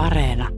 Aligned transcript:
Areena. 0.00 0.48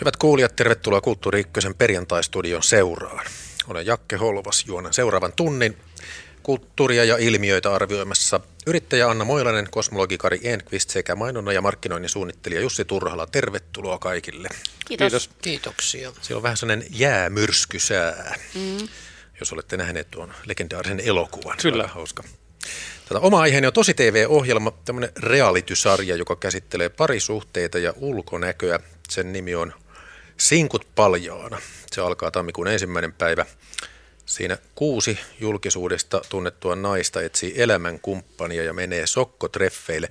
Hyvät 0.00 0.16
kuulijat, 0.18 0.56
tervetuloa 0.56 1.00
Kulttuuri 1.00 1.40
Ykkösen 1.40 1.74
perjantaistudion 1.74 2.62
seuraan. 2.62 3.26
Olen 3.68 3.86
Jakke 3.86 4.16
Holvas, 4.16 4.64
juonan 4.66 4.92
seuraavan 4.92 5.32
tunnin 5.36 5.76
kulttuuria 6.42 7.04
ja 7.04 7.16
ilmiöitä 7.16 7.74
arvioimassa 7.74 8.40
yrittäjä 8.66 9.10
Anna 9.10 9.24
Moilanen, 9.24 9.68
kosmologi 9.70 10.18
Kari 10.18 10.40
Enqvist 10.44 10.90
sekä 10.90 11.14
mainonnan 11.14 11.54
ja 11.54 11.60
markkinoinnin 11.60 12.08
suunnittelija 12.08 12.60
Jussi 12.60 12.84
Turhala. 12.84 13.26
Tervetuloa 13.26 13.98
kaikille. 13.98 14.48
Kiitos. 14.86 15.04
Kiitos. 15.04 15.30
Kiitoksia. 15.42 16.12
Siellä 16.22 16.38
on 16.38 16.42
vähän 16.42 16.56
sellainen 16.56 16.86
jäämyrskysää, 16.90 18.38
mm. 18.54 18.88
jos 19.40 19.52
olette 19.52 19.76
nähneet 19.76 20.10
tuon 20.10 20.34
legendaarisen 20.46 21.00
elokuvan. 21.00 21.56
Kyllä. 21.62 21.86
Hauska. 21.86 22.22
Tätä 23.08 23.20
oma 23.20 23.40
aiheeni 23.40 23.66
on 23.66 23.72
Tosi 23.72 23.94
TV-ohjelma, 23.94 24.72
tämmöinen 24.84 25.10
reality-sarja, 25.16 26.16
joka 26.16 26.36
käsittelee 26.36 26.88
parisuhteita 26.88 27.78
ja 27.78 27.94
ulkonäköä. 27.96 28.80
Sen 29.08 29.32
nimi 29.32 29.54
on 29.54 29.72
Sinkut 30.36 30.86
paljaana. 30.94 31.58
Se 31.92 32.00
alkaa 32.00 32.30
tammikuun 32.30 32.68
ensimmäinen 32.68 33.12
päivä. 33.12 33.46
Siinä 34.26 34.58
kuusi 34.74 35.18
julkisuudesta 35.40 36.22
tunnettua 36.28 36.76
naista 36.76 37.22
etsii 37.22 37.54
elämänkumppania 37.56 38.62
ja 38.62 38.72
menee 38.72 39.06
sokkotreffeille. 39.06 40.08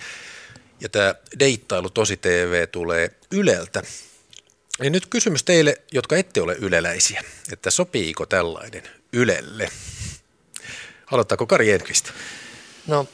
Ja 0.81 0.89
tämä 0.89 1.15
deittailu 1.39 1.89
Tosi 1.89 2.17
TV 2.17 2.67
tulee 2.67 3.11
Yleltä. 3.31 3.83
Ja 4.83 4.89
nyt 4.89 5.05
kysymys 5.05 5.43
teille, 5.43 5.81
jotka 5.91 6.17
ette 6.17 6.41
ole 6.41 6.55
yleläisiä, 6.59 7.23
että 7.51 7.71
sopiiko 7.71 8.25
tällainen 8.25 8.83
Ylelle? 9.13 9.69
Aloittaako 11.11 11.45
Kari 11.45 11.71
Enqvist? 11.71 12.09
No 12.87 13.07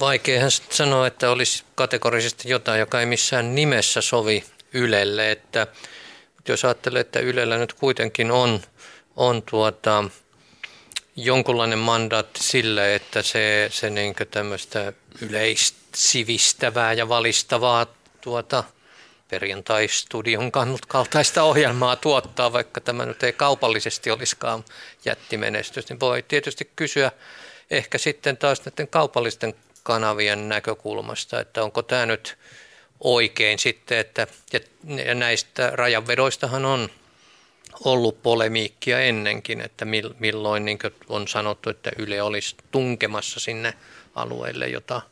vaikeahan 0.00 0.50
sanoa, 0.50 1.06
että 1.06 1.30
olisi 1.30 1.64
kategorisesti 1.74 2.48
jotain, 2.48 2.80
joka 2.80 3.00
ei 3.00 3.06
missään 3.06 3.54
nimessä 3.54 4.00
sovi 4.00 4.44
Ylelle, 4.72 5.30
että 5.30 5.66
jos 6.48 6.64
ajattelee, 6.64 7.00
että 7.00 7.20
Ylellä 7.20 7.58
nyt 7.58 7.72
kuitenkin 7.72 8.30
on, 8.30 8.62
on 9.18 9.42
tuota, 9.42 10.04
jonkunlainen 11.16 11.78
mandaatti 11.78 12.42
sille, 12.42 12.94
että 12.94 13.22
se, 13.22 13.68
se 13.72 13.90
niin 13.90 14.14
tämmöistä 14.30 14.92
yleissivistävää 15.20 16.92
ja 16.92 17.08
valistavaa 17.08 17.86
tuota, 18.20 18.64
perjantai-studion 19.30 20.52
kaltaista 20.88 21.42
ohjelmaa 21.42 21.96
tuottaa, 21.96 22.52
vaikka 22.52 22.80
tämä 22.80 23.06
nyt 23.06 23.22
ei 23.22 23.32
kaupallisesti 23.32 24.10
olisikaan 24.10 24.64
jättimenestys, 25.04 25.88
niin 25.88 26.00
voi 26.00 26.22
tietysti 26.22 26.70
kysyä 26.76 27.12
ehkä 27.70 27.98
sitten 27.98 28.36
taas 28.36 28.62
näiden 28.64 28.88
kaupallisten 28.88 29.54
kanavien 29.82 30.48
näkökulmasta, 30.48 31.40
että 31.40 31.62
onko 31.62 31.82
tämä 31.82 32.06
nyt 32.06 32.38
oikein 33.00 33.58
sitten, 33.58 33.98
että 33.98 34.26
ja 35.06 35.14
näistä 35.14 35.70
rajanvedoistahan 35.74 36.64
on 36.64 36.90
ollut 37.84 38.22
polemiikkia 38.22 39.00
ennenkin, 39.00 39.60
että 39.60 39.84
milloin 40.18 40.64
niin 40.64 40.78
on 41.08 41.28
sanottu, 41.28 41.70
että 41.70 41.90
Yle 41.98 42.22
olisi 42.22 42.56
tunkemassa 42.70 43.40
sinne 43.40 43.74
alueelle, 44.14 44.68
jota 44.68 45.02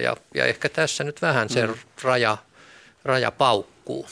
ja, 0.00 0.16
ja 0.34 0.44
ehkä 0.44 0.68
tässä 0.68 1.04
nyt 1.04 1.22
vähän 1.22 1.48
se 1.48 1.66
mm. 1.66 1.74
raja, 2.02 2.36
raja 3.04 3.30
paukkuu 3.30 4.06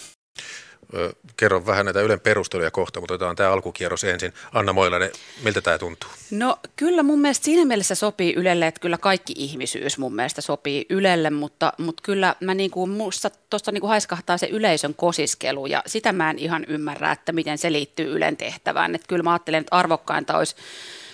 kerro 1.37 1.67
vähän 1.67 1.84
näitä 1.84 2.00
Ylen 2.00 2.20
perusteluja 2.20 2.70
kohta, 2.70 3.00
mutta 3.00 3.14
otetaan 3.14 3.37
tämä 3.37 3.53
alkukierros 3.53 4.05
ensin. 4.05 4.33
Anna 4.53 4.73
Moilanen, 4.73 5.11
miltä 5.42 5.61
tämä 5.61 5.78
tuntuu? 5.78 6.11
No 6.31 6.59
kyllä 6.77 7.03
mun 7.03 7.20
mielestä 7.20 7.45
siinä 7.45 7.64
mielessä 7.64 7.95
sopii 7.95 8.35
Ylelle, 8.35 8.67
että 8.67 8.80
kyllä 8.80 8.98
kaikki 8.98 9.35
ihmisyys 9.36 9.98
mun 9.98 10.14
mielestä 10.14 10.41
sopii 10.41 10.86
Ylelle, 10.91 11.30
mutta, 11.30 11.73
mutta 11.79 12.02
kyllä 12.02 12.35
mä 12.41 12.55
niin 12.55 12.70
kuin, 12.70 12.91
musta 12.91 13.30
tuosta 13.51 13.73
niin 13.73 13.80
kuin 13.80 13.89
haiskahtaa 13.89 14.39
se 14.39 14.46
yleisön 14.46 14.95
kosiskelu 14.95 15.67
ja 15.67 15.83
sitä 15.86 16.13
mä 16.13 16.30
en 16.30 16.39
ihan 16.39 16.64
ymmärrä, 16.68 17.13
että 17.13 17.33
miten 17.33 17.58
se 17.58 17.73
liittyy 17.73 18.17
Ylen 18.17 18.36
tehtävään. 18.36 18.95
Että 18.95 19.08
kyllä 19.08 19.23
mä 19.23 19.33
ajattelen, 19.33 19.61
että 19.61 19.77
arvokkainta 19.77 20.39
olisi 20.39 20.57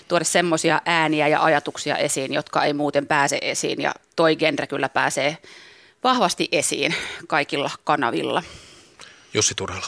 tuoda 0.09 0.25
semmoisia 0.25 0.81
ääniä 0.85 1.29
ja 1.29 1.45
ajatuksia 1.45 1.97
esiin, 1.97 2.33
jotka 2.35 2.65
ei 2.65 2.73
muuten 2.73 3.07
pääse 3.07 3.39
esiin 3.43 3.83
ja 3.83 3.95
toi 4.17 4.37
genre 4.37 4.67
kyllä 4.67 4.89
pääsee 4.89 5.39
vahvasti 6.05 6.49
esiin 6.53 6.95
kaikilla 7.27 7.71
kanavilla. 7.85 8.43
Jussi 9.35 9.55
Turhala. 9.55 9.87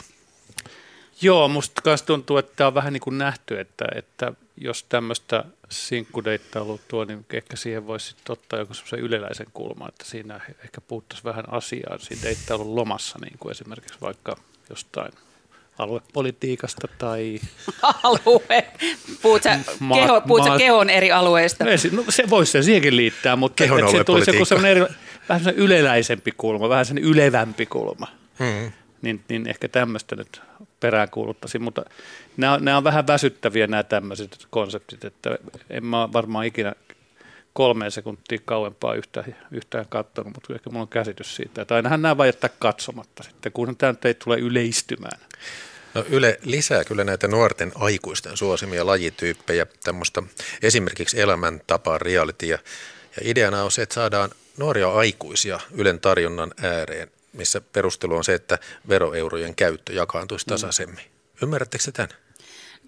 Joo, 1.21 1.47
musta 1.47 1.81
myös 1.85 2.01
tuntuu, 2.01 2.37
että 2.37 2.51
tämä 2.55 2.67
on 2.67 2.73
vähän 2.73 2.93
niin 2.93 3.01
kuin 3.01 3.17
nähty, 3.17 3.59
että, 3.59 3.85
että 3.95 4.33
jos 4.57 4.83
tämmöistä 4.83 5.43
sinkkudeittailua 5.69 6.79
tuo, 6.87 7.05
niin 7.05 7.25
ehkä 7.33 7.55
siihen 7.55 7.87
voisi 7.87 8.15
ottaa 8.29 8.59
joku 8.59 8.73
semmoisen 8.73 8.99
yleläisen 8.99 9.47
kulman, 9.53 9.89
että 9.89 10.05
siinä 10.05 10.41
ehkä 10.63 10.81
puhuttaisiin 10.81 11.23
vähän 11.25 11.53
asiaa 11.53 11.97
siinä 11.97 12.23
deittailun 12.23 12.75
lomassa, 12.75 13.19
niin 13.21 13.37
kuin 13.39 13.51
esimerkiksi 13.51 14.01
vaikka 14.01 14.37
jostain 14.69 15.11
aluepolitiikasta 15.77 16.87
tai... 16.97 17.39
Alue. 18.03 18.67
Puhut 19.21 19.43
sä, 19.43 19.59
ma- 19.79 19.95
keho, 19.95 20.21
puhut 20.21 20.47
ma- 20.47 20.57
kehon 20.57 20.89
eri 20.89 21.11
alueista? 21.11 21.65
No, 21.91 22.03
se 22.09 22.29
voisi 22.29 22.51
se 22.51 22.63
siihenkin 22.63 22.97
liittää, 22.97 23.35
mutta 23.35 23.63
kehon 23.63 23.91
se 23.91 24.03
tulisi 24.03 24.31
joku 24.31 24.45
semmoinen 24.45 24.71
eri, 24.71 24.93
vähän 25.29 25.43
semmoinen 25.43 25.65
yleläisempi 25.65 26.31
kulma, 26.37 26.69
vähän 26.69 26.85
semmoinen 26.85 27.11
ylevämpi 27.11 27.65
kulma. 27.65 28.07
Hmm 28.39 28.71
niin, 29.03 29.23
niin 29.29 29.49
ehkä 29.49 29.67
tämmöistä 29.67 30.15
nyt 30.15 30.41
peräänkuuluttaisin, 30.79 31.61
mutta 31.61 31.85
nämä, 32.37 32.57
nämä 32.57 32.77
on 32.77 32.83
vähän 32.83 33.07
väsyttäviä 33.07 33.67
nämä 33.67 33.83
tämmöiset 33.83 34.47
konseptit, 34.49 35.05
että 35.05 35.37
en 35.69 35.85
mä 35.85 36.13
varmaan 36.13 36.45
ikinä 36.45 36.73
kolmeen 37.53 37.91
sekuntia 37.91 38.39
kauempaa 38.45 38.95
yhtään, 38.95 39.35
yhtään 39.51 39.85
katsonut, 39.89 40.33
mutta 40.33 40.53
ehkä 40.53 40.69
mulla 40.69 40.81
on 40.81 40.87
käsitys 40.87 41.35
siitä, 41.35 41.61
että 41.61 41.75
ainahan 41.75 42.01
nämä 42.01 42.17
vaan 42.17 42.27
jättää 42.27 42.49
katsomatta 42.59 43.23
sitten, 43.23 43.51
kun 43.51 43.77
tämä 43.77 43.91
nyt 43.91 44.05
ei 44.05 44.13
tule 44.13 44.39
yleistymään. 44.39 45.19
No 45.93 46.05
Yle 46.09 46.39
lisää 46.43 46.83
kyllä 46.83 47.03
näitä 47.03 47.27
nuorten 47.27 47.71
aikuisten 47.75 48.37
suosimia 48.37 48.85
lajityyppejä, 48.85 49.65
tämmöistä 49.83 50.23
esimerkiksi 50.61 51.21
elämäntapaa 51.21 51.97
reality 51.97 52.45
ja, 52.45 52.57
ja 53.15 53.21
ideana 53.23 53.63
on 53.63 53.71
se, 53.71 53.81
että 53.81 53.95
saadaan 53.95 54.29
nuoria 54.57 54.91
aikuisia 54.91 55.59
Ylen 55.71 55.99
tarjonnan 55.99 56.51
ääreen 56.61 57.11
missä 57.33 57.61
perustelu 57.61 58.15
on 58.15 58.23
se, 58.23 58.33
että 58.33 58.59
veroeurojen 58.89 59.55
käyttö 59.55 59.93
jakaantuisi 59.93 60.45
mm. 60.45 60.49
tasaisemmin. 60.49 61.05
Mm. 61.05 61.43
Ymmärrättekö 61.43 61.91
tämän? 61.93 62.23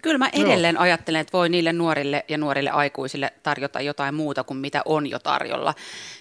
Kyllä 0.02 0.18
mä 0.18 0.30
edelleen 0.32 0.74
Joo. 0.74 0.82
ajattelen, 0.82 1.20
että 1.20 1.32
voi 1.32 1.48
niille 1.48 1.72
nuorille 1.72 2.24
ja 2.28 2.38
nuorille 2.38 2.70
aikuisille 2.70 3.32
tarjota 3.42 3.80
jotain 3.80 4.14
muuta 4.14 4.44
kuin 4.44 4.56
mitä 4.56 4.82
on 4.84 5.06
jo 5.06 5.18
tarjolla. 5.18 5.74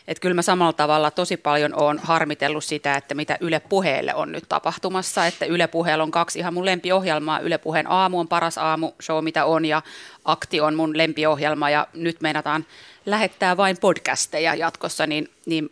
Että 0.07 0.21
kyllä 0.21 0.33
mä 0.33 0.41
samalla 0.41 0.73
tavalla 0.73 1.11
tosi 1.11 1.37
paljon 1.37 1.73
on 1.75 1.99
harmitellut 2.03 2.63
sitä, 2.63 2.95
että 2.95 3.15
mitä 3.15 3.37
Yle 3.41 3.59
Puheelle 3.59 4.15
on 4.15 4.31
nyt 4.31 4.43
tapahtumassa. 4.49 5.25
Että 5.25 5.45
Yle 5.45 5.67
Puheella 5.67 6.03
on 6.03 6.11
kaksi 6.11 6.39
ihan 6.39 6.53
mun 6.53 6.65
lempiohjelmaa. 6.65 7.39
Yle 7.39 7.57
Puheen 7.57 7.91
aamu 7.91 8.19
on 8.19 8.27
paras 8.27 8.57
aamu 8.57 8.91
show, 9.01 9.23
mitä 9.23 9.45
on, 9.45 9.65
ja 9.65 9.81
Akti 10.25 10.61
on 10.61 10.75
mun 10.75 10.97
lempiohjelma. 10.97 11.69
Ja 11.69 11.87
nyt 11.93 12.21
meinataan 12.21 12.65
lähettää 13.05 13.57
vain 13.57 13.77
podcasteja 13.81 14.55
jatkossa, 14.55 15.07
niin, 15.07 15.29
niin 15.45 15.69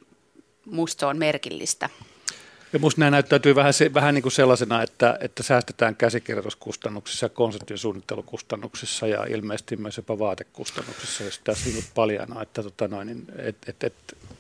musta 0.66 1.00
se 1.00 1.06
on 1.06 1.18
merkillistä. 1.18 1.90
Ja 2.74 2.80
minusta 2.80 3.00
nämä 3.00 3.12
näyttäytyy 3.12 3.56
vähän, 3.56 3.74
vähän 3.94 4.14
niin 4.14 4.22
kuin 4.22 4.32
sellaisena, 4.32 4.84
että, 4.84 5.18
että 5.22 5.44
säästetään 5.44 5.96
käsikirjoituskustannuksissa 5.96 7.26
ja 7.26 7.30
konseptin 7.30 7.78
suunnittelukustannuksissa 7.78 9.08
ja 9.08 9.26
ilmeisesti 9.26 9.76
myös 9.76 9.98
jopa 9.98 10.20
vaatekustannuksissa, 10.20 11.24
jos 11.24 11.40
tässä 11.44 11.70
niin 11.70 11.84
paljana, 11.96 12.42
että 12.42 12.64
tota 12.64 12.88
noin, 12.88 13.08
niin, 13.08 13.26
et, 13.38 13.58
et, 13.68 13.84
et, 13.84 13.94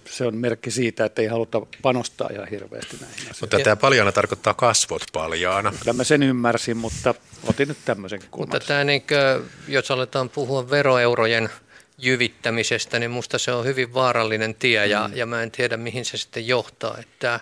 se 0.06 0.26
on 0.26 0.38
merkki 0.38 0.72
siitä, 0.72 1.06
että 1.06 1.22
ei 1.22 1.28
haluta 1.28 1.62
panostaa 1.82 2.30
ihan 2.34 2.48
hirveästi 2.48 2.98
näihin 3.02 3.16
asioihin. 3.16 3.38
Mutta 3.42 3.60
tämä 3.60 3.76
paljaana 3.76 4.12
tarkoittaa 4.12 4.54
kasvot 4.54 5.04
paljaana. 5.14 5.74
Kyllä 5.80 5.94
mä 5.94 6.04
sen 6.04 6.24
ymmärsin, 6.24 6.78
mutta 6.78 7.16
otin 7.48 7.68
nyt 7.68 7.78
tämmöisenkin 7.86 8.30
kulmaksi. 8.32 8.56
Mutta 8.56 8.68
tämä, 8.68 8.84
niin 8.84 9.02
kuin, 9.02 9.52
jos 9.68 9.92
aletaan 9.92 10.30
puhua 10.30 10.70
veroeurojen 10.70 11.50
jyvittämisestä, 11.98 13.00
niin 13.00 13.12
minusta 13.12 13.38
se 13.38 13.52
on 13.52 13.66
hyvin 13.66 13.94
vaarallinen 13.94 14.56
tie 14.56 14.88
ja, 14.88 15.08
mm. 15.08 15.18
ja 15.18 15.26
mä 15.26 15.44
en 15.44 15.52
tiedä 15.52 15.78
mihin 15.78 16.06
se 16.06 16.18
sitten 16.18 16.48
johtaa. 16.48 16.98
Että 17.00 17.40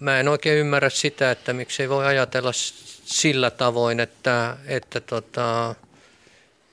mä 0.00 0.20
en 0.20 0.28
oikein 0.28 0.58
ymmärrä 0.58 0.90
sitä, 0.90 1.30
että 1.30 1.52
miksi 1.52 1.82
ei 1.82 1.88
voi 1.88 2.06
ajatella 2.06 2.52
sillä 3.04 3.50
tavoin, 3.50 4.00
että, 4.00 4.56
että 4.66 5.00
tota, 5.00 5.74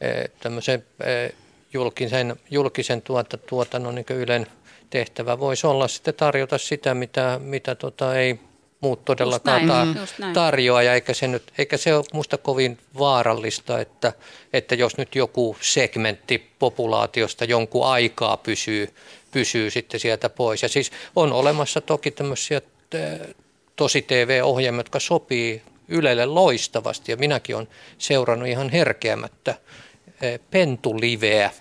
e, 0.01 0.27
tämmöisen 0.39 0.85
e, 0.99 1.29
julkisen, 1.73 2.35
julkisen 2.51 3.01
tuota, 3.01 3.37
tuotannon 3.37 3.95
niin 3.95 4.05
Ylen 4.09 4.47
tehtävä 4.89 5.39
voisi 5.39 5.67
olla 5.67 5.87
sitten 5.87 6.13
tarjota 6.13 6.57
sitä, 6.57 6.93
mitä, 6.93 7.39
mitä 7.43 7.75
tota, 7.75 8.15
ei 8.15 8.39
muut 8.81 9.05
todellakaan 9.05 9.67
näin, 9.67 9.95
ta- 9.95 10.33
tarjoa, 10.33 10.83
ja 10.83 10.93
eikä 10.93 11.13
se, 11.13 11.27
nyt, 11.27 11.43
eikä 11.57 11.77
se 11.77 11.95
ole 11.95 12.05
musta 12.13 12.37
kovin 12.37 12.77
vaarallista, 12.99 13.79
että, 13.79 14.13
että 14.53 14.75
jos 14.75 14.97
nyt 14.97 15.15
joku 15.15 15.57
segmentti 15.61 16.51
populaatiosta 16.59 17.45
jonkun 17.45 17.87
aikaa 17.87 18.37
pysyy 18.37 18.93
pysyy 19.31 19.69
sitten 19.69 19.99
sieltä 19.99 20.29
pois. 20.29 20.63
Ja 20.63 20.69
siis 20.69 20.91
on 21.15 21.33
olemassa 21.33 21.81
toki 21.81 22.11
tämmöisiä 22.11 22.61
tosi 23.75 24.01
TV-ohjelmia, 24.01 24.79
jotka 24.79 24.99
sopii 24.99 25.61
Ylelle 25.87 26.25
loistavasti 26.25 27.11
ja 27.11 27.17
minäkin 27.17 27.55
olen 27.55 27.67
seurannut 27.97 28.47
ihan 28.47 28.69
herkeämättä 28.69 29.55
pentuliveä, 30.51 31.51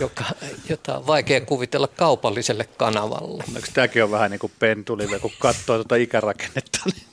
joka, 0.00 0.24
jota 0.68 0.98
on 0.98 1.06
vaikea 1.06 1.40
kuvitella 1.40 1.88
kaupalliselle 1.88 2.64
kanavalle. 2.64 3.44
Onneksi 3.48 3.72
tämäkin 3.72 4.04
on 4.04 4.10
vähän 4.10 4.30
niin 4.30 4.38
kuin 4.38 4.52
pentulive, 4.58 5.18
kun 5.18 5.32
katsoo 5.38 5.76
tuota 5.76 5.96
ikärakennetta. 5.96 6.80
Niin. 6.84 7.06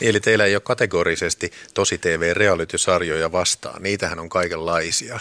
Eli 0.00 0.20
teillä 0.20 0.44
ei 0.44 0.54
ole 0.54 0.62
kategorisesti 0.64 1.52
tosi 1.74 1.98
TV-reality-sarjoja 1.98 3.32
vastaan, 3.32 3.82
niitähän 3.82 4.18
on 4.18 4.28
kaikenlaisia. 4.28 5.20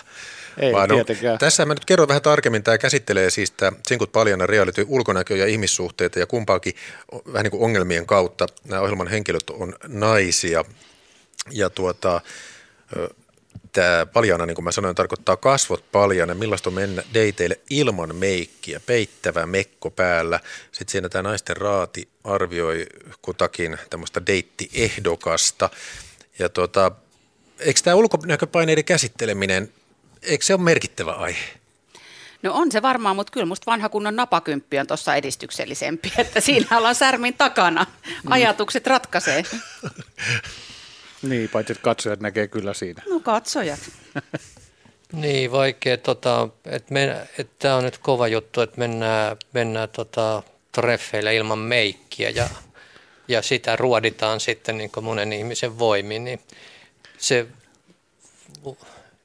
Ei 0.57 0.73
Vaan 0.73 0.89
no, 0.89 0.95
tässä 1.39 1.65
mä 1.65 1.73
nyt 1.73 1.85
kerron 1.85 2.07
vähän 2.07 2.21
tarkemmin, 2.21 2.63
tämä 2.63 2.77
käsittelee 2.77 3.29
siis 3.29 3.51
tämä 3.51 3.71
Sinkut 3.87 4.11
paljana 4.11 4.45
reality 4.45 4.85
ulkonäkö 4.87 5.37
ja 5.37 5.47
ihmissuhteita 5.47 6.19
ja 6.19 6.25
kumpaakin 6.25 6.73
vähän 7.33 7.43
niin 7.43 7.51
kuin 7.51 7.63
ongelmien 7.63 8.05
kautta. 8.05 8.47
Nämä 8.63 8.81
ohjelman 8.81 9.07
henkilöt 9.07 9.49
on 9.49 9.75
naisia 9.87 10.65
ja 11.51 11.69
tuota, 11.69 12.21
tämä 13.71 14.05
paljana, 14.05 14.45
niin 14.45 14.55
kuin 14.55 14.65
mä 14.65 14.71
sanoin, 14.71 14.95
tarkoittaa 14.95 15.37
kasvot 15.37 15.91
paljana, 15.91 16.33
millaista 16.33 16.69
on 16.69 16.73
mennä 16.73 17.03
dateille 17.13 17.59
ilman 17.69 18.15
meikkiä, 18.15 18.79
peittävä 18.79 19.45
mekko 19.45 19.91
päällä. 19.91 20.39
Sitten 20.71 20.91
siinä 20.91 21.09
tämä 21.09 21.29
naisten 21.29 21.57
raati 21.57 22.09
arvioi 22.23 22.85
kutakin 23.21 23.77
tämmöistä 23.89 24.25
deittiehdokasta. 24.27 25.69
Ja 26.39 26.49
tuota, 26.49 26.91
eikö 27.59 27.79
tämä 27.83 27.95
ulkonäköpaineiden 27.95 28.85
käsitteleminen 28.85 29.73
eikö 30.21 30.45
se 30.45 30.53
ole 30.53 30.61
merkittävä 30.61 31.11
aihe? 31.11 31.43
No 32.43 32.53
on 32.53 32.71
se 32.71 32.81
varmaan, 32.81 33.15
mutta 33.15 33.31
kyllä 33.31 33.45
musta 33.45 33.71
vanha 33.71 33.89
kunnon 33.89 34.15
napakymppi 34.15 34.79
on 34.79 34.87
tuossa 34.87 35.15
edistyksellisempi, 35.15 36.13
että 36.17 36.41
siinä 36.41 36.77
ollaan 36.77 36.95
särmin 36.95 37.33
takana. 37.33 37.85
Mm. 38.05 38.31
Ajatukset 38.31 38.87
ratkaisee. 38.87 39.43
niin, 41.21 41.49
paitsi 41.49 41.73
että 41.73 41.83
katsojat 41.83 42.19
näkee 42.19 42.47
kyllä 42.47 42.73
siinä. 42.73 43.03
No 43.09 43.19
katsojat. 43.19 43.79
niin, 45.11 45.51
vaikea, 45.51 45.97
tota, 45.97 46.49
että 46.65 46.95
et 47.37 47.59
tämä 47.59 47.75
on 47.75 47.83
nyt 47.83 47.97
kova 47.97 48.27
juttu, 48.27 48.61
että 48.61 48.79
mennään, 48.79 49.37
mennään 49.53 49.89
tota, 49.89 50.43
treffeille 50.71 51.35
ilman 51.35 51.59
meikkiä 51.59 52.29
ja, 52.29 52.49
ja 53.27 53.41
sitä 53.41 53.75
ruoditaan 53.75 54.39
sitten 54.39 54.77
niin 54.77 54.91
monen 55.01 55.33
ihmisen 55.33 55.79
voimin, 55.79 56.23
niin 56.23 56.39
se 57.17 57.47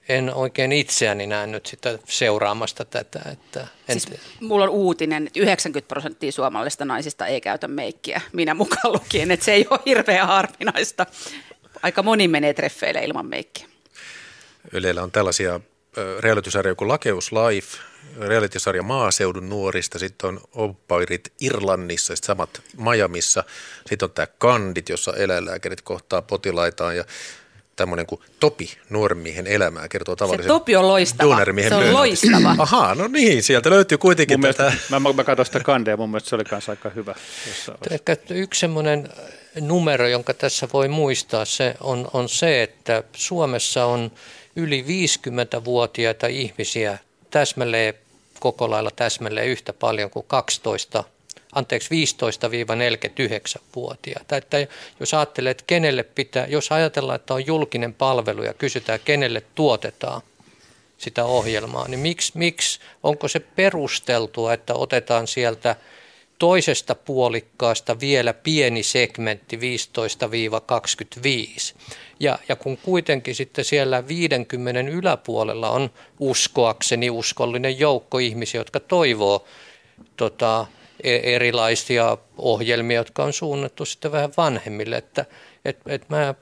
en 0.08 0.34
oikein 0.34 0.72
itseäni 0.72 1.26
näe 1.26 1.46
nyt 1.46 1.66
sitä 1.66 1.98
seuraamasta 2.04 2.84
tätä. 2.84 3.20
Että 3.32 3.66
en 3.88 4.00
siis 4.00 4.20
mulla 4.40 4.64
on 4.64 4.70
uutinen, 4.70 5.26
että 5.26 5.40
90 5.40 5.88
prosenttia 5.88 6.32
suomalaisista 6.32 6.84
naisista 6.84 7.26
ei 7.26 7.40
käytä 7.40 7.68
meikkiä, 7.68 8.20
minä 8.32 8.54
mukaan 8.54 8.92
lukien, 8.92 9.30
että 9.30 9.44
se 9.44 9.52
ei 9.52 9.66
ole 9.70 9.80
hirveän 9.86 10.26
harvinaista. 10.26 11.06
Aika 11.86 12.02
moni 12.02 12.28
menee 12.28 12.54
treffeille 12.54 13.00
ilman 13.04 13.26
meikkiä. 13.26 13.66
Ylellä 14.72 15.02
on 15.02 15.12
tällaisia 15.12 15.60
realitysarjoja 16.20 16.74
kuin 16.74 16.88
Lakeus 16.88 17.32
Life, 17.32 17.78
realitysarja 18.20 18.82
Maaseudun 18.82 19.48
nuorista, 19.48 19.98
sitten 19.98 20.28
on 20.28 20.40
Oppairit 20.54 21.32
Irlannissa, 21.40 22.16
sitten 22.16 22.26
samat 22.26 22.62
Miamiissa, 22.76 23.44
sitten 23.88 24.06
on 24.06 24.10
tämä 24.10 24.26
Kandit, 24.38 24.88
jossa 24.88 25.12
eläinlääkärit 25.16 25.82
kohtaa 25.82 26.22
potilaitaan 26.22 26.96
ja 26.96 27.04
tämmöinen 27.76 28.06
kuin 28.06 28.20
Topi 28.40 28.78
nuormiehen 28.90 29.46
elämää 29.46 29.88
kertoo 29.88 30.16
tavallisen 30.16 30.44
Se 30.44 30.48
Topi 30.48 30.76
on 30.76 30.88
loistava. 30.88 31.44
Se 31.68 31.74
on 31.74 31.92
loistava. 31.92 32.54
Ahaa, 32.62 32.94
no 32.94 33.08
niin, 33.08 33.42
sieltä 33.42 33.70
löytyy 33.70 33.98
kuitenkin 33.98 34.40
mun 34.40 34.48
tätä. 34.48 34.62
Mielestä, 34.62 35.00
mä, 35.00 35.12
mä 35.12 35.24
katsoin 35.24 35.46
sitä 35.46 35.60
kandea, 35.60 35.96
mun 35.96 36.10
mielestä 36.10 36.28
se 36.28 36.34
oli 36.34 36.44
kanssa 36.44 36.72
aika 36.72 36.90
hyvä. 36.90 37.14
Ehkä 37.90 38.16
yksi 38.30 38.60
semmoinen 38.60 39.08
numero, 39.60 40.08
jonka 40.08 40.34
tässä 40.34 40.68
voi 40.72 40.88
muistaa, 40.88 41.44
se 41.44 41.74
on, 41.80 42.08
on 42.12 42.28
se, 42.28 42.62
että 42.62 43.02
Suomessa 43.12 43.86
on 43.86 44.12
yli 44.56 44.84
50-vuotiaita 44.88 46.26
ihmisiä 46.26 46.98
täsmälleen 47.30 47.94
koko 48.40 48.70
lailla 48.70 48.90
täsmälleen 48.90 49.48
yhtä 49.48 49.72
paljon 49.72 50.10
kuin 50.10 50.26
12 50.28 51.04
anteeksi 51.54 51.94
15-49-vuotiaita. 51.94 54.36
Että 54.36 54.66
jos 55.00 55.14
ajattelee, 55.14 55.50
että 55.50 55.64
kenelle 55.66 56.02
pitää, 56.02 56.46
jos 56.46 56.72
ajatellaan, 56.72 57.16
että 57.16 57.34
on 57.34 57.46
julkinen 57.46 57.94
palvelu 57.94 58.42
ja 58.42 58.54
kysytään, 58.54 59.00
kenelle 59.04 59.42
tuotetaan 59.54 60.22
sitä 60.98 61.24
ohjelmaa, 61.24 61.88
niin 61.88 62.00
miksi, 62.00 62.32
miksi 62.34 62.80
onko 63.02 63.28
se 63.28 63.40
perusteltua, 63.40 64.52
että 64.52 64.74
otetaan 64.74 65.26
sieltä 65.26 65.76
toisesta 66.38 66.94
puolikkaasta 66.94 68.00
vielä 68.00 68.32
pieni 68.32 68.82
segmentti 68.82 69.56
15-25. 69.56 69.60
Ja, 72.20 72.38
ja 72.48 72.56
kun 72.56 72.76
kuitenkin 72.76 73.34
sitten 73.34 73.64
siellä 73.64 74.08
50 74.08 74.80
yläpuolella 74.80 75.70
on 75.70 75.90
uskoakseni 76.20 77.10
uskollinen 77.10 77.78
joukko 77.78 78.18
ihmisiä, 78.18 78.60
jotka 78.60 78.80
toivoo 78.80 79.44
tota, 80.16 80.66
E- 81.04 81.34
erilaisia 81.34 82.18
ohjelmia, 82.38 82.96
jotka 82.96 83.24
on 83.24 83.32
suunnattu 83.32 83.84
sitten 83.84 84.12
vähän 84.12 84.32
vanhemmille. 84.36 84.96
Että, 84.96 85.24
et, 85.64 85.78
et 85.86 86.08
mä 86.08 86.34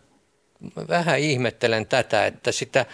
vähän 0.88 1.20
ihmettelen 1.20 1.87
tätä, 1.87 2.26
että 2.26 2.52
sitä, 2.52 2.87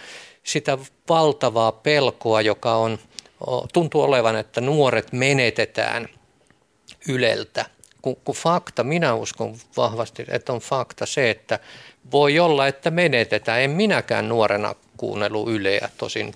sitä 0.43 0.77
valtavaa 1.09 1.71
pelkoa, 1.71 2.41
joka 2.41 2.75
on, 2.75 2.99
tuntuu 3.73 4.01
olevan, 4.01 4.35
että 4.35 4.61
nuoret 4.61 5.11
menetetään 5.11 6.07
Yleltä. 7.07 7.65
Kun, 8.01 8.15
kun 8.15 8.35
fakta, 8.35 8.83
minä 8.83 9.13
uskon 9.13 9.57
vahvasti, 9.77 10.25
että 10.27 10.53
on 10.53 10.59
fakta 10.59 11.05
se, 11.05 11.29
että 11.29 11.59
voi 12.11 12.39
olla, 12.39 12.67
että 12.67 12.91
menetetään. 12.91 13.61
En 13.61 13.71
minäkään 13.71 14.29
nuorena 14.29 14.75
kuunnellut 14.97 15.49
Yleä, 15.49 15.89
tosin 15.97 16.35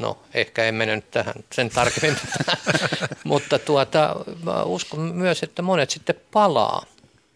No, 0.00 0.18
ehkä 0.34 0.64
en 0.64 0.74
mennyt 0.74 1.10
tähän 1.10 1.34
sen 1.52 1.70
tarkemmin, 1.70 2.16
mutta 3.24 3.58
tuota, 3.58 4.16
uskon 4.64 5.00
myös, 5.00 5.42
että 5.42 5.62
monet 5.62 5.90
sitten 5.90 6.14
palaa 6.32 6.86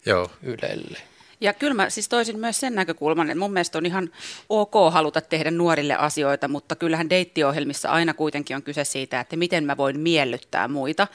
Joo. 0.05 0.31
Ylelle. 0.43 0.99
Ja 1.41 1.53
kyllä 1.53 1.73
mä 1.73 1.89
siis 1.89 2.09
toisin 2.09 2.39
myös 2.39 2.59
sen 2.59 2.75
näkökulman, 2.75 3.29
että 3.29 3.39
mun 3.39 3.53
mielestä 3.53 3.77
on 3.77 3.85
ihan 3.85 4.09
ok 4.49 4.73
haluta 4.91 5.21
tehdä 5.21 5.51
nuorille 5.51 5.95
asioita, 5.95 6.47
mutta 6.47 6.75
kyllähän 6.75 7.09
deittiohjelmissa 7.09 7.89
aina 7.89 8.13
kuitenkin 8.13 8.55
on 8.55 8.63
kyse 8.63 8.83
siitä, 8.83 9.19
että 9.19 9.35
miten 9.35 9.63
mä 9.63 9.77
voin 9.77 9.99
miellyttää 9.99 10.67
muita. 10.67 11.07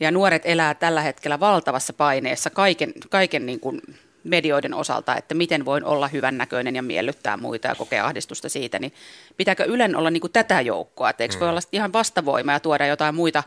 Ja 0.00 0.10
nuoret 0.10 0.42
elää 0.44 0.74
tällä 0.74 1.00
hetkellä 1.00 1.40
valtavassa 1.40 1.92
paineessa 1.92 2.50
kaiken, 2.50 2.92
kaiken 3.10 3.46
niin 3.46 3.60
kuin 3.60 3.80
medioiden 4.24 4.74
osalta, 4.74 5.16
että 5.16 5.34
miten 5.34 5.64
voin 5.64 5.84
olla 5.84 6.08
hyvännäköinen 6.08 6.76
ja 6.76 6.82
miellyttää 6.82 7.36
muita 7.36 7.68
ja 7.68 7.74
kokea 7.74 8.06
ahdistusta 8.06 8.48
siitä, 8.48 8.78
niin 8.78 8.92
pitääkö 9.36 9.64
Ylen 9.64 9.96
olla 9.96 10.10
niin 10.10 10.20
kuin 10.20 10.32
tätä 10.32 10.60
joukkoa, 10.60 11.10
että 11.10 11.24
eikö 11.24 11.34
mm. 11.34 11.40
voi 11.40 11.48
olla 11.48 11.60
ihan 11.72 11.92
vastavoima 11.92 12.52
ja 12.52 12.60
tuoda 12.60 12.86
jotain 12.86 13.14
muita 13.14 13.42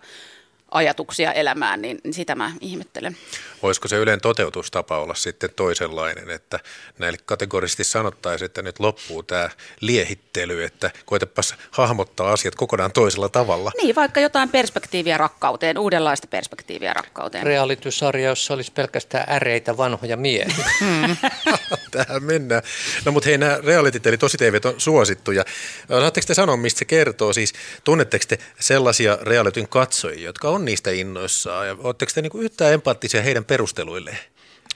ajatuksia 0.72 1.34
elämään, 1.34 1.82
niin 1.82 2.00
sitä 2.12 2.36
mä 2.36 2.52
ihmettelen. 2.62 3.18
Voisiko 3.64 3.88
se 3.88 3.98
Ylen 3.98 4.22
toteutustapa 4.22 5.00
olla 5.00 5.14
sitten 5.14 5.50
toisenlainen, 5.56 6.30
että 6.30 6.60
näille 7.00 7.18
kategorisesti 7.26 7.84
sanottaisiin, 7.84 8.46
että 8.46 8.62
nyt 8.62 8.80
loppuu 8.80 9.24
tämä 9.24 9.50
liehittely, 9.82 10.64
että 10.64 10.92
koetapas 11.06 11.56
hahmottaa 11.72 12.32
asiat 12.32 12.56
kokonaan 12.56 12.92
toisella 12.92 13.30
tavalla. 13.30 13.72
Niin, 13.82 13.96
vaikka 13.96 14.20
jotain 14.20 14.50
perspektiiviä 14.50 15.18
rakkauteen, 15.18 15.78
uudenlaista 15.78 16.28
perspektiiviä 16.28 16.94
rakkauteen. 16.94 17.46
Realitysarja, 17.46 18.30
jossa 18.30 18.54
olisi 18.54 18.72
pelkästään 18.72 19.26
äreitä 19.30 19.78
vanhoja 19.78 20.18
miehiä. 20.18 20.72
Hmm. 20.82 21.18
Tähän 21.92 22.24
mennään. 22.24 22.64
No 23.06 23.12
mutta 23.12 23.30
hei, 23.30 23.38
nämä 23.38 23.58
realitit 23.64 24.08
eli 24.08 24.18
tosi 24.18 24.38
TV 24.38 24.60
on 24.66 24.74
suosittuja. 24.78 25.46
Saatteko 25.88 26.28
te 26.28 26.34
sanoa, 26.34 26.58
mistä 26.58 26.80
se 26.80 26.86
kertoo? 26.86 27.34
Siis 27.34 27.54
tunnetteko 27.84 28.26
te 28.28 28.38
sellaisia 28.60 29.18
realityn 29.22 29.68
katsojia, 29.68 30.26
jotka 30.26 30.50
on 30.50 30.61
niistä 30.66 30.92
innoissaan? 30.92 31.68
Ja 31.68 31.76
oletteko 31.80 32.12
te 32.16 32.22
niinku 32.22 32.38
yhtään 32.38 32.74
empaattisia 32.74 33.22
heidän 33.22 33.46
perusteluilleen? 33.46 34.20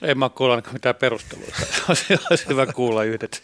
En 0.02 0.18
mä 0.18 0.28
kuulla 0.28 0.62
mitään 0.72 0.94
perusteluita. 0.94 1.56
Olisi 2.30 2.48
hyvä 2.48 2.66
kuulla 2.66 3.04
yhdet. 3.04 3.42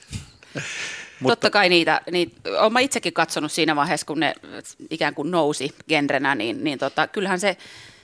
Mutta... 1.20 1.37
Totta 1.37 1.50
kai 1.50 1.68
niitä, 1.68 2.00
niitä 2.11 2.50
olen 2.61 2.84
itsekin 2.84 3.12
katsonut 3.12 3.52
siinä 3.52 3.76
vaiheessa, 3.76 4.06
kun 4.06 4.20
ne 4.20 4.34
ikään 4.90 5.14
kuin 5.14 5.30
nousi 5.30 5.75
genrenä, 5.88 6.34
niin, 6.34 6.64
niin 6.64 6.78
tota, 6.78 7.06
kyllähän 7.06 7.40
se 7.40 7.56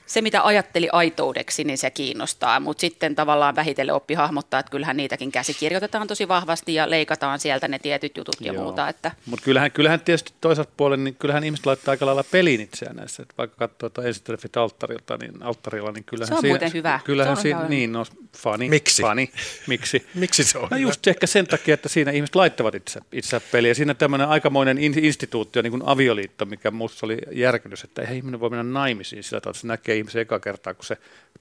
se, 0.09 0.23
mitä 0.23 0.43
ajatteli 0.43 0.89
aitoudeksi, 0.93 1.65
niin 1.65 1.79
se 1.79 1.91
kiinnostaa, 1.91 2.61
mutta 2.61 2.81
sitten 2.81 3.15
tavallaan 3.15 3.57
vähitellen 3.57 3.95
oppi 3.95 4.15
hahmottaa, 4.15 4.61
että 4.61 4.71
kyllähän 4.71 4.97
niitäkin 4.97 5.33
käsikirjoitetaan 5.33 6.07
tosi 6.09 6.29
vahvasti 6.29 6.75
ja 6.75 6.91
leikataan 6.91 7.39
sieltä 7.39 7.69
ne 7.69 7.79
tietyt 7.79 8.17
jutut 8.17 8.37
ja 8.41 8.53
Joo. 8.53 8.63
muuta. 8.63 8.89
Että. 8.89 9.11
Mutta 9.27 9.45
kyllähän, 9.45 9.73
kyllähän 9.73 10.01
tietysti 10.01 10.33
toisaalta 10.41 10.73
puolen, 10.77 11.05
niin 11.05 11.15
kyllähän 11.15 11.45
ihmiset 11.45 11.67
laittaa 11.67 11.93
aika 11.93 12.07
lailla 12.07 12.25
pelin 12.31 12.61
itseään 12.61 12.97
näissä, 12.97 13.23
että 13.23 13.35
vaikka 13.39 13.57
katsoo 13.57 13.89
tuota 13.89 14.09
ensitreffit 14.09 14.57
alttarilta, 14.57 15.17
niin 15.17 15.43
alttarilla, 15.43 15.93
niin 15.93 16.05
kyllähän 16.05 16.29
Se 16.29 16.35
on 16.35 16.41
siinä, 16.41 16.53
muuten 16.53 16.73
hyvä. 16.73 17.01
Kyllähän 17.05 17.37
se 17.37 17.39
on 17.39 17.43
siinä, 17.43 17.69
niin, 17.69 17.93
no, 17.93 18.05
fani. 18.37 18.69
Miksi? 18.69 19.03
Fani. 19.03 19.31
Miksi? 19.67 20.07
Miksi 20.15 20.45
se 20.45 20.59
on 20.59 20.69
No 20.71 20.77
just 20.77 21.07
hyvä? 21.07 21.13
ehkä 21.13 21.27
sen 21.27 21.47
takia, 21.47 21.75
että 21.75 21.89
siinä 21.89 22.11
ihmiset 22.11 22.35
laittavat 22.35 22.75
itse, 22.75 23.01
itse 23.13 23.41
peliä. 23.41 23.75
Siinä 23.75 23.95
tämmöinen 23.95 24.29
aikamoinen 24.29 24.79
instituutio, 24.79 25.63
niin 25.63 25.71
kuin 25.71 25.83
avioliitto, 25.87 26.45
mikä 26.45 26.71
minusta 26.71 27.07
oli 27.07 27.19
järkennys, 27.33 27.85
että 27.85 28.03
ei 28.03 28.17
ihminen 28.17 28.41
voi 28.41 28.51
mennä 28.51 28.81
naimisiin 28.81 29.25
sillä 29.25 29.41
tavalla, 29.41 29.57
että 29.57 29.61
se 29.61 29.67
näkee 29.67 29.98
ihmisen 29.99 30.23
eka 30.23 30.41
kertaa, 30.41 30.75
kun 30.75 30.85
se 30.85 30.97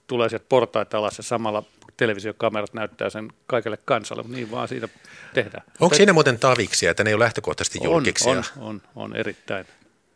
tulee 0.07 0.29
sieltä 0.29 0.45
portaita 0.49 0.97
alas 0.97 1.17
ja 1.17 1.23
samalla 1.23 1.63
televisiokamerat 1.97 2.73
näyttää 2.73 3.09
sen 3.09 3.31
kaikelle 3.47 3.77
kansalle, 3.85 4.23
mutta 4.23 4.35
niin 4.35 4.51
vaan 4.51 4.67
siitä 4.67 4.89
tehdään. 5.33 5.63
Onko 5.79 5.95
siinä 5.95 6.13
muuten 6.13 6.39
taviksia, 6.39 6.91
että 6.91 7.03
ne 7.03 7.09
ei 7.09 7.13
ole 7.13 7.23
lähtökohtaisesti 7.23 7.79
julkiksi? 7.83 8.29
On, 8.29 8.37
on, 8.37 8.43
on, 8.57 8.81
on 8.95 9.15
erittäin. 9.15 9.65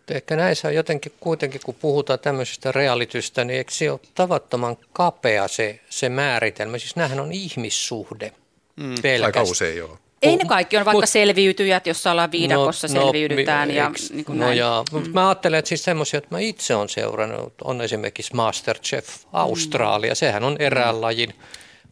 Ehkä 0.07 0.35
näissä 0.35 0.67
on 0.67 0.75
jotenkin 0.75 1.11
kuitenkin, 1.19 1.61
kun 1.65 1.75
puhutaan 1.75 2.19
tämmöisestä 2.19 2.71
realitystä, 2.71 3.43
niin 3.43 3.57
eikö 3.57 3.71
se 3.71 3.91
ole 3.91 3.99
tavattoman 4.15 4.77
kapea 4.93 5.47
se, 5.47 5.79
se 5.89 6.09
määritelmä? 6.09 6.77
Siis 6.77 6.95
näähän 6.95 7.19
on 7.19 7.31
ihmissuhde 7.31 8.33
mm. 8.75 8.95
Aika 9.25 9.41
usein 9.41 9.77
joo. 9.77 9.97
Ei 10.21 10.35
ne 10.35 10.45
kaikki 10.45 10.77
on 10.77 10.85
vaikka 10.85 11.01
Mut, 11.01 11.09
selviytyjät, 11.09 11.87
jossa 11.87 12.11
ollaan 12.11 12.31
viidakossa, 12.31 12.87
no, 12.87 12.93
no 12.93 13.01
selviydytään. 13.01 13.67
No, 13.67 13.75
ja, 13.75 13.91
niin 14.09 14.25
kuin 14.25 14.39
no 14.39 14.45
näin. 14.45 14.57
Ja, 14.57 14.83
mm. 14.91 15.11
Mä 15.13 15.29
ajattelen, 15.29 15.59
että 15.59 15.69
siis 15.69 15.83
semmoisia, 15.83 16.17
että 16.17 16.35
mä 16.35 16.39
itse 16.39 16.75
olen 16.75 16.89
seurannut, 16.89 17.53
on 17.63 17.81
esimerkiksi 17.81 18.35
Masterchef 18.35 19.07
Australia. 19.33 20.11
Mm. 20.11 20.15
Sehän 20.15 20.43
on 20.43 20.55
erään 20.59 20.95
mm. 20.95 21.01
lajin, 21.01 21.33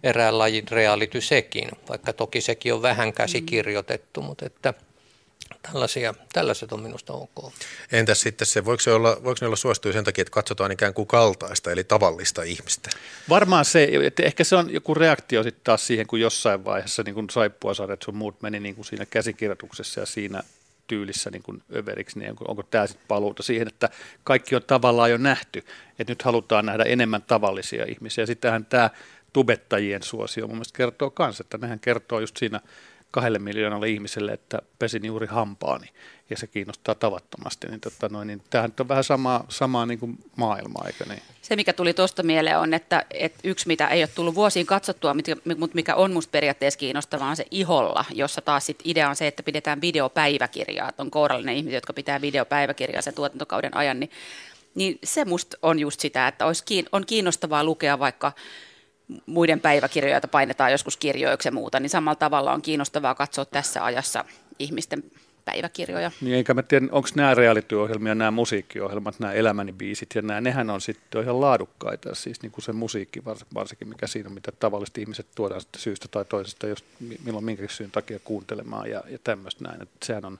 erään 0.03 0.37
lajin 0.37 0.67
reality 0.71 1.21
sekin, 1.21 1.69
vaikka 1.89 2.13
toki 2.13 2.41
sekin 2.41 2.73
on 2.73 2.81
vähän 2.81 3.13
käsikirjoitettu, 3.13 4.21
mutta 4.21 4.45
että– 4.45 4.73
Tällaisia, 5.61 6.13
tällaiset 6.33 6.71
on 6.71 6.81
minusta 6.81 7.13
ok. 7.13 7.53
Entäs 7.91 8.21
sitten 8.21 8.47
se, 8.47 8.65
voiko, 8.65 8.81
se 8.81 8.91
olla, 8.91 9.17
voiko 9.23 9.37
ne 9.41 9.47
olla 9.47 9.55
suosittuja 9.55 9.93
sen 9.93 10.03
takia, 10.03 10.21
että 10.21 10.31
katsotaan 10.31 10.71
ikään 10.71 10.93
kuin 10.93 11.07
kaltaista, 11.07 11.71
eli 11.71 11.83
tavallista 11.83 12.43
ihmistä? 12.43 12.89
Varmaan 13.29 13.65
se, 13.65 13.89
että 14.03 14.23
ehkä 14.23 14.43
se 14.43 14.55
on 14.55 14.73
joku 14.73 14.93
reaktio 14.93 15.43
sitten 15.43 15.63
taas 15.63 15.87
siihen, 15.87 16.07
kun 16.07 16.19
jossain 16.19 16.65
vaiheessa 16.65 17.03
niin 17.03 17.15
kuin 17.15 17.29
saippua 17.29 17.71
että 17.93 18.05
sun 18.05 18.15
muut 18.15 18.41
meni 18.41 18.59
niin 18.59 18.75
kuin 18.75 18.85
siinä 18.85 19.05
käsikirjoituksessa 19.05 19.99
ja 19.99 20.05
siinä 20.05 20.43
tyylissä 20.87 21.29
niin 21.31 21.43
kuin 21.43 21.63
överiksi, 21.75 22.19
niin 22.19 22.29
onko, 22.29 22.45
onko 22.47 22.63
tämä 22.63 22.87
sitten 22.87 23.07
paluuta 23.07 23.43
siihen, 23.43 23.67
että 23.67 23.89
kaikki 24.23 24.55
on 24.55 24.63
tavallaan 24.63 25.11
jo 25.11 25.17
nähty, 25.17 25.59
että 25.99 26.11
nyt 26.11 26.21
halutaan 26.21 26.65
nähdä 26.65 26.83
enemmän 26.83 27.21
tavallisia 27.21 27.85
ihmisiä. 27.85 28.25
Sittenhän 28.25 28.65
tämä 28.65 28.89
tubettajien 29.33 30.03
suosio 30.03 30.47
mun 30.47 30.55
mielestä 30.55 30.77
kertoo 30.77 31.13
myös, 31.19 31.39
että 31.39 31.57
nehän 31.57 31.79
kertoo 31.79 32.19
just 32.19 32.37
siinä 32.37 32.61
kahdelle 33.11 33.39
miljoonalle 33.39 33.89
ihmiselle, 33.89 34.31
että 34.31 34.61
pesin 34.79 35.05
juuri 35.05 35.27
hampaani 35.27 35.87
ja 36.29 36.37
se 36.37 36.47
kiinnostaa 36.47 36.95
tavattomasti. 36.95 37.67
Niin, 37.67 37.79
tota 37.79 38.09
noin, 38.09 38.27
niin 38.27 38.41
tämähän 38.49 38.73
on 38.79 38.87
vähän 38.87 39.03
samaa, 39.03 39.45
samaa 39.49 39.85
niin 39.85 39.99
kuin 39.99 40.17
maailmaa, 40.35 40.87
eikö 40.87 41.05
niin? 41.05 41.21
Se, 41.41 41.55
mikä 41.55 41.73
tuli 41.73 41.93
tuosta 41.93 42.23
mieleen 42.23 42.57
on, 42.57 42.73
että, 42.73 43.05
että 43.11 43.39
yksi, 43.43 43.67
mitä 43.67 43.87
ei 43.87 44.01
ole 44.01 44.09
tullut 44.15 44.35
vuosiin 44.35 44.65
katsottua, 44.65 45.13
mutta 45.57 45.75
mikä 45.75 45.95
on 45.95 46.13
musta 46.13 46.31
periaatteessa 46.31 46.79
kiinnostavaa, 46.79 47.29
on 47.29 47.35
se 47.35 47.45
iholla, 47.51 48.05
jossa 48.13 48.41
taas 48.41 48.65
sit 48.65 48.79
idea 48.83 49.09
on 49.09 49.15
se, 49.15 49.27
että 49.27 49.43
pidetään 49.43 49.81
videopäiväkirjaa. 49.81 50.89
Että 50.89 51.03
on 51.03 51.11
kourallinen 51.11 51.55
ihmisiä, 51.55 51.77
jotka 51.77 51.93
pitää 51.93 52.21
videopäiväkirjaa 52.21 53.01
sen 53.01 53.13
tuotantokauden 53.13 53.77
ajan, 53.77 53.99
niin, 53.99 54.11
niin 54.75 54.99
se 55.03 55.25
musta 55.25 55.57
on 55.61 55.79
just 55.79 55.99
sitä, 55.99 56.27
että 56.27 56.45
olisi, 56.45 56.85
on 56.91 57.05
kiinnostavaa 57.05 57.63
lukea 57.63 57.99
vaikka 57.99 58.31
muiden 59.25 59.59
päiväkirjoja, 59.59 60.21
painetaan 60.21 60.71
joskus 60.71 60.97
kirjoiksi 60.97 61.47
ja 61.47 61.51
muuta, 61.51 61.79
niin 61.79 61.89
samalla 61.89 62.15
tavalla 62.15 62.53
on 62.53 62.61
kiinnostavaa 62.61 63.15
katsoa 63.15 63.45
tässä 63.45 63.85
ajassa 63.85 64.25
ihmisten 64.59 65.03
päiväkirjoja. 65.45 66.11
Niin 66.21 66.35
eikä 66.35 66.53
mä 66.53 66.63
tiedä, 66.63 66.87
onko 66.91 67.09
nämä 67.15 67.33
reality-ohjelmia, 67.33 68.15
nämä 68.15 68.31
musiikkiohjelmat, 68.31 69.19
nämä 69.19 69.33
elämäni 69.33 69.73
biisit 69.73 70.15
ja 70.15 70.21
nämä, 70.21 70.41
nehän 70.41 70.69
on 70.69 70.81
sitten 70.81 71.23
ihan 71.23 71.41
laadukkaita, 71.41 72.15
siis 72.15 72.41
niin 72.41 72.51
kuin 72.51 72.63
se 72.63 72.73
musiikki 72.73 73.25
varsinkin, 73.53 73.87
mikä 73.87 74.07
siinä, 74.07 74.29
mitä 74.29 74.51
tavalliset 74.51 74.97
ihmiset 74.97 75.27
tuodaan 75.35 75.61
syystä 75.77 76.07
tai 76.07 76.25
toisesta, 76.25 76.67
jos 76.67 76.83
milloin 77.25 77.45
minkä 77.45 77.63
syyn 77.69 77.91
takia 77.91 78.19
kuuntelemaan 78.19 78.89
ja, 78.89 79.03
ja 79.07 79.19
tämmöistä 79.23 79.63
näin, 79.63 79.81
että 79.81 80.05
sehän 80.05 80.25
on 80.25 80.39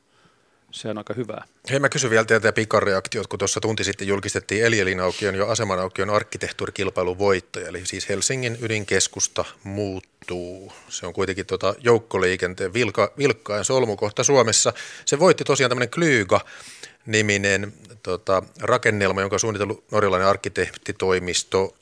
se 0.71 0.89
on 0.89 0.97
aika 0.97 1.13
hyvä. 1.13 1.43
Hei, 1.69 1.79
mä 1.79 1.89
kysyn 1.89 2.09
vielä 2.09 2.25
teiltä 2.25 2.53
pikareaktiot, 2.53 3.27
kun 3.27 3.39
tuossa 3.39 3.61
tunti 3.61 3.83
sitten 3.83 4.07
julkistettiin 4.07 4.65
Elielin 4.65 4.99
aukion 4.99 5.35
jo 5.35 5.47
aseman 5.47 5.79
aukion 5.79 6.09
arkkitehtuurikilpailun 6.09 7.17
voittaja, 7.17 7.67
eli 7.67 7.85
siis 7.85 8.09
Helsingin 8.09 8.57
ydinkeskusta 8.61 9.45
muuttuu. 9.63 10.73
Se 10.89 11.07
on 11.07 11.13
kuitenkin 11.13 11.45
tota 11.45 11.75
joukkoliikenteen 11.79 12.73
vilka, 12.73 13.13
vilkkain 13.17 13.65
solmukohta 13.65 14.23
Suomessa. 14.23 14.73
Se 15.05 15.19
voitti 15.19 15.43
tosiaan 15.43 15.69
tämmöinen 15.69 15.89
Klyyga-niminen 15.89 17.73
tota, 18.03 18.43
rakennelma, 18.61 19.21
jonka 19.21 19.35
on 19.35 19.39
suunnitellut 19.39 19.83
norjalainen 19.91 20.27
arkkitehtitoimisto 20.27 21.75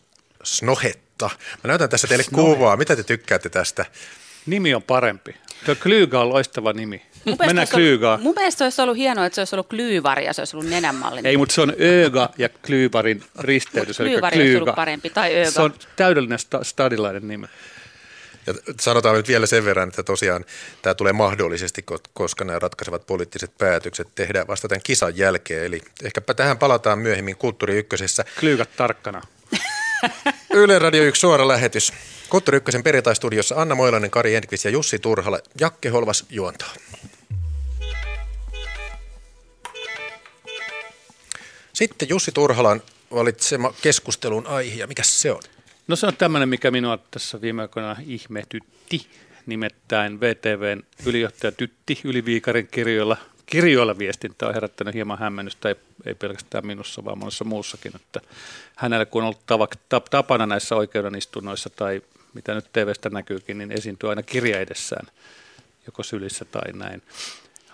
Snohetta. 0.44 1.30
Mä 1.64 1.68
näytän 1.68 1.90
tässä 1.90 2.08
teille 2.08 2.24
Snohetta. 2.24 2.56
kuvaa. 2.56 2.78
Mitä 2.78 2.96
te 2.96 3.04
tykkäätte 3.04 3.50
tästä? 3.50 3.86
Nimi 4.46 4.74
on 4.74 4.84
parempi. 4.84 5.36
Tuo 5.66 5.76
Klyyga 5.76 6.22
on 6.22 6.30
loistava 6.30 6.74
nimi. 6.74 7.02
Mennään 7.40 7.68
Klyygaan. 7.68 8.22
Mun 8.22 8.36
mielestä 8.36 8.58
se 8.58 8.64
olisi 8.64 8.82
ollut 8.82 8.98
hienoa, 8.98 9.26
että 9.26 9.36
se 9.36 9.42
olisi 9.42 9.56
ollut 9.56 9.68
Klyyvari 9.68 10.26
ja 10.26 10.34
se 10.34 10.42
olisi 10.42 10.58
ollut 10.58 10.70
nenänmallinen. 10.70 11.30
Ei, 11.30 11.38
mutta 11.38 11.56
se 11.56 11.62
on 11.62 11.74
Öga 12.06 12.30
ja 12.38 12.50
Klyyvarin 12.50 13.24
risteytys. 13.40 13.98
Klyyvari 13.98 14.42
olisi 14.42 14.58
ollut 14.58 14.76
parempi, 14.76 15.10
tai 15.10 15.42
Öga. 15.42 15.52
Se 15.52 15.62
on 15.62 15.74
täydellinen 15.96 16.40
sta- 16.40 16.64
stadilainen 16.64 17.28
nimi. 17.28 17.48
Ja 18.48 18.54
sanotaan 18.80 19.16
nyt 19.16 19.28
vielä 19.28 19.46
sen 19.46 19.66
verran, 19.66 19.90
että 19.90 20.04
tosiaan 20.04 20.46
tämä 20.82 20.94
tulee 20.94 21.14
mahdollisesti, 21.14 21.86
koska 22.14 22.46
nämä 22.46 22.60
ratkaisevat 22.60 23.06
poliittiset 23.06 23.52
päätökset 23.58 24.08
tehdään 24.16 24.48
vasta 24.48 24.68
tämän 24.68 24.82
kisan 24.84 25.18
jälkeen. 25.18 25.66
Eli 25.66 25.82
ehkäpä 26.04 26.34
tähän 26.34 26.58
palataan 26.58 27.00
myöhemmin 27.00 27.38
Kulttuuri 27.38 27.78
Ykkösessä. 27.78 28.26
Klyykat 28.40 28.70
tarkkana. 28.78 29.22
Yle 30.54 30.80
Radio 30.80 31.04
1 31.04 31.20
suora 31.20 31.48
lähetys. 31.48 31.94
Kulttuuri 32.30 32.58
Ykkösen 32.58 32.84
perjantai-studiossa 32.84 33.56
Anna 33.62 33.76
Moilainen, 33.76 34.12
Kari 34.12 34.36
Enqvist 34.36 34.66
ja 34.66 34.72
Jussi 34.72 35.00
Turhala. 35.00 35.40
Jakke 35.60 35.90
Holvas 35.90 36.26
juontaa. 36.30 36.74
Sitten 41.78 42.10
Jussi 42.10 42.32
Turhalan 42.32 42.82
valitsema 43.12 43.74
keskustelun 43.82 44.48
aihe, 44.48 44.88
mikä 44.88 45.04
se 45.04 45.32
on? 45.32 45.42
No 45.88 45.96
se 45.96 46.08
on 46.08 46.18
tämmöinen, 46.18 46.50
mikä 46.50 46.72
minua 46.72 47.00
tässä 47.12 47.42
viime 47.42 47.62
aikoina 47.62 47.96
ihmetytti, 48.06 49.08
nimittäin 49.46 50.20
VTVn 50.20 50.84
ylijohtaja 51.06 51.52
Tytti 51.52 52.00
Yliviikarin 52.04 52.68
kirjoilla, 52.68 53.18
kirjoilla 53.46 53.98
viestintä 53.98 54.48
on 54.48 54.54
herättänyt 54.54 54.94
hieman 54.94 55.20
hämmennystä, 55.20 55.70
ei, 55.70 55.76
ei 56.06 56.16
pelkästään 56.16 56.68
minussa, 56.68 57.06
vaan 57.06 57.18
monessa 57.18 57.44
muussakin, 57.44 57.96
että 57.96 58.22
hänelle 58.76 59.06
kun 59.06 59.24
on 59.24 59.26
ollut 59.26 60.10
tapana 60.10 60.46
näissä 60.46 60.76
oikeudenistunnoissa 60.76 61.70
tai 61.70 62.02
mitä 62.34 62.54
nyt 62.54 62.72
TVstä 62.74 63.10
näkyykin, 63.10 63.58
niin 63.58 63.72
esiintyy 63.72 64.10
aina 64.10 64.24
kirja 64.24 64.60
edessään, 64.60 65.08
joko 65.86 66.04
sylissä 66.04 66.46
tai 66.46 66.74
näin 66.74 67.04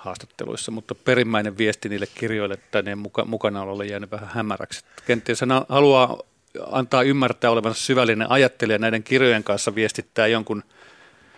haastatteluissa, 0.03 0.71
mutta 0.71 0.95
perimmäinen 0.95 1.57
viesti 1.57 1.89
niille 1.89 2.07
kirjoille 2.15 2.53
että 2.53 2.81
ne 2.81 2.95
muka, 2.95 3.25
mukana 3.25 3.61
oli 3.61 3.91
jäänyt 3.91 4.11
vähän 4.11 4.29
hämäräksi. 4.33 4.85
Kenties 5.05 5.41
hän 5.41 5.49
haluaa 5.69 6.19
antaa 6.71 7.03
ymmärtää 7.03 7.51
olevansa 7.51 7.81
syvällinen 7.81 8.31
ajattelija 8.31 8.79
näiden 8.79 9.03
kirjojen 9.03 9.43
kanssa 9.43 9.75
viestittää 9.75 10.27
jonkun 10.27 10.63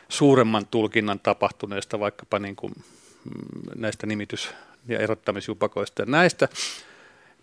suuremman 0.09 0.67
tulkinnan 0.67 1.19
tapahtuneesta, 1.19 1.99
vaikkapa 1.99 2.39
niin 2.39 2.55
kuin 2.55 2.73
mm, 2.75 3.71
näistä 3.75 4.07
nimitys- 4.07 4.53
ja 4.87 4.99
erottamisjupakoista 4.99 6.01
ja 6.01 6.05
näistä. 6.05 6.47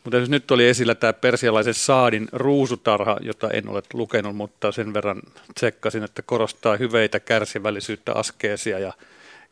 Mutta 0.05 0.17
jos 0.17 0.31
nyt 0.31 0.51
oli 0.51 0.69
esillä 0.69 0.95
tämä 0.95 1.13
persialaisen 1.13 1.75
saadin 1.75 2.29
ruusutarha, 2.33 3.17
jota 3.21 3.51
en 3.51 3.69
ole 3.69 3.83
lukenut, 3.93 4.37
mutta 4.37 4.73
sen 4.73 4.95
verran 4.95 5.23
tsekkasin, 5.55 6.03
että 6.03 6.23
korostaa 6.23 6.77
hyveitä, 6.77 7.21
kärsivällisyyttä, 7.21 8.13
askeesia 8.13 8.79
ja 8.79 8.93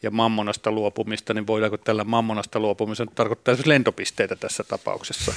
ja 0.03 0.11
mammonasta 0.11 0.71
luopumista, 0.71 1.35
niin 1.35 1.47
voidaanko 1.47 1.77
tällä 1.77 2.05
mammonasta 2.05 2.61
luopumisen 2.61 3.09
tarkoittaa 3.15 3.53
esimerkiksi 3.53 3.69
lentopisteitä 3.69 4.37
tässä 4.37 4.65
tapauksessa? 4.65 5.33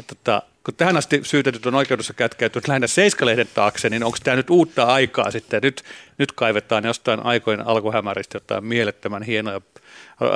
Että 0.00 0.14
tota, 0.14 0.42
kun 0.64 0.74
tähän 0.74 0.96
asti 0.96 1.20
syytetyt 1.22 1.66
on 1.66 1.74
oikeudessa 1.74 2.14
kätkäytynyt 2.14 2.68
lähinnä 2.68 2.86
Seiskaleiden 2.86 3.48
taakse, 3.54 3.90
niin 3.90 4.04
onko 4.04 4.18
tämä 4.24 4.36
nyt 4.36 4.50
uutta 4.50 4.84
aikaa 4.84 5.30
sitten? 5.30 5.62
Nyt, 5.62 5.82
nyt 6.18 6.32
kaivetaan 6.32 6.84
jostain 6.84 7.26
aikojen 7.26 7.66
alkuhämäristä 7.66 8.36
jotain 8.36 8.64
mielettömän 8.64 9.22
hienoja 9.22 9.60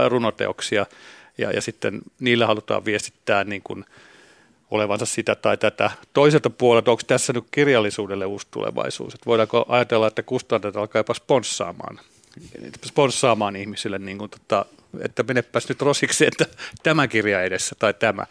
runoteoksia, 0.09 0.87
ja, 1.39 1.51
ja 1.51 1.63
sitten 1.63 2.01
niillä 2.21 2.47
halutaan 2.47 2.85
viestittää 2.85 3.45
niin 3.45 3.63
kuin 3.63 3.85
olevansa 4.71 5.07
sitä 5.07 5.35
tai 5.35 5.57
tätä. 5.57 5.91
Toiselta 6.13 6.51
puolelta, 6.51 6.91
onko 6.91 7.03
tässä 7.07 7.33
nyt 7.33 7.45
kirjallisuudelle 7.51 8.27
uusi 8.27 8.47
tulevaisuus? 8.51 9.15
Että 9.15 9.27
voidaanko 9.27 9.65
ajatella, 9.69 10.07
että 10.07 10.23
kustantajat 10.23 10.77
alkaa 10.77 11.01
jopa 11.01 11.15
sponssaamaan 11.15 12.01
sponssaamaan 12.85 13.57
ihmisille, 13.57 13.99
niin 13.99 14.19
kuin, 14.19 14.31
tota, 14.31 14.65
että 15.01 15.23
menepäs 15.23 15.69
nyt 15.69 15.83
rosiksi, 15.83 16.27
että 16.27 16.47
tämä 16.83 17.09
kirja 17.09 17.43
edessä 17.43 17.77
tai 17.79 17.95
tämä. 17.95 18.27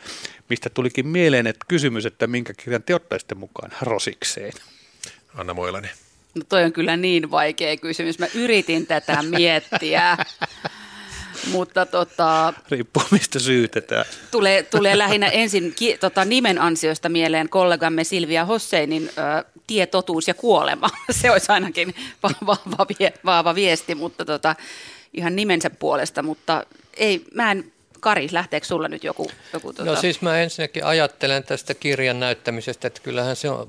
Mistä 0.49 0.69
tulikin 0.69 1.07
mieleen 1.07 1.47
että 1.47 1.65
kysymys, 1.67 2.05
että 2.05 2.27
minkä 2.27 2.53
kirjan 2.53 2.83
te 2.83 2.95
ottaisitte 2.95 3.35
mukaan 3.35 3.71
rosikseen? 3.81 4.53
Anna 5.35 5.53
Moilanen. 5.53 5.91
No 6.35 6.41
toi 6.49 6.63
on 6.63 6.73
kyllä 6.73 6.97
niin 6.97 7.31
vaikea 7.31 7.77
kysymys. 7.77 8.19
Mä 8.19 8.27
yritin 8.35 8.87
tätä 8.87 9.23
miettiä. 9.23 10.17
Mutta 11.47 11.85
tota, 11.85 12.53
Riippuu 12.69 13.03
mistä 13.11 13.39
syytetään. 13.39 14.05
Tulee, 14.31 14.63
tulee 14.63 14.97
lähinnä 14.97 15.27
ensin 15.27 15.73
ki, 15.75 15.97
tota, 15.97 16.25
nimen 16.25 16.61
ansiosta 16.61 17.09
mieleen 17.09 17.49
kollegamme 17.49 18.03
Silvia 18.03 18.45
Hosseinin 18.45 19.09
ö, 19.17 19.45
Tie, 19.67 19.85
totuus 19.85 20.27
ja 20.27 20.33
kuolema. 20.33 20.89
Se 21.11 21.31
olisi 21.31 21.51
ainakin 21.51 21.95
vahva, 22.23 22.57
vahva 23.25 23.55
viesti, 23.55 23.95
mutta 23.95 24.25
tota, 24.25 24.55
ihan 25.13 25.35
nimensä 25.35 25.69
puolesta. 25.69 26.23
Mutta 26.23 26.65
ei, 26.97 27.25
mä 27.33 27.51
en 27.51 27.71
Kari, 28.01 28.27
lähteekö 28.31 28.67
sulla 28.67 28.87
nyt 28.87 29.03
joku? 29.03 29.31
joku 29.53 29.73
tuota... 29.73 29.91
No 29.91 30.01
siis 30.01 30.21
mä 30.21 30.39
ensinnäkin 30.39 30.85
ajattelen 30.85 31.43
tästä 31.43 31.73
kirjan 31.73 32.19
näyttämisestä, 32.19 32.87
että 32.87 33.01
kyllähän 33.01 33.35
se 33.35 33.49
on, 33.49 33.67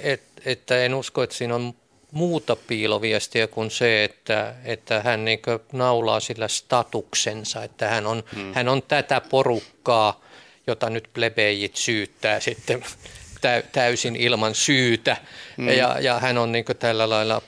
et, 0.00 0.22
että 0.44 0.84
en 0.84 0.94
usko, 0.94 1.22
että 1.22 1.36
siinä 1.36 1.54
on 1.54 1.74
muuta 2.12 2.56
piiloviestiä 2.56 3.46
kuin 3.46 3.70
se, 3.70 4.04
että, 4.04 4.54
että 4.64 5.02
hän 5.02 5.24
niin 5.24 5.40
naulaa 5.72 6.20
sillä 6.20 6.48
statuksensa, 6.48 7.64
että 7.64 7.88
hän 7.88 8.06
on, 8.06 8.22
hmm. 8.34 8.54
hän 8.54 8.68
on 8.68 8.82
tätä 8.82 9.20
porukkaa, 9.20 10.20
jota 10.66 10.90
nyt 10.90 11.08
plebejit 11.14 11.76
syyttää 11.76 12.40
sitten 12.40 12.84
täysin 13.72 14.16
ilman 14.16 14.54
syytä. 14.54 15.16
Hmm. 15.56 15.68
Ja, 15.68 15.96
ja 16.00 16.18
hän 16.18 16.38
on 16.38 16.52
niin 16.52 16.64
tällä 16.78 17.10
lailla 17.10 17.42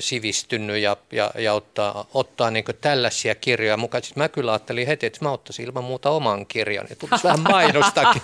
sivistynyt 0.00 0.78
ja, 0.78 0.96
ja, 1.12 1.30
ja 1.38 1.52
ottaa, 1.52 2.06
ottaa 2.14 2.50
niin 2.50 2.64
tällaisia 2.80 3.34
kirjoja 3.34 3.76
mukaan. 3.76 4.02
Siis 4.02 4.16
mä 4.16 4.28
kyllä 4.28 4.52
ajattelin 4.52 4.86
heti, 4.86 5.06
että 5.06 5.18
mä 5.22 5.30
ottaisin 5.30 5.66
ilman 5.66 5.84
muuta 5.84 6.10
oman 6.10 6.46
kirjan 6.46 6.86
ja 6.90 6.96
tulisi 6.96 7.24
vähän 7.24 7.40
mainostakin. 7.40 8.22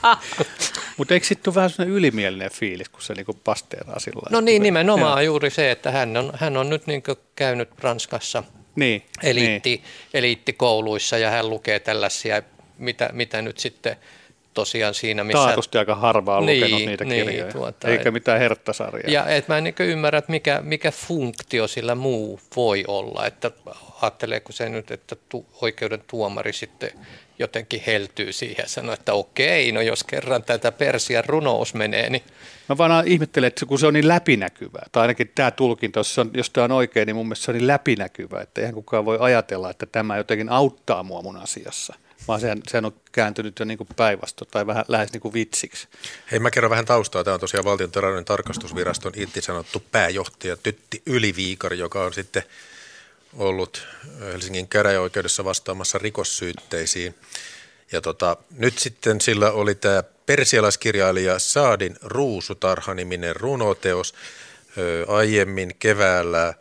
Mutta 0.97 1.15
eikö 1.15 1.27
sitten 1.27 1.55
vähän 1.55 1.71
sellainen 1.71 1.97
ylimielinen 1.97 2.51
fiilis, 2.51 2.89
kun 2.89 3.03
se 3.03 3.15
niin 3.15 3.41
pasteeraa 3.45 3.99
sillä 3.99 4.23
No 4.31 4.41
niin, 4.41 4.63
nimenomaan 4.63 5.19
ja. 5.19 5.27
juuri 5.27 5.51
se, 5.51 5.71
että 5.71 5.91
hän 5.91 6.17
on, 6.17 6.33
hän 6.35 6.57
on 6.57 6.71
nyt 6.71 6.87
niin 6.87 7.03
käynyt 7.37 7.69
Ranskassa 7.79 8.43
niin, 8.77 9.03
eliitti, 9.23 9.71
niin. 9.71 9.85
eliittikouluissa 10.15 11.19
ja 11.19 11.31
hän 11.31 11.51
lukee 11.51 11.79
tällaisia, 11.79 12.43
mitä, 12.79 13.11
mitä 13.13 13.43
nyt 13.43 13.59
sitten– 13.59 13.97
tosiaan 14.61 14.95
siinä, 14.95 15.25
missä... 15.25 15.45
Taatusti 15.45 15.79
aika 15.79 15.95
harvaa 15.95 16.39
on 16.39 16.47
niin, 16.47 16.65
lukenut 16.65 16.87
niitä 16.87 17.05
niin, 17.05 17.27
kirjoja, 17.27 17.53
tuota, 17.53 17.89
eikä 17.89 18.09
et, 18.09 18.13
mitään 18.13 18.39
herttasarjaa. 18.39 19.11
Ja 19.11 19.27
et 19.27 19.49
mä 19.49 19.59
en 19.59 19.65
niin 19.65 19.75
ymmärrä, 19.79 20.19
että 20.19 20.31
mikä, 20.31 20.61
mikä 20.63 20.91
funktio 20.91 21.69
sillä 21.69 21.95
muu 21.95 22.41
voi 22.57 22.85
olla, 22.89 23.27
että 23.27 23.51
ajatteleeko 24.03 24.53
se 24.53 24.69
nyt, 24.69 24.91
että 24.91 25.17
tu, 25.29 25.47
oikeuden 25.61 26.03
tuomari 26.07 26.53
sitten 26.53 26.91
jotenkin 27.39 27.83
heltyy 27.87 28.33
siihen 28.33 28.63
ja 28.63 28.69
sanoo, 28.69 28.95
että 28.95 29.13
okei, 29.13 29.73
no 29.73 29.81
jos 29.81 30.05
kerran 30.05 30.43
tätä 30.43 30.73
Persian 30.73 31.25
runous 31.27 31.75
menee, 31.75 32.11
niin... 32.11 32.23
Mä 32.69 32.79
vaan 32.79 33.07
ihmettelen, 33.07 33.49
että 33.49 33.67
kun 33.67 33.79
se 33.79 33.87
on 33.87 33.95
niin 33.95 34.09
läpinäkyvää, 34.09 34.87
tai 34.93 35.01
ainakin 35.01 35.33
tämä 35.35 35.51
tulkinta, 35.51 35.99
jos, 35.99 36.19
on, 36.19 36.31
jos 36.35 36.51
tämä 36.51 36.65
on 36.65 36.73
oikein, 36.73 37.07
niin 37.07 37.17
mun 37.17 37.27
mielestä 37.27 37.45
se 37.45 37.51
on 37.51 37.57
niin 37.57 37.67
läpinäkyvää, 37.67 38.43
että 38.43 38.61
eihän 38.61 38.75
kukaan 38.75 39.05
voi 39.05 39.19
ajatella, 39.21 39.71
että 39.71 39.87
tämä 39.87 40.17
jotenkin 40.17 40.49
auttaa 40.49 41.03
mua 41.03 41.23
mun 41.23 41.37
asiassa 41.37 41.95
vaan 42.29 42.41
sehän, 42.41 42.63
sehän 42.69 42.85
on 42.85 42.93
kääntynyt 43.13 43.59
jo 43.59 43.65
niin 43.65 43.79
päinvastoin 43.97 44.49
tai 44.51 44.67
vähän 44.67 44.85
lähes 44.89 45.13
niin 45.13 45.21
kuin 45.21 45.35
vitsiksi. 45.35 45.89
Hei, 46.31 46.39
mä 46.39 46.51
kerron 46.51 46.71
vähän 46.71 46.85
taustaa. 46.85 47.25
Tämä 47.25 47.35
on 47.35 47.41
tosiaan 47.41 47.65
valtion 47.65 48.25
tarkastusviraston 48.25 49.13
sanottu 49.41 49.83
pääjohtaja 49.93 50.57
Tytti 50.57 51.03
Yliviikari, 51.07 51.79
joka 51.79 52.05
on 52.05 52.15
sitten 52.15 52.43
ollut 53.37 53.87
Helsingin 54.21 54.69
käräjäoikeudessa 54.69 55.45
vastaamassa 55.45 55.99
rikossyytteisiin. 55.99 57.15
Ja 57.93 58.01
tota, 58.01 58.37
nyt 58.51 58.79
sitten 58.79 59.21
sillä 59.21 59.51
oli 59.51 59.75
tämä 59.75 60.03
persialaiskirjailija 60.27 61.39
Saadin 61.39 61.97
Ruusutarha-niminen 62.03 63.37
runoteos. 63.37 64.15
Aiemmin 65.07 65.77
keväällä 65.79 66.55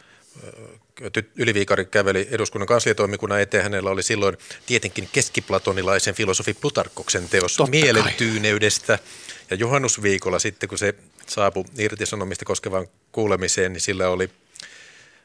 Yliviikari 1.36 1.86
käveli 1.86 2.28
eduskunnan 2.32 2.68
kansliatoimikunnan 2.68 3.42
eteen. 3.42 3.64
Hänellä 3.64 3.90
oli 3.90 4.04
silloin 4.04 4.38
tietenkin 4.66 5.10
keskiplatonilaisen 5.14 6.16
filosofi 6.16 6.54
Plutarkoksen 6.54 7.30
teos 7.30 7.56
Totta 7.56 7.72
mielentyyneydestä. 7.72 8.98
Kai. 8.98 9.08
Ja 9.50 9.56
juhannusviikolla 9.56 10.40
sitten, 10.40 10.70
kun 10.70 10.78
se 10.78 10.96
saapui 11.28 11.66
irtisanomista 11.78 12.46
koskevaan 12.46 12.88
kuulemiseen, 13.12 13.74
niin 13.74 13.82
sillä 13.82 14.10
oli 14.10 14.30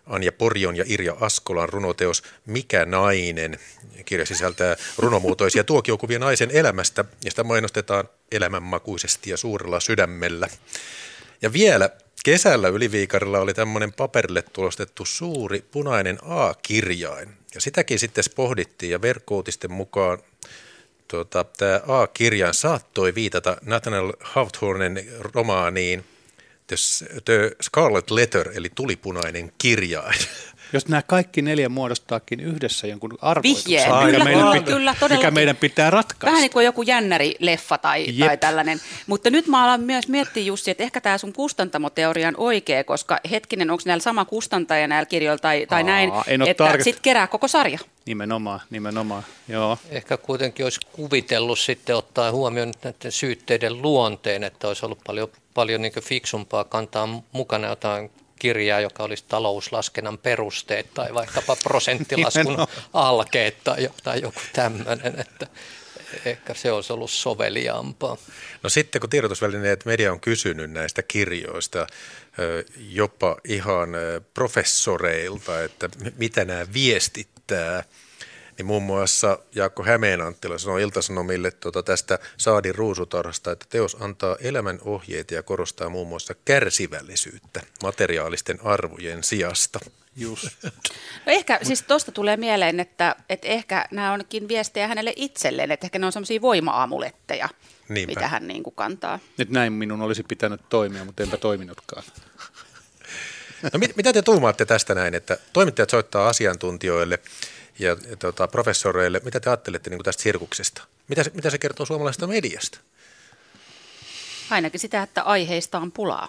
Anja 0.06 0.32
Porjon 0.32 0.76
ja 0.76 0.84
Irja 0.86 1.16
Askolan 1.20 1.68
runoteos 1.68 2.22
Mikä 2.46 2.86
nainen? 2.86 3.58
Kirja 4.04 4.26
sisältää 4.26 4.76
runomuotoisia 4.98 5.64
tuokiokuvia 5.64 6.18
naisen 6.18 6.50
elämästä 6.50 7.04
ja 7.24 7.30
sitä 7.30 7.44
mainostetaan 7.44 8.08
elämänmakuisesti 8.32 9.30
ja 9.30 9.36
suurella 9.36 9.80
sydämellä. 9.80 10.48
Ja 11.42 11.52
vielä 11.52 11.90
Kesällä 12.24 12.68
Yliviikarilla 12.68 13.40
oli 13.40 13.54
tämmöinen 13.54 13.92
paperille 13.92 14.42
tulostettu 14.42 15.04
suuri 15.04 15.64
punainen 15.70 16.18
A-kirjain. 16.22 17.28
Ja 17.54 17.60
sitäkin 17.60 17.98
sitten 17.98 18.24
pohdittiin 18.36 18.92
ja 18.92 19.02
verkkoutisten 19.02 19.72
mukaan 19.72 20.18
tuota, 21.08 21.44
tämä 21.44 21.80
A-kirjain 21.86 22.54
saattoi 22.54 23.14
viitata 23.14 23.56
Nathaniel 23.62 24.12
Hawthornen 24.20 25.04
romaaniin 25.20 26.04
The, 27.24 27.50
Scarlet 27.62 28.10
Letter, 28.10 28.50
eli 28.54 28.70
tulipunainen 28.74 29.52
kirjain. 29.58 30.18
Jos 30.72 30.88
nämä 30.88 31.02
kaikki 31.02 31.42
neljä 31.42 31.68
muodostaakin 31.68 32.40
yhdessä 32.40 32.86
jonkun 32.86 33.18
arvoituksen. 33.20 33.72
Mikä, 33.72 34.06
kyllä, 34.06 34.24
meidän 34.24 34.42
kyllä, 34.64 34.92
pitää, 34.92 35.08
kyllä, 35.08 35.16
mikä 35.16 35.30
meidän 35.30 35.56
pitää 35.56 35.90
ratkaista. 35.90 36.26
Vähän 36.26 36.40
niin 36.40 36.50
kuin 36.50 36.64
joku 36.64 36.82
jännäri-leffa 36.82 37.78
tai, 37.78 38.06
tai 38.18 38.36
tällainen. 38.36 38.80
Mutta 39.06 39.30
nyt 39.30 39.46
mä 39.46 39.64
alan 39.64 39.80
myös 39.80 40.08
miettiä 40.08 40.42
Jussi, 40.42 40.70
että 40.70 40.82
ehkä 40.82 41.00
tämä 41.00 41.18
sun 41.18 41.32
kustantamoteoria 41.32 42.28
on 42.28 42.34
oikea, 42.36 42.84
koska 42.84 43.18
hetkinen, 43.30 43.70
onko 43.70 43.82
näillä 43.86 44.02
sama 44.02 44.24
kustantaja 44.24 44.88
näillä 44.88 45.06
kirjoilla 45.06 45.38
tai, 45.38 45.66
tai 45.68 45.82
Aa, 45.82 45.86
näin, 45.86 46.12
että 46.46 46.84
sitten 46.84 47.02
kerää 47.02 47.26
koko 47.26 47.48
sarja. 47.48 47.78
Nimenomaan, 48.06 48.60
nimenomaan, 48.70 49.22
joo. 49.48 49.78
Ehkä 49.90 50.16
kuitenkin 50.16 50.66
olisi 50.66 50.80
kuvitellut 50.92 51.58
sitten 51.58 51.96
ottaa 51.96 52.32
huomioon 52.32 52.72
näiden 52.84 53.12
syytteiden 53.12 53.82
luonteen, 53.82 54.44
että 54.44 54.68
olisi 54.68 54.86
ollut 54.86 55.00
paljon, 55.06 55.28
paljon 55.54 55.82
niin 55.82 55.92
fiksumpaa 56.02 56.64
kantaa 56.64 57.22
mukana 57.32 57.68
jotain 57.68 58.10
kirjaa, 58.44 58.80
joka 58.80 59.02
olisi 59.02 59.24
talouslaskennan 59.28 60.18
perusteet 60.18 60.94
tai 60.94 61.14
vaikkapa 61.14 61.56
prosenttilaskun 61.64 62.66
alkeet 62.92 63.56
tai, 63.64 63.88
tai 64.02 64.20
joku 64.22 64.40
tämmöinen, 64.52 65.20
että 65.20 65.46
ehkä 66.24 66.54
se 66.54 66.72
olisi 66.72 66.92
ollut 66.92 67.10
soveliaampaa. 67.10 68.16
No 68.62 68.70
sitten 68.70 69.00
kun 69.00 69.10
tiedotusvälineet 69.10 69.84
media 69.84 70.12
on 70.12 70.20
kysynyt 70.20 70.70
näistä 70.70 71.02
kirjoista 71.02 71.86
jopa 72.90 73.36
ihan 73.44 73.88
professoreilta, 74.34 75.62
että 75.62 75.88
mitä 76.18 76.44
nämä 76.44 76.66
viestittää– 76.74 77.84
niin 78.58 78.66
muun 78.66 78.82
muassa 78.82 79.38
Jaakko 79.54 79.82
Hämeenanttila 79.82 80.58
sanoi 80.58 80.82
Iltasanomille 80.82 81.50
tuota 81.50 81.82
tästä 81.82 82.18
Saadin 82.36 82.74
ruusutarhasta, 82.74 83.52
että 83.52 83.66
teos 83.70 83.96
antaa 84.00 84.36
elämän 84.40 84.78
ohjeita 84.84 85.34
ja 85.34 85.42
korostaa 85.42 85.88
muun 85.88 86.08
muassa 86.08 86.34
kärsivällisyyttä 86.44 87.60
materiaalisten 87.82 88.58
arvojen 88.64 89.24
sijasta. 89.24 89.80
Just. 90.16 90.48
No 91.26 91.32
ehkä 91.32 91.58
siis 91.62 91.82
tuosta 91.82 92.12
tulee 92.12 92.36
mieleen, 92.36 92.80
että, 92.80 93.16
että 93.28 93.46
ehkä 93.46 93.86
nämä 93.90 94.12
onkin 94.12 94.48
viestejä 94.48 94.88
hänelle 94.88 95.12
itselleen, 95.16 95.70
että 95.70 95.86
ehkä 95.86 95.98
ne 95.98 96.06
on 96.06 96.12
semmoisia 96.12 96.40
voima-aamuletteja, 96.40 97.48
Niinpä. 97.88 98.10
mitä 98.10 98.28
hän 98.28 98.48
niin 98.48 98.62
kuin 98.62 98.74
kantaa. 98.74 99.18
Nyt 99.38 99.50
näin 99.50 99.72
minun 99.72 100.02
olisi 100.02 100.22
pitänyt 100.22 100.60
toimia, 100.68 101.04
mutta 101.04 101.22
enpä 101.22 101.36
toiminutkaan. 101.36 102.02
No 103.72 103.78
mit, 103.78 103.96
mitä 103.96 104.12
te 104.12 104.22
tuumaatte 104.22 104.64
tästä 104.64 104.94
näin, 104.94 105.14
että 105.14 105.38
toimittajat 105.52 105.90
soittaa 105.90 106.28
asiantuntijoille– 106.28 107.18
ja, 107.78 107.96
ja 108.10 108.16
tota, 108.16 108.48
professoreille. 108.48 109.20
Mitä 109.24 109.40
te 109.40 109.50
ajattelette 109.50 109.90
niin 109.90 110.02
tästä 110.02 110.22
sirkuksesta? 110.22 110.84
Mitä 111.08 111.24
se, 111.24 111.30
mitä 111.34 111.50
se 111.50 111.58
kertoo 111.58 111.86
suomalaisesta 111.86 112.26
mediasta? 112.26 112.78
Ainakin 114.50 114.80
sitä, 114.80 115.02
että 115.02 115.22
aiheista 115.22 115.78
on 115.78 115.92
pulaa. 115.92 116.28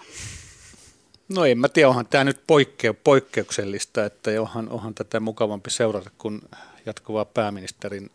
No 1.28 1.44
en 1.44 1.58
mä 1.58 1.68
tiedä, 1.68 1.88
onhan 1.88 2.06
tämä 2.06 2.24
nyt 2.24 2.40
poikkeu, 2.46 2.94
poikkeuksellista, 3.04 4.04
että 4.04 4.30
onhan, 4.40 4.68
onhan 4.68 4.94
tätä 4.94 5.20
mukavampi 5.20 5.70
seurata 5.70 6.10
kuin 6.18 6.42
jatkuvaa 6.86 7.24
pääministerin 7.24 8.10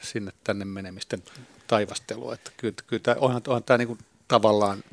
sinne 0.00 0.32
tänne 0.44 0.64
menemisten 0.64 1.22
taivastelua. 1.66 2.34
Että 2.34 2.50
kyllä, 2.56 2.74
kyllä 2.86 3.02
tämä, 3.02 3.16
onhan, 3.20 3.42
onhan 3.46 3.64
tämä 3.64 3.78
niin 3.78 3.88
kuin 3.88 3.98
tavallaan 4.28 4.84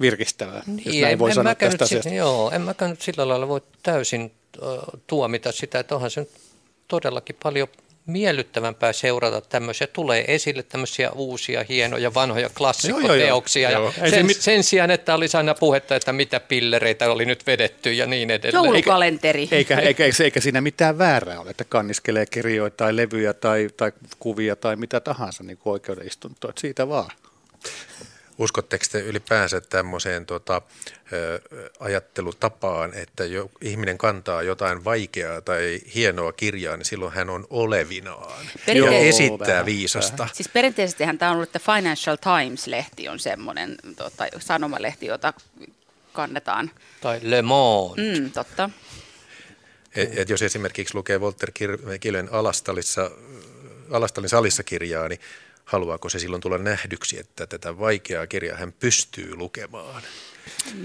virkistävää, 0.00 0.62
niin, 0.66 0.86
jos 0.86 0.94
näin 0.94 1.12
en, 1.12 1.18
voi 1.18 1.30
en 1.30 1.34
sanoa 1.34 1.54
tästä 1.54 1.84
asiasta. 1.84 2.14
Joo, 2.14 2.50
en 2.50 2.62
mäkään 2.62 2.90
nyt 2.90 3.02
sillä 3.02 3.28
lailla 3.28 3.48
voi 3.48 3.62
täysin 3.82 4.32
tuomita 5.06 5.52
sitä, 5.52 5.78
että 5.78 5.94
onhan 5.94 6.10
se 6.10 6.20
nyt 6.20 6.30
todellakin 6.88 7.36
paljon 7.42 7.68
miellyttävämpää 8.06 8.92
seurata 8.92 9.40
tämmöisiä, 9.40 9.86
tulee 9.86 10.34
esille 10.34 10.62
tämmöisiä 10.62 11.10
uusia, 11.10 11.64
hienoja, 11.68 12.14
vanhoja 12.14 12.48
klassikkoteoksia. 12.48 13.70
Joo, 13.70 13.82
joo, 13.82 13.92
joo. 13.96 14.04
Ja 14.04 14.10
sen, 14.10 14.26
mit... 14.26 14.40
sen 14.40 14.64
sijaan, 14.64 14.90
että 14.90 15.14
olisi 15.14 15.36
aina 15.36 15.54
puhetta, 15.54 15.96
että 15.96 16.12
mitä 16.12 16.40
pillereitä 16.40 17.10
oli 17.10 17.24
nyt 17.24 17.46
vedetty 17.46 17.92
ja 17.92 18.06
niin 18.06 18.30
edelleen. 18.30 18.64
Joulukalenteri. 18.64 19.48
Eikä, 19.50 19.78
eikä, 19.78 20.04
eikä, 20.04 20.24
eikä 20.24 20.40
siinä 20.40 20.60
mitään 20.60 20.98
väärää 20.98 21.40
ole, 21.40 21.50
että 21.50 21.64
kanniskelee 21.64 22.26
kirjoja 22.26 22.70
tai 22.70 22.96
levyjä 22.96 23.32
tai, 23.32 23.68
tai 23.76 23.92
kuvia 24.18 24.56
tai 24.56 24.76
mitä 24.76 25.00
tahansa 25.00 25.44
niin 25.44 25.58
kuin 25.58 25.72
oikeudenistuntoa. 25.72 26.52
Siitä 26.58 26.88
vaan. 26.88 27.10
Uskotteko 28.38 28.84
te 28.92 29.00
ylipäänsä 29.00 29.60
tämmöiseen 29.60 30.26
tota, 30.26 30.62
ajattelutapaan, 31.80 32.94
että 32.94 33.24
jo, 33.24 33.50
ihminen 33.60 33.98
kantaa 33.98 34.42
jotain 34.42 34.84
vaikeaa 34.84 35.40
tai 35.40 35.80
hienoa 35.94 36.32
kirjaa, 36.32 36.76
niin 36.76 36.84
silloin 36.84 37.12
hän 37.12 37.30
on 37.30 37.46
olevinaan 37.50 38.46
ja 38.66 38.90
esittää 38.90 39.48
vähän, 39.48 39.66
viisasta. 39.66 40.18
Vähän. 40.18 40.34
Siis 40.34 40.48
perinteisesti 40.48 41.04
tämä 41.18 41.30
on 41.30 41.36
ollut, 41.36 41.48
että 41.48 41.72
Financial 41.74 42.16
Times-lehti 42.16 43.08
on 43.08 43.18
semmoinen 43.18 43.76
tota, 43.96 44.24
sanomalehti, 44.38 45.06
jota 45.06 45.32
kannetaan. 46.12 46.70
Tai 47.00 47.20
Le 47.22 47.42
Monde. 47.42 48.20
Mm, 48.20 48.30
totta. 48.30 48.70
Et, 49.96 50.18
et 50.18 50.28
jos 50.28 50.42
esimerkiksi 50.42 50.94
lukee 50.94 51.18
Walter 51.18 51.50
Kilen 52.00 52.28
Alastalissa 52.32 53.10
Alastalin 53.90 54.28
salissa 54.28 54.62
kirjaa, 54.62 55.08
niin 55.08 55.20
haluaako 55.64 56.08
se 56.08 56.18
silloin 56.18 56.42
tulla 56.42 56.58
nähdyksi, 56.58 57.20
että 57.20 57.46
tätä 57.46 57.78
vaikeaa 57.78 58.26
kirjaa 58.26 58.56
hän 58.58 58.72
pystyy 58.72 59.36
lukemaan? 59.36 60.02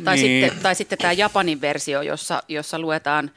Tai, 0.04 0.16
Niin. 0.18 0.44
sitten, 0.46 0.64
tai 0.64 0.76
sitten 0.76 0.98
tämä 0.98 1.14
Japanin 1.14 1.62
versio, 1.62 2.02
jossa, 2.02 2.44
jossa 2.48 2.80
luetaan 2.80 3.32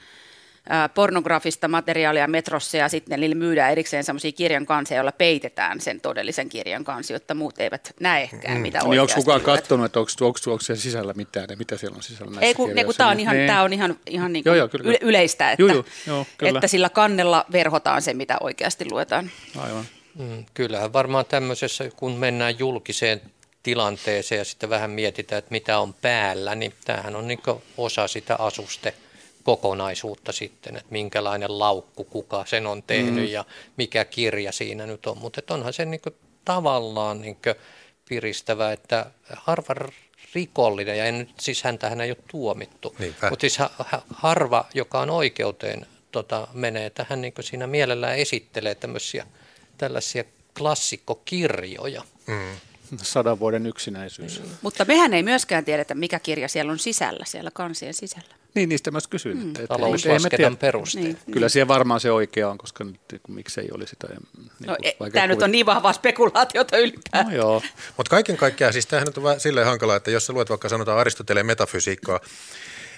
pornografista 0.95 1.69
materiaalia 1.69 2.29
metrossa 2.29 2.77
ja 2.77 2.89
sitten 2.89 3.21
niille 3.21 3.35
myydään 3.35 3.73
erikseen 3.73 4.05
sellaisia 4.05 4.33
kirjan 4.33 4.67
kansia, 4.67 4.97
joilla 4.97 5.13
peitetään 5.13 5.81
sen 5.81 6.01
todellisen 6.01 6.49
kirjan 6.49 6.85
kansi, 6.85 7.13
jotta 7.13 7.35
muut 7.35 7.59
eivät 7.59 7.95
näekään, 8.01 8.61
mitä 8.61 8.79
Niin 8.79 8.83
onko 8.85 8.89
oikeasti 8.91 9.21
kukaan 9.21 9.41
katsonut, 9.41 9.87
että 9.87 10.01
onko, 10.01 10.11
onko, 10.21 10.39
onko 10.47 10.61
siellä 10.61 10.83
sisällä 10.83 11.13
mitään 11.13 11.47
ja 11.51 11.57
mitä 11.57 11.77
siellä 11.77 11.97
on 11.97 12.03
sisällä 12.03 12.31
näissä 12.31 12.47
Ei 12.47 12.55
kun, 12.55 12.75
ne, 12.75 12.85
kun 12.85 12.95
tämä 12.95 13.11
on 13.11 13.21
ihan, 13.21 13.37
Niin. 13.37 13.47
tää 13.47 13.63
on 13.63 13.73
ihan, 13.73 13.99
ihan 14.07 14.33
niin 14.33 14.43
Joo, 14.47 14.53
kuin 14.53 14.59
joo, 14.59 14.69
kyllä, 14.69 14.89
yle- 14.89 14.99
kyllä. 14.99 15.09
yleistä, 15.11 15.53
että, 15.53 15.63
Joo, 15.63 15.73
joo, 15.75 15.85
joo, 16.07 16.27
kyllä. 16.39 16.59
että 16.59 16.67
sillä 16.67 16.89
kannella 16.89 17.45
verhotaan 17.53 18.03
se, 18.03 18.15
mitä 18.15 18.37
oikeasti 18.41 18.91
luetaan. 18.91 19.31
Aivan. 19.59 19.85
Mm, 20.19 20.45
Kyllähän 20.55 20.93
varmaan 20.93 21.27
tämmöisessä, 21.27 21.91
kun 21.97 22.13
mennään 22.13 22.59
julkiseen 22.59 23.21
tilanteeseen 23.63 24.39
ja 24.39 24.45
sitten 24.45 24.71
vähän 24.71 24.91
mietitään, 24.91 25.39
että 25.39 25.51
mitä 25.51 25.79
on 25.79 25.95
päällä, 25.95 26.55
niin 26.55 26.75
tämähän 26.85 27.17
on 27.17 27.29
niin 27.29 27.41
osa 27.77 28.09
sitä 28.09 28.37
asuste 28.39 28.95
kokonaisuutta 29.43 30.33
sitten, 30.33 30.77
että 30.77 30.89
minkälainen 30.91 31.59
laukku, 31.59 32.05
kuka 32.05 32.45
sen 32.47 32.67
on 32.67 32.83
tehnyt 32.83 33.25
mm. 33.25 33.33
ja 33.33 33.45
mikä 33.77 34.05
kirja 34.05 34.53
siinä 34.53 34.87
nyt 34.87 35.07
on. 35.07 35.19
Mutta 35.19 35.55
onhan 35.55 35.73
se 35.73 35.85
niin 35.85 36.01
tavallaan 36.45 37.21
niin 37.21 37.39
piristävä, 38.09 38.73
että 38.73 39.07
harva 39.37 39.75
rikollinen, 40.35 40.99
ja 40.99 41.05
en 41.05 41.19
nyt, 41.19 41.31
siis 41.41 41.65
häntähän 41.65 42.01
ei 42.01 42.11
ole 42.11 42.19
tuomittu, 42.31 42.95
Niinpä. 42.99 43.31
mutta 43.31 43.41
siis 43.41 43.59
ha- 43.59 43.71
ha- 43.79 44.03
harva, 44.15 44.65
joka 44.75 45.01
on 45.01 45.11
oikeuteen, 45.11 45.87
tota, 46.13 46.49
menee 46.53 46.91
tähän 46.91 47.21
niin 47.21 47.35
siinä 47.41 47.67
mielellään 47.67 48.19
esittelee 48.19 48.75
tämmöisiä 48.75 49.27
tällaisia 49.83 50.25
klassikkokirjoja. 50.59 52.03
Sadan 53.03 53.39
vuoden 53.39 53.67
yksinäisyys. 53.67 54.43
Mutta 54.63 54.85
mehän 54.85 55.15
ei 55.15 55.23
myöskään 55.23 55.65
tiedetä, 55.65 55.95
mikä 55.95 56.19
kirja 56.19 56.49
siellä 56.49 56.73
on 56.73 56.79
sisällä, 56.79 57.25
siellä 57.25 57.51
kansien 57.51 57.95
sisällä. 57.95 58.35
Niin, 58.55 58.69
niistä 58.69 58.91
mä 58.91 58.99
kysyin. 59.11 59.37
Mm. 59.37 59.49
Että, 59.49 59.67
Talouslaskennan 59.67 60.57
perusteella. 60.57 61.09
Niin. 61.09 61.33
Kyllä 61.33 61.49
siellä 61.49 61.69
varmaan 61.69 62.01
se 62.01 62.11
oikea 62.11 62.51
on, 62.51 62.59
koska 62.59 62.85
nyt, 62.85 63.01
miksei 63.29 63.69
olisi 63.75 63.97
tai 63.99 64.11
Niin 64.11 64.51
No, 64.67 64.77
e, 64.83 65.11
tämä 65.11 65.27
nyt 65.27 65.43
on 65.43 65.53
niin 65.53 65.67
vahvaa 65.67 65.93
spekulaatiota 65.93 66.79
ylipäätään. 66.79 67.27
No 67.27 67.37
joo, 67.37 67.63
Mutta 67.97 68.11
kaiken 68.11 68.37
kaikkiaan, 68.37 68.73
siis 68.73 68.87
tämähän 68.87 69.07
nyt 69.07 69.17
on 69.17 69.25
vähän 69.25 69.41
silleen 69.41 69.67
hankalaa, 69.67 69.97
että 69.97 70.11
jos 70.11 70.27
sä 70.27 70.33
luet 70.33 70.51
vaikka 70.51 70.69
sanotaan 70.69 70.99
Aristoteleen 70.99 71.47
metafysiikkaa, 71.47 72.21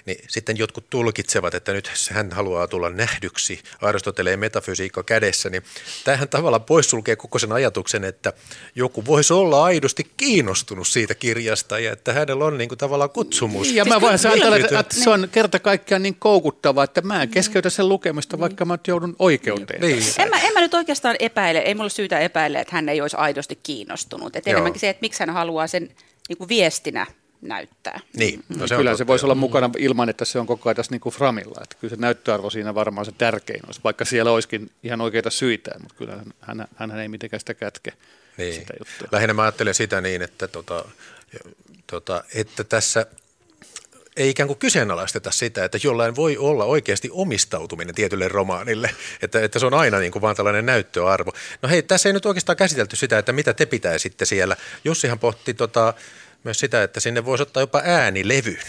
niin 0.05 0.25
sitten 0.27 0.57
jotkut 0.57 0.89
tulkitsevat, 0.89 1.53
että 1.53 1.73
nyt 1.73 1.91
hän 2.11 2.31
haluaa 2.31 2.67
tulla 2.67 2.89
nähdyksi 2.89 3.63
Aristoteleen 3.81 4.39
metafysiikka 4.39 5.03
kädessä, 5.03 5.49
niin 5.49 5.63
tämähän 6.03 6.29
tavallaan 6.29 6.63
poissulkee 6.63 7.15
koko 7.15 7.39
sen 7.39 7.51
ajatuksen, 7.51 8.03
että 8.03 8.33
joku 8.75 9.05
voisi 9.05 9.33
olla 9.33 9.63
aidosti 9.63 10.11
kiinnostunut 10.17 10.87
siitä 10.87 11.15
kirjasta 11.15 11.79
ja 11.79 11.91
että 11.91 12.13
hänellä 12.13 12.45
on 12.45 12.57
niin 12.57 12.69
kuin 12.69 12.77
tavallaan 12.77 13.09
kutsumus. 13.09 13.71
Ja 13.71 13.85
mä 13.85 14.01
voin 14.01 14.19
kyllä- 14.19 14.33
ajatella, 14.33 14.57
että, 14.57 14.79
että 14.79 14.95
se 14.95 15.09
on 15.09 15.29
kerta 15.31 15.59
kaikkiaan 15.59 16.03
niin 16.03 16.15
koukuttavaa, 16.15 16.83
että 16.83 17.01
mä 17.01 17.23
en 17.23 17.29
keskeytä 17.29 17.69
sen 17.69 17.89
lukemista, 17.89 18.39
vaikka 18.39 18.65
mä 18.65 18.77
joudun 18.87 19.15
oikeuteen. 19.19 19.81
Niin. 19.81 20.03
En 20.17 20.29
mä, 20.29 20.39
en 20.39 20.53
mä 20.53 20.61
nyt 20.61 20.73
oikeastaan 20.73 21.15
epäile, 21.19 21.59
ei 21.59 21.73
mulla 21.73 21.83
ole 21.83 21.89
syytä 21.89 22.19
epäillä, 22.19 22.59
että 22.59 22.75
hän 22.75 22.89
ei 22.89 23.01
olisi 23.01 23.17
aidosti 23.17 23.59
kiinnostunut. 23.63 24.35
Et 24.35 24.45
Joo. 24.45 24.51
enemmänkin 24.51 24.79
se, 24.79 24.89
että 24.89 25.01
miksi 25.01 25.19
hän 25.19 25.29
haluaa 25.29 25.67
sen 25.67 25.89
niin 26.29 26.37
kuin 26.37 26.49
viestinä 26.49 27.07
näyttää. 27.47 27.99
Niin, 28.17 28.43
no 28.49 28.67
Se 28.67 28.75
kyllä 28.75 28.91
totta, 28.91 28.97
se 28.97 29.07
voisi 29.07 29.25
olla 29.25 29.35
mukana 29.35 29.69
ilman, 29.77 30.09
että 30.09 30.25
se 30.25 30.39
on 30.39 30.47
koko 30.47 30.69
ajan 30.69 30.75
tässä 30.75 30.91
niin 30.91 31.01
kuin 31.01 31.15
framilla. 31.15 31.61
Että 31.63 31.75
kyllä 31.79 31.95
se 31.95 32.01
näyttöarvo 32.01 32.49
siinä 32.49 32.75
varmaan 32.75 33.05
se 33.05 33.11
tärkein 33.17 33.65
olisi, 33.65 33.81
vaikka 33.83 34.05
siellä 34.05 34.31
olisikin 34.31 34.71
ihan 34.83 35.01
oikeita 35.01 35.29
syitä, 35.29 35.71
mutta 35.79 35.95
kyllä 35.97 36.13
hän, 36.41 36.67
hän, 36.75 36.91
hän 36.91 36.99
ei 36.99 37.07
mitenkään 37.07 37.39
sitä 37.39 37.53
kätke 37.53 37.93
Niin. 38.37 38.53
sitä 38.53 38.73
juttua. 38.79 39.07
Lähinnä 39.11 39.33
mä 39.33 39.41
ajattelen 39.41 39.73
sitä 39.73 40.01
niin, 40.01 40.21
että, 40.21 40.47
tota, 40.47 40.85
tota, 41.87 42.23
että 42.35 42.63
tässä 42.63 43.05
ei 44.17 44.29
ikään 44.29 44.47
kuin 44.47 44.59
kyseenalaisteta 44.59 45.31
sitä, 45.31 45.65
että 45.65 45.77
jollain 45.83 46.15
voi 46.15 46.37
olla 46.37 46.65
oikeasti 46.65 47.09
omistautuminen 47.11 47.95
tietylle 47.95 48.27
romaanille, 48.27 48.89
että, 49.21 49.41
että 49.41 49.59
se 49.59 49.65
on 49.65 49.73
aina 49.73 49.99
niin 49.99 50.11
kuin 50.11 50.21
vaan 50.21 50.35
tällainen 50.35 50.65
näyttöarvo. 50.65 51.31
No 51.61 51.69
hei, 51.69 51.83
tässä 51.83 52.09
ei 52.09 52.13
nyt 52.13 52.25
oikeastaan 52.25 52.57
käsitelty 52.57 52.95
sitä, 52.95 53.17
että 53.17 53.31
mitä 53.33 53.53
te 53.53 53.65
pitäisitte 53.65 54.25
siellä. 54.25 54.55
Jussihan 54.83 55.19
pohti 55.19 55.53
tota, 55.53 55.93
myös 56.45 56.59
sitä, 56.59 56.83
että 56.83 56.99
sinne 56.99 57.25
voisi 57.25 57.41
ottaa 57.41 57.63
jopa 57.63 57.81
äänilevyn. 57.85 58.59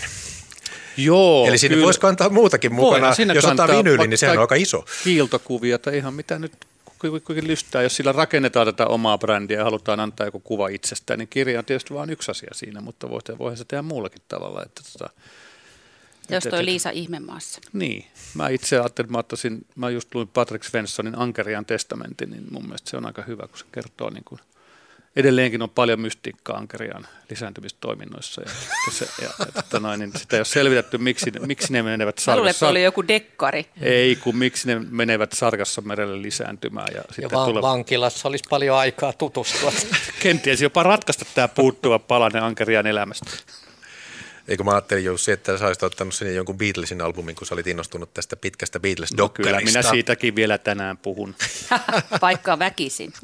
Joo, 0.96 1.46
Eli 1.48 1.58
sinne 1.58 1.74
kyllä. 1.74 1.84
voisi 1.84 2.00
kantaa 2.00 2.28
muutakin 2.28 2.72
mukana. 2.74 2.90
Voidaan 2.90 3.14
sinne 3.14 3.34
Jos 3.34 3.44
ottaa 3.44 3.68
vinyyli, 3.68 4.08
niin 4.08 4.18
sehän 4.18 4.36
on 4.36 4.40
aika 4.40 4.54
iso. 4.54 4.84
Kiiltokuvia 5.04 5.78
tai 5.78 5.96
ihan 5.96 6.14
mitä 6.14 6.38
nyt 6.38 6.52
ku- 6.84 7.20
kuinka 7.20 7.46
lystää. 7.46 7.82
Jos 7.82 7.96
sillä 7.96 8.12
rakennetaan 8.12 8.66
tätä 8.66 8.86
omaa 8.86 9.18
brändiä 9.18 9.58
ja 9.58 9.64
halutaan 9.64 10.00
antaa 10.00 10.26
joku 10.26 10.40
kuva 10.40 10.68
itsestään, 10.68 11.18
niin 11.18 11.28
kirja 11.28 11.58
on 11.58 11.64
tietysti 11.64 11.94
vain 11.94 12.10
yksi 12.10 12.30
asia 12.30 12.50
siinä, 12.54 12.80
mutta 12.80 13.10
voihan 13.10 13.38
voihan 13.38 13.56
se 13.56 13.64
tehdä 13.64 13.82
muullakin 13.82 14.22
tavalla. 14.28 14.62
Että 14.62 14.82
tota, 14.92 15.10
Jos 16.30 16.44
toi 16.44 16.58
et- 16.60 16.64
Liisa 16.64 16.90
ihmemaassa. 16.90 17.60
Niin. 17.72 18.06
Mä 18.34 18.48
itse 18.48 18.76
ajattelin, 18.80 19.06
että 19.06 19.12
mä, 19.12 19.18
ottaisin, 19.18 19.66
mä 19.76 19.90
just 19.90 20.14
luin 20.14 20.28
Patrick 20.28 20.64
Svenssonin 20.64 21.18
Ankerian 21.18 21.66
testamentin, 21.66 22.30
niin 22.30 22.44
mun 22.50 22.62
mielestä 22.64 22.90
se 22.90 22.96
on 22.96 23.06
aika 23.06 23.22
hyvä, 23.22 23.46
kun 23.48 23.58
se 23.58 23.64
kertoo 23.72 24.10
niin 24.10 24.24
kuin, 24.24 24.40
edelleenkin 25.16 25.62
on 25.62 25.70
paljon 25.70 26.00
mystiikkaa 26.00 26.56
Ankerian 26.56 27.06
lisääntymistoiminnoissa. 27.30 28.42
Ja, 28.42 28.50
ja, 28.86 28.92
se, 28.92 29.08
ja, 29.22 29.28
ja 29.38 29.62
tota 29.62 29.80
noin, 29.80 30.00
niin 30.00 30.12
sitä 30.16 30.36
ei 30.36 30.40
ole 30.40 30.44
selvitetty, 30.44 30.98
miksi, 30.98 31.30
ne- 31.30 31.46
miksi 31.46 31.72
ne 31.72 31.82
menevät 31.82 32.22
Mä 32.26 32.36
luulen, 32.36 32.50
että 32.50 32.58
sarkassa. 32.58 32.68
oli 32.68 32.82
joku 32.82 33.08
dekkari. 33.08 33.66
Ei, 33.82 34.16
kun 34.16 34.36
miksi 34.36 34.66
ne 34.66 34.78
menevät 34.90 35.32
sarkassa 35.32 35.80
merelle 35.80 36.22
lisääntymään. 36.22 36.88
Ja, 36.94 37.00
Ja 37.00 37.04
sitten 37.14 37.38
va- 37.38 37.44
tulee, 37.44 37.62
vankilassa 37.62 38.28
olisi 38.28 38.44
paljon 38.50 38.76
aikaa 38.76 39.12
tutustua. 39.12 39.72
kenties 40.22 40.62
jopa 40.62 40.82
ratkaista 40.82 41.24
tämä 41.34 41.48
puuttuva 41.48 41.98
palanen 41.98 42.42
Ankerian 42.42 42.86
elämästä. 42.86 43.30
Eikö 44.48 44.64
mä 44.64 44.70
ajattelin 44.70 45.04
Jussi, 45.04 45.32
että 45.32 45.58
sä 45.58 45.66
olisit 45.66 45.82
ottanut 45.82 46.14
sinne 46.14 46.32
jonkun 46.32 46.58
Beatlesin 46.58 47.00
albumin, 47.02 47.34
kun 47.34 47.46
sä 47.46 47.54
olit 47.54 47.66
innostunut 47.66 48.14
tästä 48.14 48.36
pitkästä 48.36 48.78
No, 48.78 48.80
Beatles-dokkarista. 48.82 49.42
kyllä 49.42 49.60
minä 49.60 49.82
siitäkin 49.82 50.36
vielä 50.36 50.58
tänään 50.58 50.98
puhun. 50.98 51.34
Vaikka 52.22 52.58
väkisin. 52.58 53.12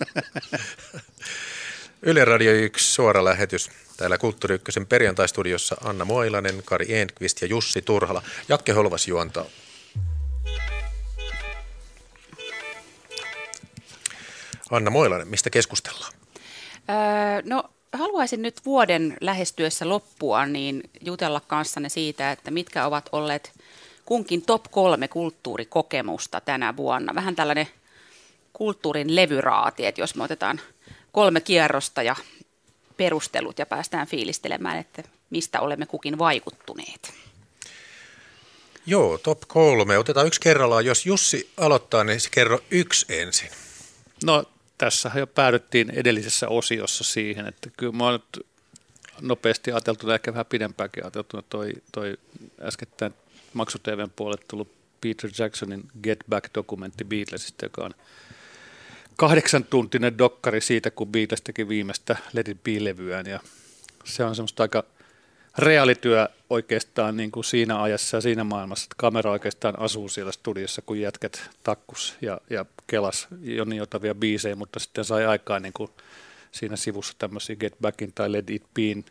Yle 2.04 2.24
Radio 2.24 2.52
1 2.52 2.94
suora 2.94 3.24
lähetys. 3.24 3.70
Täällä 3.96 4.18
Kulttuuri 4.18 4.54
Ykkösen 4.54 4.86
perjantaistudiossa 4.86 5.76
Anna 5.84 6.04
Moilanen, 6.04 6.62
Kari 6.64 6.94
Enqvist 6.94 7.42
ja 7.42 7.46
Jussi 7.46 7.82
Turhala. 7.82 8.22
Jakke 8.48 8.72
Holvas 8.72 9.08
juontaa. 9.08 9.44
Anna 14.70 14.90
Moilanen, 14.90 15.28
mistä 15.28 15.50
keskustellaan? 15.50 16.12
Öö, 16.90 17.42
no 17.44 17.64
haluaisin 17.92 18.42
nyt 18.42 18.64
vuoden 18.64 19.16
lähestyessä 19.20 19.88
loppua 19.88 20.46
niin 20.46 20.82
jutella 21.00 21.40
kanssanne 21.40 21.88
siitä, 21.88 22.32
että 22.32 22.50
mitkä 22.50 22.86
ovat 22.86 23.08
olleet 23.12 23.52
kunkin 24.04 24.42
top 24.42 24.64
kolme 24.70 25.08
kulttuurikokemusta 25.08 26.40
tänä 26.40 26.76
vuonna. 26.76 27.14
Vähän 27.14 27.36
tällainen 27.36 27.68
kulttuurin 28.52 29.16
levyraati, 29.16 29.86
että 29.86 30.00
jos 30.00 30.14
me 30.14 30.24
otetaan 30.24 30.60
kolme 31.12 31.40
kierrosta 31.40 32.02
ja 32.02 32.16
perustelut 32.96 33.58
ja 33.58 33.66
päästään 33.66 34.06
fiilistelemään, 34.06 34.78
että 34.78 35.02
mistä 35.30 35.60
olemme 35.60 35.86
kukin 35.86 36.18
vaikuttuneet. 36.18 37.12
Joo, 38.86 39.18
top 39.18 39.40
kolme. 39.46 39.98
Otetaan 39.98 40.26
yksi 40.26 40.40
kerrallaan. 40.40 40.84
Jos 40.84 41.06
Jussi 41.06 41.50
aloittaa, 41.56 42.04
niin 42.04 42.20
se 42.20 42.30
kerro 42.30 42.60
yksi 42.70 43.06
ensin. 43.08 43.50
No 44.24 44.44
tässähän 44.78 45.20
jo 45.20 45.26
päädyttiin 45.26 45.90
edellisessä 45.90 46.48
osiossa 46.48 47.04
siihen, 47.04 47.46
että 47.46 47.70
kyllä 47.76 47.92
mä 47.92 48.04
oon 48.04 48.12
nyt 48.12 48.46
nopeasti 49.20 49.72
ajateltuna, 49.72 50.14
ehkä 50.14 50.32
vähän 50.32 50.46
pidempäänkin 50.46 51.04
ajateltuna, 51.04 51.42
toi, 51.48 51.72
toi 51.92 52.16
äskettäin 52.60 53.14
Maksu 53.52 53.78
TVn 53.78 54.10
puolelle 54.16 54.44
tullut 54.48 54.72
Peter 55.00 55.30
Jacksonin 55.38 55.88
Get 56.02 56.18
Back-dokumentti 56.28 57.04
Beatlesista, 57.04 57.64
joka 57.64 57.84
on 57.84 57.94
kahdeksan 59.16 59.64
tuntinen 59.64 60.18
dokkari 60.18 60.60
siitä, 60.60 60.90
kun 60.90 61.08
Beatles 61.08 61.42
teki 61.42 61.68
viimeistä 61.68 62.16
Let 62.32 62.48
It 62.48 62.64
Be-levyään 62.64 63.26
ja 63.26 63.40
se 64.04 64.24
on 64.24 64.36
semmoista 64.36 64.62
aika 64.62 64.84
reaalityö 65.58 66.28
oikeastaan 66.50 67.16
niin 67.16 67.30
kuin 67.30 67.44
siinä 67.44 67.82
ajassa 67.82 68.16
ja 68.16 68.20
siinä 68.20 68.44
maailmassa, 68.44 68.84
että 68.84 68.94
kamera 68.98 69.30
oikeastaan 69.30 69.78
asuu 69.78 70.08
siellä 70.08 70.32
studiossa, 70.32 70.82
kun 70.82 71.00
jätkät 71.00 71.50
takkus 71.62 72.16
ja, 72.20 72.40
ja 72.50 72.66
kelas 72.86 73.28
jo 73.40 73.64
niin 73.64 73.78
jotavia 73.78 74.14
biisejä, 74.14 74.56
mutta 74.56 74.78
sitten 74.80 75.04
sai 75.04 75.26
aikaan 75.26 75.62
niin 75.62 75.72
kuin 75.72 75.90
siinä 76.52 76.76
sivussa 76.76 77.14
tämmöisiä 77.18 77.56
Get 77.56 77.74
Backin 77.80 78.12
tai 78.14 78.32
Let 78.32 78.50
It 78.50 78.64
Bein 78.74 79.04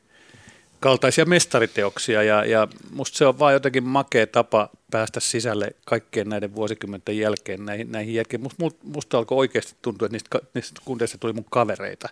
kaltaisia 0.82 1.26
mestariteoksia 1.26 2.24
ja, 2.24 2.46
ja 2.46 2.68
musta 2.92 3.18
se 3.18 3.26
on 3.26 3.40
vaan 3.40 3.54
jotenkin 3.54 3.84
makea 3.84 4.28
tapa 4.28 4.70
päästä 4.92 5.20
sisälle 5.20 5.76
kaikkien 5.86 6.30
näiden 6.30 6.56
vuosikymmenten 6.56 7.18
jälkeen 7.18 7.66
näihin, 7.66 7.92
näihin 7.92 8.14
jälkeen. 8.14 8.42
Musta, 8.42 8.66
musta 8.84 9.18
alkoi 9.18 9.38
oikeasti 9.38 9.76
tuntua, 9.82 10.06
että 10.06 10.14
niistä, 10.14 10.40
niistä 10.54 10.82
kundeista 10.86 11.18
tuli 11.18 11.34
mun 11.34 11.46
kavereita. 11.50 12.10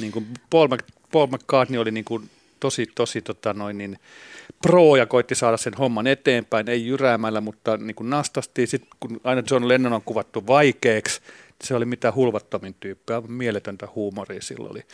Niin 0.00 0.12
kuin 0.12 0.26
Paul, 0.50 0.68
Mc, 0.68 0.80
Paul 1.12 1.26
McCartney 1.26 1.80
oli 1.80 1.90
niin 1.90 2.04
kuin 2.04 2.30
tosi, 2.60 2.86
tosi 2.94 3.22
tota 3.22 3.54
noin 3.54 3.78
niin 3.78 3.98
pro 4.62 4.96
ja 4.96 5.06
koitti 5.06 5.34
saada 5.34 5.56
sen 5.56 5.74
homman 5.74 6.06
eteenpäin, 6.06 6.68
ei 6.68 6.86
jyräämällä, 6.86 7.40
mutta 7.40 7.76
niin 7.76 7.94
kuin 7.94 8.10
nastasti. 8.10 8.66
Sitten 8.66 8.90
kun 9.00 9.20
aina 9.24 9.42
John 9.50 9.68
Lennon 9.68 9.92
on 9.92 10.02
kuvattu 10.02 10.46
vaikeaksi, 10.46 11.20
se 11.64 11.74
oli 11.74 11.84
mitä 11.84 12.12
hulvattomin 12.12 12.74
tyyppi, 12.80 13.12
aivan 13.12 13.32
mieletöntä 13.32 13.88
huumoria 13.94 14.42
silloin 14.42 14.72
oli. 14.72 14.84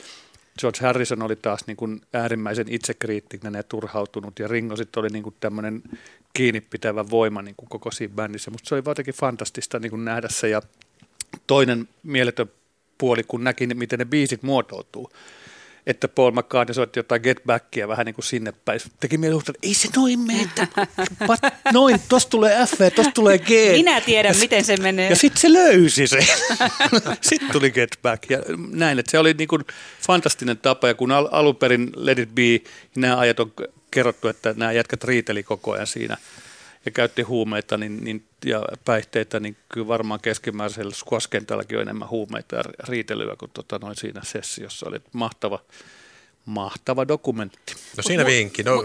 George 0.61 0.79
Harrison 0.81 1.23
oli 1.23 1.37
taas 1.37 1.67
niin 1.67 1.77
kuin 1.77 2.01
äärimmäisen 2.13 2.67
itsekriittinen 2.69 3.55
ja 3.55 3.63
turhautunut, 3.63 4.39
ja 4.39 4.49
Ringo 4.49 4.77
sitten 4.77 5.01
oli 5.01 5.09
niin 5.09 5.23
kuin 5.23 5.35
tämmöinen 5.41 5.83
kiinni 6.33 6.61
pitävä 6.61 7.11
voima 7.11 7.43
niin 7.43 7.55
kuin 7.57 7.69
koko 7.69 7.91
siinä 7.91 8.15
bändissä. 8.15 8.51
Mutta 8.51 8.69
se 8.69 8.75
oli 8.75 8.83
jotenkin 8.87 9.15
fantastista 9.15 9.79
niin 9.79 9.91
kuin 9.91 10.05
nähdä 10.05 10.29
se, 10.31 10.49
ja 10.49 10.63
toinen 11.47 11.89
mieletön 12.03 12.51
puoli, 12.99 13.23
kun 13.29 13.45
näki, 13.45 13.67
miten 13.67 13.99
ne 13.99 14.05
biisit 14.05 14.43
muotoutuu 14.43 15.11
että 15.87 16.09
Paul 16.09 16.31
McCartney 16.31 16.75
soitti 16.75 16.99
jotain 16.99 17.23
Get 17.23 17.41
Backia 17.47 17.89
vähän 17.89 18.07
niin 18.07 18.15
kuin 18.15 18.25
sinne 18.25 18.53
päin. 18.65 18.81
Teki 19.01 19.19
mieli 19.19 19.39
että 19.39 19.53
ei 19.63 19.75
se 19.75 19.89
noin 19.97 20.21
mene, 20.21 20.49
noin, 21.73 22.01
tosta 22.09 22.31
tulee 22.31 22.67
F, 22.67 22.95
tosta 22.95 23.13
tulee 23.13 23.39
G. 23.39 23.49
Minä 23.73 24.01
tiedän, 24.01 24.35
ja 24.35 24.41
miten 24.41 24.65
se 24.65 24.77
menee. 24.77 25.11
Ja 25.11 25.17
sitten 25.17 25.41
se 25.41 25.53
löysi 25.53 26.07
se. 26.07 26.19
sitten 27.21 27.51
tuli 27.53 27.71
Get 27.71 27.99
Back 28.03 28.31
ja 28.31 28.39
näin, 28.73 28.99
että 28.99 29.11
se 29.11 29.19
oli 29.19 29.35
niin 29.35 29.49
kuin 29.49 29.65
fantastinen 30.01 30.59
tapa 30.59 30.89
ja 30.89 30.95
kun 30.95 31.13
al- 31.13 31.29
alun 31.31 31.57
perin 31.57 31.91
Let 31.97 32.19
It 32.19 32.35
Be, 32.35 32.61
nämä 32.97 33.19
ajat 33.19 33.41
on 33.41 33.53
kerrottu, 33.91 34.29
että 34.29 34.55
nämä 34.57 34.73
jätkät 34.73 35.05
riiteli 35.05 35.43
koko 35.43 35.73
ajan 35.73 35.87
siinä– 35.87 36.17
ja 36.85 36.91
käytti 36.91 37.23
huumeita 37.23 37.77
niin, 37.77 38.05
niin, 38.05 38.25
ja 38.45 38.63
päihteitä, 38.85 39.41
niin 39.41 39.57
kyllä 39.69 39.89
varmaan 39.89 40.21
keskimääräisellä 40.21 40.95
squash 40.95 41.29
on 41.75 41.83
enemmän 41.83 42.09
huumeita 42.09 42.57
ja 42.57 42.63
riitelyä 42.89 43.37
kuin 43.39 43.51
tota, 43.51 43.79
noin 43.83 43.97
siinä 43.97 44.21
sessiossa. 44.25 44.89
Oli 44.89 45.01
mahtava, 45.13 45.59
mahtava 46.47 47.09
dokumentti. 47.09 47.75
No 47.97 48.03
siinä 48.03 48.27
vinkki. 48.27 48.63
No. 48.63 48.85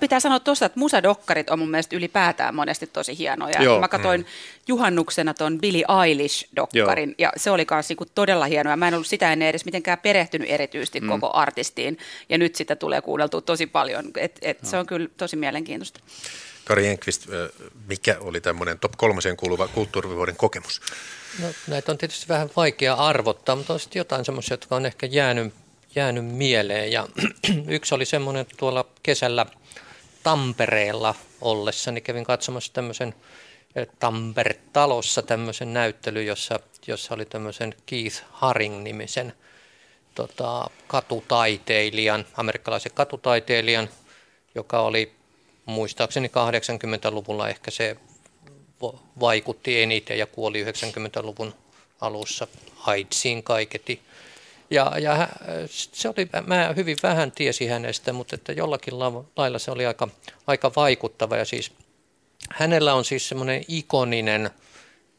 Pitää 0.00 0.20
sanoa 0.20 0.40
tuosta, 0.40 0.66
että 0.66 0.78
musadokkarit 0.78 1.50
on 1.50 1.58
mun 1.58 1.70
mielestä 1.70 1.96
ylipäätään 1.96 2.54
monesti 2.54 2.86
tosi 2.86 3.18
hienoja. 3.18 3.62
Joo. 3.62 3.80
Mä 3.80 3.88
katsoin 3.88 4.20
mm. 4.20 4.26
juhannuksena 4.68 5.34
tuon 5.34 5.58
Billie 5.58 5.84
Eilish-dokkarin, 5.88 7.08
Joo. 7.08 7.14
ja 7.18 7.32
se 7.36 7.50
oli 7.50 7.66
myös 7.70 7.88
niinku 7.88 8.04
todella 8.14 8.44
hienoa. 8.44 8.76
Mä 8.76 8.88
en 8.88 8.94
ollut 8.94 9.06
sitä 9.06 9.32
ennen 9.32 9.48
edes 9.48 9.64
mitenkään 9.64 9.98
perehtynyt 9.98 10.50
erityisesti 10.50 11.00
mm. 11.00 11.08
koko 11.08 11.30
artistiin, 11.32 11.98
ja 12.28 12.38
nyt 12.38 12.54
sitä 12.54 12.76
tulee 12.76 13.00
kuunneltua 13.00 13.40
tosi 13.40 13.66
paljon. 13.66 14.04
Et, 14.16 14.38
et 14.42 14.62
no. 14.62 14.70
Se 14.70 14.78
on 14.78 14.86
kyllä 14.86 15.08
tosi 15.16 15.36
mielenkiintoista. 15.36 16.00
Kari 16.66 16.86
Enqvist, 16.86 17.26
mikä 17.86 18.16
oli 18.20 18.40
tämmöinen 18.40 18.78
top 18.78 18.92
kolmoseen 18.96 19.36
kuuluva 19.36 19.68
kulttuurivuoden 19.68 20.36
kokemus? 20.36 20.80
No, 21.42 21.48
näitä 21.66 21.92
on 21.92 21.98
tietysti 21.98 22.28
vähän 22.28 22.50
vaikea 22.56 22.94
arvottaa, 22.94 23.56
mutta 23.56 23.72
on 23.72 23.80
sitten 23.80 24.00
jotain 24.00 24.24
semmoisia, 24.24 24.52
jotka 24.52 24.76
on 24.76 24.86
ehkä 24.86 25.06
jäänyt, 25.06 25.54
jäänyt 25.94 26.24
mieleen. 26.24 26.92
Ja 26.92 27.08
yksi 27.68 27.94
oli 27.94 28.04
semmoinen 28.04 28.46
tuolla 28.56 28.86
kesällä 29.02 29.46
Tampereella 30.22 31.14
ollessa, 31.40 31.92
niin 31.92 32.02
kävin 32.02 32.24
katsomassa 32.24 32.72
tämmöisen 32.72 33.14
Tampere-talossa 33.98 35.22
tämmöisen 35.22 35.74
näyttelyn, 35.74 36.26
jossa, 36.26 36.60
jossa 36.86 37.14
oli 37.14 37.24
tämmöisen 37.24 37.74
Keith 37.86 38.22
Haring-nimisen 38.30 39.32
tota, 40.14 40.70
katutaiteilijan, 40.86 42.26
amerikkalaisen 42.36 42.92
katutaiteilijan, 42.94 43.88
joka 44.54 44.80
oli 44.80 45.15
muistaakseni 45.66 46.28
80-luvulla 46.28 47.48
ehkä 47.48 47.70
se 47.70 47.96
vaikutti 49.20 49.82
eniten 49.82 50.18
ja 50.18 50.26
kuoli 50.26 50.64
90-luvun 50.64 51.54
alussa 52.00 52.46
AIDSiin 52.86 53.42
kaiketi. 53.42 54.00
Ja, 54.70 54.92
ja 54.98 55.28
se 55.68 56.08
oli, 56.08 56.28
mä 56.46 56.72
hyvin 56.76 56.96
vähän 57.02 57.32
tiesi 57.32 57.66
hänestä, 57.66 58.12
mutta 58.12 58.34
että 58.34 58.52
jollakin 58.52 58.98
lailla 59.36 59.58
se 59.58 59.70
oli 59.70 59.86
aika, 59.86 60.08
aika 60.46 60.72
vaikuttava. 60.76 61.36
Ja 61.36 61.44
siis 61.44 61.72
hänellä 62.50 62.94
on 62.94 63.04
siis 63.04 63.28
semmoinen 63.28 63.64
ikoninen 63.68 64.50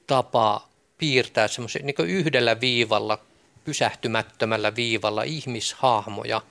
tapa 0.07 0.67
piirtää 0.97 1.47
semmoisen 1.47 1.85
niin 1.85 1.95
yhdellä 1.99 2.59
viivalla, 2.61 3.19
pysähtymättömällä 3.63 4.75
viivalla 4.75 5.23
ihmishahmoja, 5.23 6.41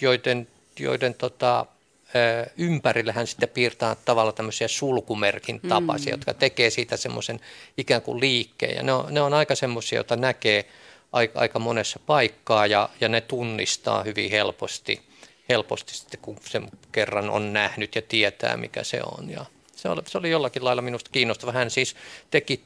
joiden, 0.00 0.48
joiden 0.78 1.14
tota, 1.14 1.66
ympärille 2.56 3.12
hän 3.12 3.26
sitten 3.26 3.48
piirtää 3.48 3.96
tavalla 4.04 4.32
tämmöisiä 4.32 4.68
sulkumerkin 4.68 5.60
tapaisia, 5.68 6.12
mm. 6.12 6.18
jotka 6.18 6.34
tekee 6.34 6.70
siitä 6.70 6.96
semmoisen 6.96 7.40
ikään 7.78 8.02
kuin 8.02 8.20
liikkeen. 8.20 8.76
Ja 8.76 8.82
ne 8.82 8.92
on, 8.92 9.14
ne 9.14 9.20
on 9.20 9.34
aika 9.34 9.54
semmoisia, 9.54 9.96
joita 9.96 10.16
näkee 10.16 10.64
aika, 11.12 11.40
aika 11.40 11.58
monessa 11.58 12.00
paikkaa 12.06 12.66
ja, 12.66 12.88
ja 13.00 13.08
ne 13.08 13.20
tunnistaa 13.20 14.02
hyvin 14.02 14.30
helposti, 14.30 15.00
helposti 15.48 15.94
sitten, 15.94 16.20
kun 16.20 16.36
sen 16.44 16.70
kerran 16.92 17.30
on 17.30 17.52
nähnyt 17.52 17.94
ja 17.94 18.02
tietää, 18.02 18.56
mikä 18.56 18.84
se 18.84 19.00
on. 19.18 19.30
Ja 19.30 19.44
se, 19.76 19.88
oli, 19.88 20.02
se 20.06 20.18
oli 20.18 20.30
jollakin 20.30 20.64
lailla 20.64 20.82
minusta 20.82 21.10
kiinnostava. 21.12 21.52
Hän 21.52 21.70
siis 21.70 21.96
teki 22.30 22.64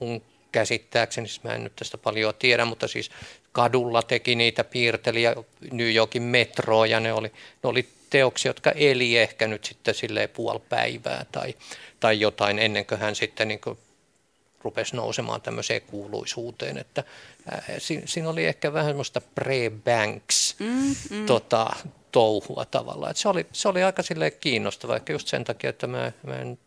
mun 0.00 0.22
käsittääkseni, 0.52 1.28
siis 1.28 1.44
mä 1.44 1.54
en 1.54 1.64
nyt 1.64 1.76
tästä 1.76 1.98
paljon 1.98 2.34
tiedä, 2.38 2.64
mutta 2.64 2.88
siis 2.88 3.10
kadulla 3.52 4.02
teki 4.02 4.34
niitä, 4.34 4.64
piirteli 4.64 5.22
ja 5.22 5.36
New 5.72 5.94
Yorkin 5.94 6.22
metroa 6.22 6.86
ja 6.86 7.00
ne 7.00 7.12
oli, 7.12 7.28
ne 7.62 7.68
oli 7.68 7.88
teoksia, 8.10 8.48
jotka 8.48 8.70
eli 8.70 9.16
ehkä 9.16 9.46
nyt 9.46 9.64
sitten 9.64 9.94
silleen 9.94 10.28
puoli 10.28 10.60
päivää 10.68 11.26
tai, 11.32 11.54
tai 12.00 12.20
jotain 12.20 12.58
ennen 12.58 12.86
kuin 12.86 13.00
hän 13.00 13.14
sitten 13.14 13.48
niin 13.48 13.60
kuin 13.60 13.78
rupesi 14.62 14.96
nousemaan 14.96 15.40
tämmöiseen 15.40 15.82
kuuluisuuteen, 15.82 16.78
että 16.78 17.04
ää, 17.50 17.62
siinä, 17.78 18.02
siinä 18.04 18.28
oli 18.28 18.46
ehkä 18.46 18.72
vähän 18.72 18.90
semmoista 18.90 19.20
pre-banks 19.40 20.56
mm, 20.58 20.94
mm. 21.10 21.26
Tota, 21.26 21.70
touhua 22.12 22.64
tavallaan. 22.64 23.14
se, 23.14 23.28
oli, 23.28 23.46
se 23.52 23.68
oli 23.68 23.82
aika 23.82 24.02
silleen 24.02 24.32
kiinnostava, 24.40 24.96
ehkä 24.96 25.12
just 25.12 25.28
sen 25.28 25.44
takia, 25.44 25.70
että 25.70 25.86
mä, 25.86 26.12
mä 26.22 26.36
en 26.36 26.58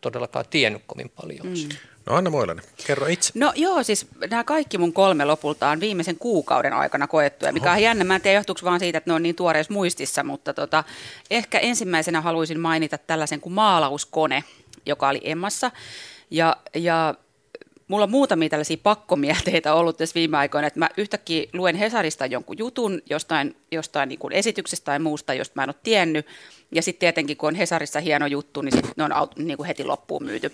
todellakaan 0.00 0.44
tiennyt 0.50 0.82
kovin 0.86 1.10
paljon 1.10 1.46
mm. 1.46 1.68
No 2.06 2.16
Anna 2.16 2.30
Moilanen, 2.30 2.64
kerro 2.86 3.06
itse. 3.06 3.32
No 3.34 3.52
joo, 3.56 3.82
siis 3.82 4.06
nämä 4.30 4.44
kaikki 4.44 4.78
mun 4.78 4.92
kolme 4.92 5.24
lopulta 5.24 5.70
on 5.70 5.80
viimeisen 5.80 6.16
kuukauden 6.16 6.72
aikana 6.72 7.06
koettuja, 7.06 7.52
mikä 7.52 7.72
on 7.72 7.82
jännä. 7.82 8.04
Mä 8.04 8.14
en 8.14 8.20
tiedä, 8.20 8.38
johtuuko 8.38 8.60
vaan 8.64 8.80
siitä, 8.80 8.98
että 8.98 9.10
ne 9.10 9.14
on 9.14 9.22
niin 9.22 9.34
tuoreessa 9.34 9.72
muistissa, 9.72 10.24
mutta 10.24 10.54
tota, 10.54 10.84
ehkä 11.30 11.58
ensimmäisenä 11.58 12.20
haluaisin 12.20 12.60
mainita 12.60 12.98
tällaisen 12.98 13.40
kuin 13.40 13.52
maalauskone, 13.52 14.44
joka 14.86 15.08
oli 15.08 15.20
Emmassa. 15.24 15.70
Ja, 16.30 16.56
ja 16.74 17.14
mulla 17.90 18.04
on 18.04 18.10
muutamia 18.10 18.48
tällaisia 18.48 18.76
pakkomielteitä 18.82 19.74
ollut 19.74 19.96
tässä 19.96 20.14
viime 20.14 20.36
aikoina, 20.36 20.66
että 20.66 20.78
mä 20.78 20.88
yhtäkkiä 20.96 21.44
luen 21.52 21.76
Hesarista 21.76 22.26
jonkun 22.26 22.58
jutun 22.58 23.02
jostain, 23.10 23.56
jostain 23.72 24.08
niin 24.08 24.18
kuin 24.18 24.32
esityksestä 24.32 24.84
tai 24.84 24.98
muusta, 24.98 25.34
josta 25.34 25.52
mä 25.56 25.62
en 25.62 25.68
ole 25.68 25.74
tiennyt. 25.82 26.26
Ja 26.72 26.82
sitten 26.82 27.00
tietenkin, 27.00 27.36
kun 27.36 27.48
on 27.48 27.54
Hesarissa 27.54 28.00
hieno 28.00 28.26
juttu, 28.26 28.62
niin 28.62 28.74
ne 28.96 29.04
on 29.04 29.10
niin 29.36 29.56
kuin 29.56 29.66
heti 29.66 29.84
loppuun 29.84 30.24
myyty. 30.24 30.52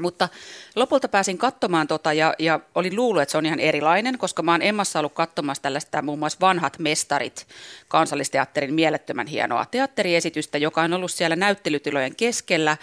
Mutta 0.00 0.28
lopulta 0.76 1.08
pääsin 1.08 1.38
katsomaan 1.38 1.88
tota 1.88 2.12
ja, 2.12 2.34
ja 2.38 2.60
olin 2.74 2.96
luullut, 2.96 3.22
että 3.22 3.30
se 3.32 3.38
on 3.38 3.46
ihan 3.46 3.60
erilainen, 3.60 4.18
koska 4.18 4.42
mä 4.42 4.52
oon 4.52 4.62
Emmassa 4.62 4.98
ollut 4.98 5.12
katsomassa 5.12 5.62
tällaista 5.62 6.02
muun 6.02 6.18
muassa 6.18 6.38
Vanhat 6.40 6.78
mestarit 6.78 7.46
kansallisteatterin 7.88 8.74
mielettömän 8.74 9.26
hienoa 9.26 9.66
teatteriesitystä, 9.66 10.58
joka 10.58 10.82
on 10.82 10.92
ollut 10.92 11.10
siellä 11.10 11.36
näyttelytilojen 11.36 12.16
keskellä 12.16 12.76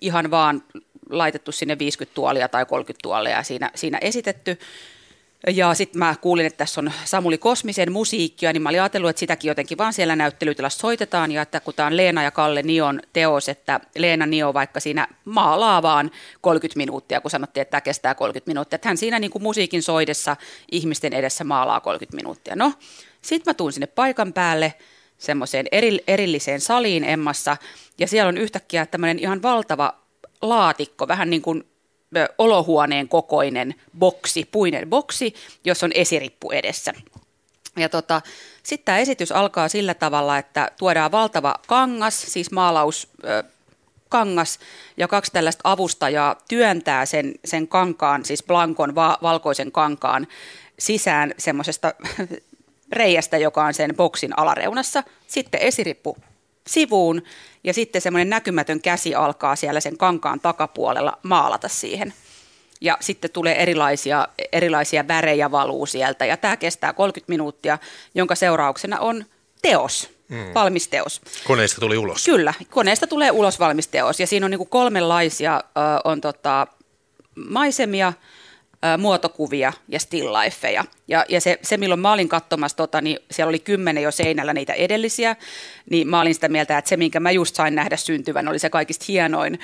ihan 0.00 0.30
vaan 0.30 0.62
laitettu 1.18 1.52
sinne 1.52 1.78
50 1.78 2.14
tuolia 2.14 2.48
tai 2.48 2.66
30 2.66 3.02
tuolia 3.02 3.42
siinä, 3.42 3.70
siinä 3.74 3.98
esitetty. 4.00 4.58
Ja 5.46 5.74
sitten 5.74 5.98
mä 5.98 6.14
kuulin, 6.20 6.46
että 6.46 6.56
tässä 6.56 6.80
on 6.80 6.92
Samuli 7.04 7.38
Kosmisen 7.38 7.92
musiikkia, 7.92 8.52
niin 8.52 8.62
mä 8.62 8.68
olin 8.68 8.80
ajatellut, 8.80 9.10
että 9.10 9.20
sitäkin 9.20 9.48
jotenkin 9.48 9.78
vaan 9.78 9.92
siellä 9.92 10.16
näyttelytilassa 10.16 10.78
soitetaan. 10.78 11.32
Ja 11.32 11.42
että 11.42 11.60
kun 11.60 11.74
tämä 11.74 11.86
on 11.86 11.96
Leena 11.96 12.22
ja 12.22 12.30
Kalle 12.30 12.62
Nion 12.62 13.00
teos, 13.12 13.48
että 13.48 13.80
Leena 13.96 14.26
Nio 14.26 14.54
vaikka 14.54 14.80
siinä 14.80 15.08
maalaa 15.24 15.82
vaan 15.82 16.10
30 16.40 16.76
minuuttia, 16.76 17.20
kun 17.20 17.30
sanottiin, 17.30 17.62
että 17.62 17.70
tämä 17.70 17.80
kestää 17.80 18.14
30 18.14 18.50
minuuttia. 18.50 18.74
Että 18.74 18.88
hän 18.88 18.96
siinä 18.96 19.18
niin 19.18 19.30
kuin 19.30 19.42
musiikin 19.42 19.82
soidessa 19.82 20.36
ihmisten 20.72 21.12
edessä 21.12 21.44
maalaa 21.44 21.80
30 21.80 22.16
minuuttia. 22.16 22.56
No, 22.56 22.72
sitten 23.22 23.50
mä 23.50 23.54
tuun 23.54 23.72
sinne 23.72 23.86
paikan 23.86 24.32
päälle 24.32 24.74
semmoiseen 25.18 25.66
eri, 25.72 25.98
erilliseen 26.06 26.60
saliin 26.60 27.04
Emmassa, 27.04 27.56
ja 27.98 28.06
siellä 28.06 28.28
on 28.28 28.38
yhtäkkiä 28.38 28.86
tämmöinen 28.86 29.18
ihan 29.18 29.42
valtava 29.42 30.03
laatikko, 30.48 31.08
vähän 31.08 31.30
niin 31.30 31.42
kuin 31.42 31.64
olohuoneen 32.38 33.08
kokoinen 33.08 33.74
boksi, 33.98 34.48
puinen 34.52 34.90
boksi, 34.90 35.34
jossa 35.64 35.86
on 35.86 35.92
esirippu 35.94 36.50
edessä. 36.50 36.92
Ja 37.76 37.88
tota, 37.88 38.22
sitten 38.62 38.84
tämä 38.84 38.98
esitys 38.98 39.32
alkaa 39.32 39.68
sillä 39.68 39.94
tavalla, 39.94 40.38
että 40.38 40.70
tuodaan 40.78 41.12
valtava 41.12 41.54
kangas, 41.66 42.22
siis 42.22 42.50
maalaus, 42.50 43.08
kangas 44.08 44.58
ja 44.96 45.08
kaksi 45.08 45.32
tällaista 45.32 45.60
avustajaa 45.64 46.36
työntää 46.48 47.06
sen, 47.06 47.34
sen 47.44 47.68
kankaan, 47.68 48.24
siis 48.24 48.42
blankon 48.42 48.94
va- 48.94 49.18
valkoisen 49.22 49.72
kankaan 49.72 50.26
sisään 50.78 51.34
semmoisesta 51.38 51.94
reiästä, 52.92 53.38
joka 53.38 53.64
on 53.64 53.74
sen 53.74 53.96
boksin 53.96 54.38
alareunassa. 54.38 55.04
Sitten 55.26 55.60
esirippu 55.60 56.16
sivuun 56.66 57.22
ja 57.64 57.74
sitten 57.74 58.02
semmoinen 58.02 58.30
näkymätön 58.30 58.80
käsi 58.80 59.14
alkaa 59.14 59.56
siellä 59.56 59.80
sen 59.80 59.96
kankaan 59.96 60.40
takapuolella 60.40 61.18
maalata 61.22 61.68
siihen. 61.68 62.14
Ja 62.80 62.98
sitten 63.00 63.30
tulee 63.30 63.62
erilaisia, 63.62 64.28
erilaisia 64.52 65.08
värejä 65.08 65.50
valuu 65.50 65.86
sieltä 65.86 66.26
ja 66.26 66.36
tämä 66.36 66.56
kestää 66.56 66.92
30 66.92 67.32
minuuttia, 67.32 67.78
jonka 68.14 68.34
seurauksena 68.34 69.00
on 69.00 69.24
teos, 69.62 70.10
mm. 70.28 70.54
valmis 70.54 70.88
teos. 70.88 71.20
Koneesta 71.46 71.80
tuli 71.80 71.98
ulos. 71.98 72.24
Kyllä, 72.24 72.54
koneesta 72.70 73.06
tulee 73.06 73.30
ulos 73.30 73.60
valmis 73.60 73.88
teos 73.88 74.20
ja 74.20 74.26
siinä 74.26 74.46
on 74.46 74.50
niin 74.50 74.68
kolmenlaisia, 74.68 75.54
äh, 75.54 75.62
on 76.04 76.20
tota, 76.20 76.66
maisemia, 77.48 78.12
muotokuvia 78.98 79.72
ja 79.88 80.00
still 80.00 80.32
lifeja. 80.32 80.84
Ja, 81.08 81.24
ja 81.28 81.40
se, 81.40 81.58
se, 81.62 81.76
milloin 81.76 82.00
mä 82.00 82.12
olin 82.12 82.28
katsomassa, 82.28 82.76
tota, 82.76 83.00
niin 83.00 83.18
siellä 83.30 83.48
oli 83.48 83.58
kymmenen 83.58 84.02
jo 84.02 84.10
seinällä 84.10 84.52
niitä 84.52 84.72
edellisiä, 84.72 85.36
niin 85.90 86.08
mä 86.08 86.20
olin 86.20 86.34
sitä 86.34 86.48
mieltä, 86.48 86.78
että 86.78 86.88
se, 86.88 86.96
minkä 86.96 87.20
mä 87.20 87.30
just 87.30 87.54
sain 87.54 87.74
nähdä 87.74 87.96
syntyvän, 87.96 88.48
oli 88.48 88.58
se 88.58 88.70
kaikista 88.70 89.04
hienoin 89.08 89.58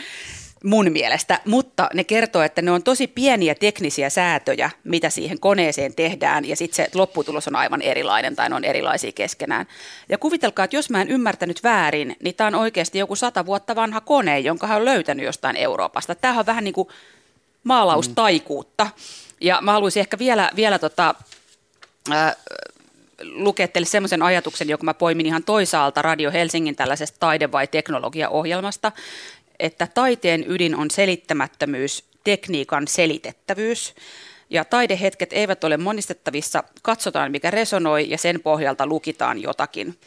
mun 0.65 0.93
mielestä, 0.93 1.41
mutta 1.45 1.89
ne 1.95 2.05
kertoo, 2.05 2.43
että 2.43 2.63
ne 2.63 2.71
on 2.71 2.83
tosi 2.83 3.07
pieniä 3.07 3.55
teknisiä 3.55 4.11
säätöjä, 4.11 4.71
mitä 4.85 5.11
siihen 5.11 5.41
koneeseen 5.41 5.95
tehdään, 5.95 6.45
ja 6.45 6.57
sitten 6.57 6.77
se 6.77 6.91
lopputulos 6.95 7.49
on 7.49 7.57
aivan 7.57 7.83
erilainen 7.83 8.37
tai 8.37 8.49
ne 8.49 8.55
on 8.55 8.65
erilaisia 8.65 9.13
keskenään. 9.13 9.67
Ja 10.09 10.19
kuvitelkaa, 10.19 10.65
että 10.65 10.77
jos 10.77 10.91
mä 10.91 11.03
en 11.03 11.09
ymmärtänyt 11.09 11.65
väärin, 11.65 12.17
niin 12.23 12.35
tämä 12.35 12.49
on 12.49 12.55
oikeasti 12.55 12.99
joku 12.99 13.17
sata 13.17 13.47
vuotta 13.47 13.77
vanha 13.77 14.01
kone, 14.01 14.39
jonka 14.39 14.67
hän 14.67 14.77
on 14.77 14.85
löytänyt 14.85 15.27
jostain 15.27 15.57
Euroopasta. 15.57 16.15
Tämähän 16.15 16.41
on 16.41 16.47
vähän 16.47 16.65
niin 16.65 16.75
kuin 16.75 16.89
maalaustaikuutta. 17.65 18.87
Ja 19.41 19.59
mä 19.61 19.73
haluaisin 19.73 20.01
ehkä 20.01 20.19
vielä, 20.19 20.51
vielä 20.57 20.79
tota, 20.79 21.15
äh, 22.13 22.37
lukea 23.23 23.69
teille 23.69 23.87
semmoisen 23.87 24.23
ajatuksen, 24.23 24.69
joka 24.69 24.85
mä 24.85 24.95
poimin 24.95 25.27
ihan 25.27 25.45
toisaalta 25.45 26.03
Radio 26.03 26.33
Helsingin 26.33 26.77
tällaisesta 26.77 27.19
taide- 27.21 27.53
vai 27.53 27.67
teknologia-ohjelmasta, 27.67 28.93
että 29.59 29.87
taiteen 29.87 30.45
ydin 30.49 30.77
on 30.77 30.91
selittämättömyys, 30.91 32.05
tekniikan 32.25 32.89
selitettävyys. 32.89 33.95
Ja 34.51 34.65
taidehetket 34.65 35.33
eivät 35.33 35.65
ole 35.65 35.77
monistettavissa, 35.77 36.65
katsotaan 36.83 37.31
mikä 37.31 37.51
resonoi 37.51 38.11
ja 38.11 38.19
sen 38.19 38.41
pohjalta 38.41 38.87
lukitaan 38.87 39.43
jotakin. 39.43 39.99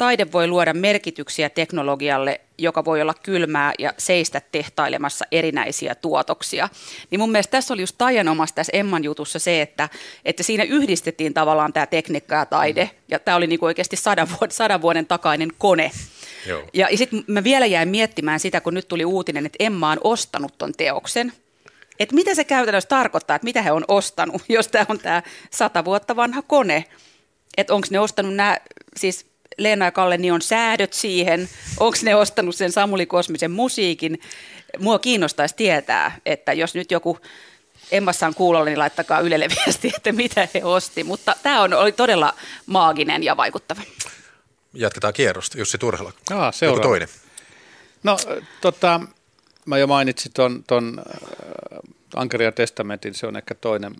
Taide 0.00 0.32
voi 0.32 0.46
luoda 0.46 0.74
merkityksiä 0.74 1.50
teknologialle, 1.50 2.40
joka 2.58 2.84
voi 2.84 3.02
olla 3.02 3.14
kylmää 3.22 3.72
ja 3.78 3.92
seistä 3.98 4.42
tehtailemassa 4.52 5.24
erinäisiä 5.32 5.94
tuotoksia. 5.94 6.68
Niin 7.10 7.20
mun 7.20 7.30
mielestä 7.30 7.50
tässä 7.50 7.74
oli 7.74 7.82
just 7.82 7.94
taianomassa 7.98 8.54
tässä 8.54 8.72
Emman 8.74 9.04
jutussa 9.04 9.38
se, 9.38 9.62
että, 9.62 9.88
että 10.24 10.42
siinä 10.42 10.64
yhdistettiin 10.64 11.34
tavallaan 11.34 11.72
tämä 11.72 11.86
tekniikka 11.86 12.34
ja 12.34 12.46
taide. 12.46 12.90
Ja 13.08 13.18
tämä 13.18 13.36
oli 13.36 13.46
niinku 13.46 13.66
oikeasti 13.66 13.96
sadan 13.96 14.28
vuoden, 14.28 14.50
sadan 14.50 14.82
vuoden 14.82 15.06
takainen 15.06 15.52
kone. 15.58 15.90
Joo. 16.46 16.62
Ja, 16.74 16.88
ja 16.90 16.98
sitten 16.98 17.24
mä 17.26 17.44
vielä 17.44 17.66
jäin 17.66 17.88
miettimään 17.88 18.40
sitä, 18.40 18.60
kun 18.60 18.74
nyt 18.74 18.88
tuli 18.88 19.04
uutinen, 19.04 19.46
että 19.46 19.64
Emma 19.64 19.90
on 19.90 20.00
ostanut 20.04 20.58
ton 20.58 20.72
teoksen. 20.72 21.32
Että 21.98 22.14
mitä 22.14 22.34
se 22.34 22.44
käytännössä 22.44 22.88
tarkoittaa, 22.88 23.36
että 23.36 23.44
mitä 23.44 23.62
he 23.62 23.72
on 23.72 23.84
ostanut, 23.88 24.42
jos 24.48 24.68
tämä 24.68 24.86
on 24.88 24.98
tämä 24.98 25.22
sata 25.50 25.84
vuotta 25.84 26.16
vanha 26.16 26.42
kone. 26.42 26.84
Että 27.56 27.74
onko 27.74 27.86
ne 27.90 28.00
ostanut 28.00 28.34
nämä, 28.34 28.56
siis 28.96 29.29
Leena 29.58 29.84
ja 29.84 29.92
Kalle, 29.92 30.16
niin 30.16 30.32
on 30.32 30.42
säädöt 30.42 30.92
siihen, 30.92 31.48
onko 31.80 31.98
ne 32.02 32.14
ostanut 32.14 32.56
sen 32.56 32.72
Samuli 32.72 33.06
Kosmisen 33.06 33.50
musiikin. 33.50 34.20
Mua 34.78 34.98
kiinnostaisi 34.98 35.56
tietää, 35.56 36.18
että 36.26 36.52
jos 36.52 36.74
nyt 36.74 36.90
joku 36.90 37.18
Emmassa 37.92 38.26
on 38.26 38.34
kuulolla, 38.34 38.64
niin 38.64 38.78
laittakaa 38.78 39.20
Ylelle 39.20 39.48
viesti, 39.56 39.92
että 39.96 40.12
mitä 40.12 40.48
he 40.54 40.64
osti. 40.64 41.04
Mutta 41.04 41.36
tämä 41.42 41.62
on, 41.62 41.74
oli 41.74 41.92
todella 41.92 42.34
maaginen 42.66 43.22
ja 43.22 43.36
vaikuttava. 43.36 43.82
Jatketaan 44.74 45.12
kierrosta. 45.12 45.58
Jussi 45.58 45.78
Turhala. 45.78 46.12
Aa, 46.30 46.52
Joku 46.62 46.80
toinen. 46.80 47.08
No, 48.02 48.16
tota, 48.60 49.00
mä 49.66 49.78
jo 49.78 49.86
mainitsin 49.86 50.32
ton, 50.32 50.64
ton 50.66 50.98
äh, 50.98 51.78
Ankaria 52.16 52.52
testamentin, 52.52 53.14
se 53.14 53.26
on 53.26 53.36
ehkä 53.36 53.54
toinen, 53.54 53.94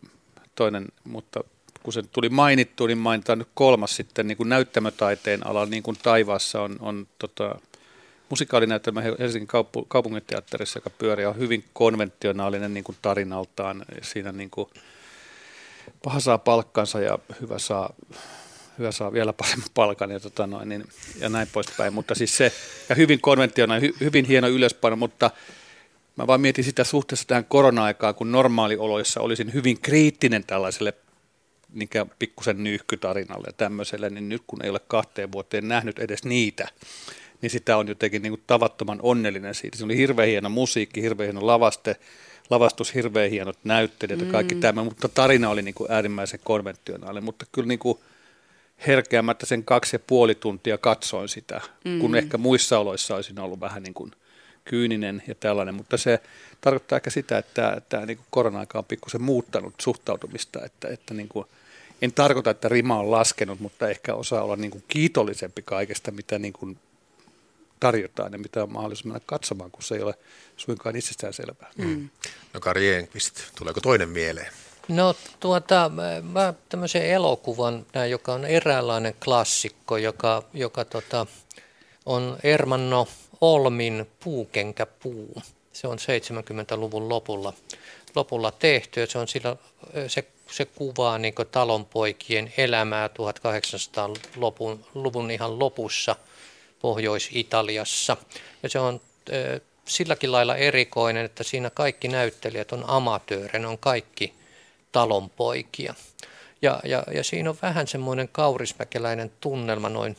toinen, 0.55 0.87
mutta 1.05 1.45
kun 1.83 1.93
se 1.93 2.03
tuli 2.03 2.29
mainittu, 2.29 2.87
niin 2.87 2.99
mainitaan 2.99 3.39
nyt 3.39 3.49
kolmas 3.55 3.97
sitten 3.97 4.27
niin 4.29 4.37
kuin 4.37 4.49
näyttämötaiteen 4.49 5.47
alalla, 5.47 5.71
niin 5.71 5.83
kuin 5.83 5.97
Taivaassa 6.03 6.63
on, 6.63 6.77
on 6.81 7.07
tota, 7.19 7.59
musikaalinäytelmä 8.29 9.01
Helsingin 9.01 9.49
kaup- 9.49 9.87
kaupunginteatterissa, 9.89 10.77
joka 10.77 10.91
pyörii, 10.91 11.27
on 11.27 11.39
hyvin 11.39 11.65
konventionaalinen 11.73 12.75
niin 12.75 12.85
kuin 12.85 12.99
tarinaltaan. 13.03 13.85
Siinä 14.03 14.33
niin 14.33 14.51
kuin, 14.51 14.69
paha 16.05 16.21
saa 16.21 16.39
palkkansa 16.39 17.01
ja 17.01 17.19
hyvä 17.41 17.59
saa 17.59 17.95
hyvä 18.81 18.93
saa 18.93 19.13
vielä 19.13 19.33
paremman 19.33 19.69
palkan 19.75 20.11
ja, 20.11 20.21
tota 20.21 20.47
noin, 20.47 20.69
niin, 20.69 20.85
ja 21.21 21.29
näin 21.29 21.49
poispäin. 21.53 21.93
Mutta 21.93 22.15
siis 22.15 22.37
se, 22.37 22.53
ja 22.89 22.95
hyvin 22.95 23.21
konventiona, 23.21 23.75
hy, 23.75 23.95
hyvin 24.01 24.25
hieno 24.25 24.49
ylöspaino, 24.49 24.97
mutta 24.97 25.31
mä 26.17 26.27
vaan 26.27 26.41
mietin 26.41 26.65
sitä 26.65 26.85
suhteessa 26.85 27.27
tähän 27.27 27.45
korona-aikaan, 27.45 28.15
kun 28.15 28.33
normaalioloissa 28.33 29.21
olisin 29.21 29.53
hyvin 29.53 29.81
kriittinen 29.81 30.45
tällaiselle 30.45 30.95
niin 31.75 31.89
pikkusen 32.19 32.65
nyyhkytarinalle 32.65 33.47
ja 33.47 33.53
tämmöiselle, 33.53 34.11
niin 34.11 34.29
nyt 34.29 34.43
kun 34.47 34.65
ei 34.65 34.71
ole 34.71 34.81
kahteen 34.89 35.33
vuoteen 35.33 35.69
nähnyt 35.69 35.99
edes 35.99 36.25
niitä, 36.25 36.69
niin 37.43 37.51
sitä 37.51 37.77
on 37.77 37.89
jotenkin 37.89 38.23
niin 38.23 38.33
kuin 38.33 38.43
tavattoman 38.47 38.99
onnellinen 39.03 39.55
siitä. 39.55 39.79
Se 39.79 39.85
oli 39.85 39.97
hirveän 39.97 40.29
hieno 40.29 40.49
musiikki, 40.49 41.03
hirveän 41.03 41.27
hieno 41.27 41.47
lavaste, 41.47 41.97
lavastus, 42.51 42.95
hirveän 42.95 43.31
hienot 43.31 43.59
näyttelijät 43.65 44.21
ja 44.21 44.33
kaikki 44.33 44.55
mm. 44.55 44.61
tämä, 44.61 44.85
mutta 44.85 45.09
tarina 45.09 45.51
oli 45.51 45.63
niin 45.63 45.75
kuin 45.75 45.93
äärimmäisen 45.93 46.41
konventionaalinen, 46.45 47.25
mutta 47.25 47.47
kyllä 47.53 47.69
niin 47.69 47.79
kuin 47.79 47.99
herkeämättä 48.87 49.47
sen 49.47 49.65
kaksi 49.65 49.97
ja 49.97 50.01
puoli 50.07 50.35
tuntia 50.35 50.79
katsoin 50.79 51.29
sitä, 51.29 51.61
mm. 51.85 51.99
kun 52.01 52.17
ehkä 52.17 52.39
muissa 52.39 52.79
oloissa 52.79 53.15
olisin 53.15 53.39
ollut 53.39 53.61
vähän 53.61 53.83
niin 53.83 53.95
kuin 53.95 54.11
kyyninen 54.65 55.23
ja 55.27 55.35
tällainen, 55.35 55.75
mutta 55.75 55.97
se 55.97 56.21
tarkoittaa 56.61 56.97
ehkä 56.97 57.11
sitä, 57.11 57.39
että 57.39 57.83
tämä 57.89 58.07
niin 58.07 58.19
korona-aika 58.31 58.79
on 58.79 58.85
pikkusen 58.85 59.23
muuttanut 59.23 59.75
suhtautumista, 59.81 60.65
että, 60.65 60.89
että 60.89 61.15
niin 61.15 61.29
kuin, 61.29 61.47
en 62.03 62.13
tarkoita, 62.13 62.51
että 62.51 62.69
rima 62.69 62.99
on 62.99 63.11
laskenut, 63.11 63.61
mutta 63.61 63.89
ehkä 63.89 64.15
osaa 64.15 64.43
olla 64.43 64.57
niin 64.57 64.71
kuin 64.71 64.85
kiitollisempi 64.89 65.63
kaikesta, 65.63 66.11
mitä 66.11 66.39
niin 66.39 66.53
kuin 66.53 66.79
tarjotaan 67.81 68.33
ja 68.33 68.39
mitä 68.39 68.63
on 68.63 68.73
mahdollisuus 68.73 69.05
mennä 69.05 69.21
katsomaan, 69.27 69.71
kun 69.71 69.83
se 69.83 69.95
ei 69.95 70.03
ole 70.03 70.15
suinkaan 70.57 70.97
itsestään 70.97 71.33
selvää. 71.33 71.71
Mm. 71.77 72.09
No 72.55 72.61
Kari 72.61 72.95
Enqvist, 72.95 73.35
tuleeko 73.59 73.81
toinen 73.81 74.09
mieleen? 74.09 74.53
No 74.89 75.15
tuota, 75.41 75.91
mä 76.23 76.55
tämmöisen 76.69 77.07
elokuvan, 77.07 77.87
joka 78.11 78.35
on 78.35 78.45
eräänlainen 78.45 79.15
klassikko, 79.25 79.97
joka, 79.97 80.43
joka 80.55 80.85
tota, 80.85 81.27
on 82.07 82.39
Ermanno 82.43 83.09
Olmin 83.41 84.07
Puukenkäpuu. 84.25 85.43
Se 85.73 85.89
on 85.89 85.99
70-luvun 85.99 87.09
lopulla, 87.09 87.53
lopulla 88.15 88.53
tehty 88.53 89.01
ja 89.01 89.07
se, 89.07 89.19
on 89.19 89.29
sillä, 89.29 89.57
se, 90.09 90.25
se 90.53 90.65
kuvaa 90.65 91.19
niin 91.19 91.35
talonpoikien 91.53 92.53
elämää 92.57 93.07
1800-luvun 93.07 94.85
luvun 94.95 95.31
ihan 95.31 95.59
lopussa 95.59 96.17
Pohjois-Italiassa. 96.81 98.17
Ja 98.63 98.69
se 98.69 98.79
on 98.79 99.01
silläkin 99.89 100.33
lailla 100.33 100.57
erikoinen, 100.57 101.25
että 101.25 101.45
siinä 101.45 101.71
kaikki 101.71 102.09
näyttelijät 102.09 102.73
on 102.73 102.85
amatöörejä, 102.87 103.69
on 103.69 103.79
kaikki 103.79 104.35
talonpoikia. 104.93 105.95
Ja, 106.63 106.81
ja, 106.85 107.03
ja 107.15 107.25
siinä 107.25 107.51
on 107.51 107.59
vähän 107.63 107.87
semmoinen 107.87 108.29
kaurismäkeläinen 108.29 109.33
tunnelma 109.41 109.89
noin 109.89 110.17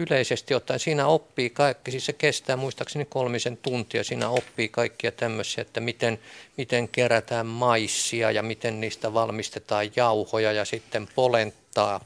yleisesti 0.00 0.54
ottaen. 0.54 0.80
Siinä 0.80 1.06
oppii 1.06 1.50
kaikki, 1.50 1.90
siis 1.90 2.06
se 2.06 2.12
kestää 2.12 2.56
muistaakseni 2.56 3.04
kolmisen 3.04 3.56
tuntia, 3.56 4.04
siinä 4.04 4.28
oppii 4.28 4.68
kaikkia 4.68 5.12
tämmöisiä, 5.12 5.62
että 5.62 5.80
miten, 5.80 6.18
miten 6.56 6.88
kerätään 6.88 7.46
maissia 7.46 8.30
ja 8.30 8.42
miten 8.42 8.80
niistä 8.80 9.14
valmistetaan 9.14 9.90
jauhoja 9.96 10.52
ja 10.52 10.64
sitten 10.64 11.08
polenttaa 11.14 12.04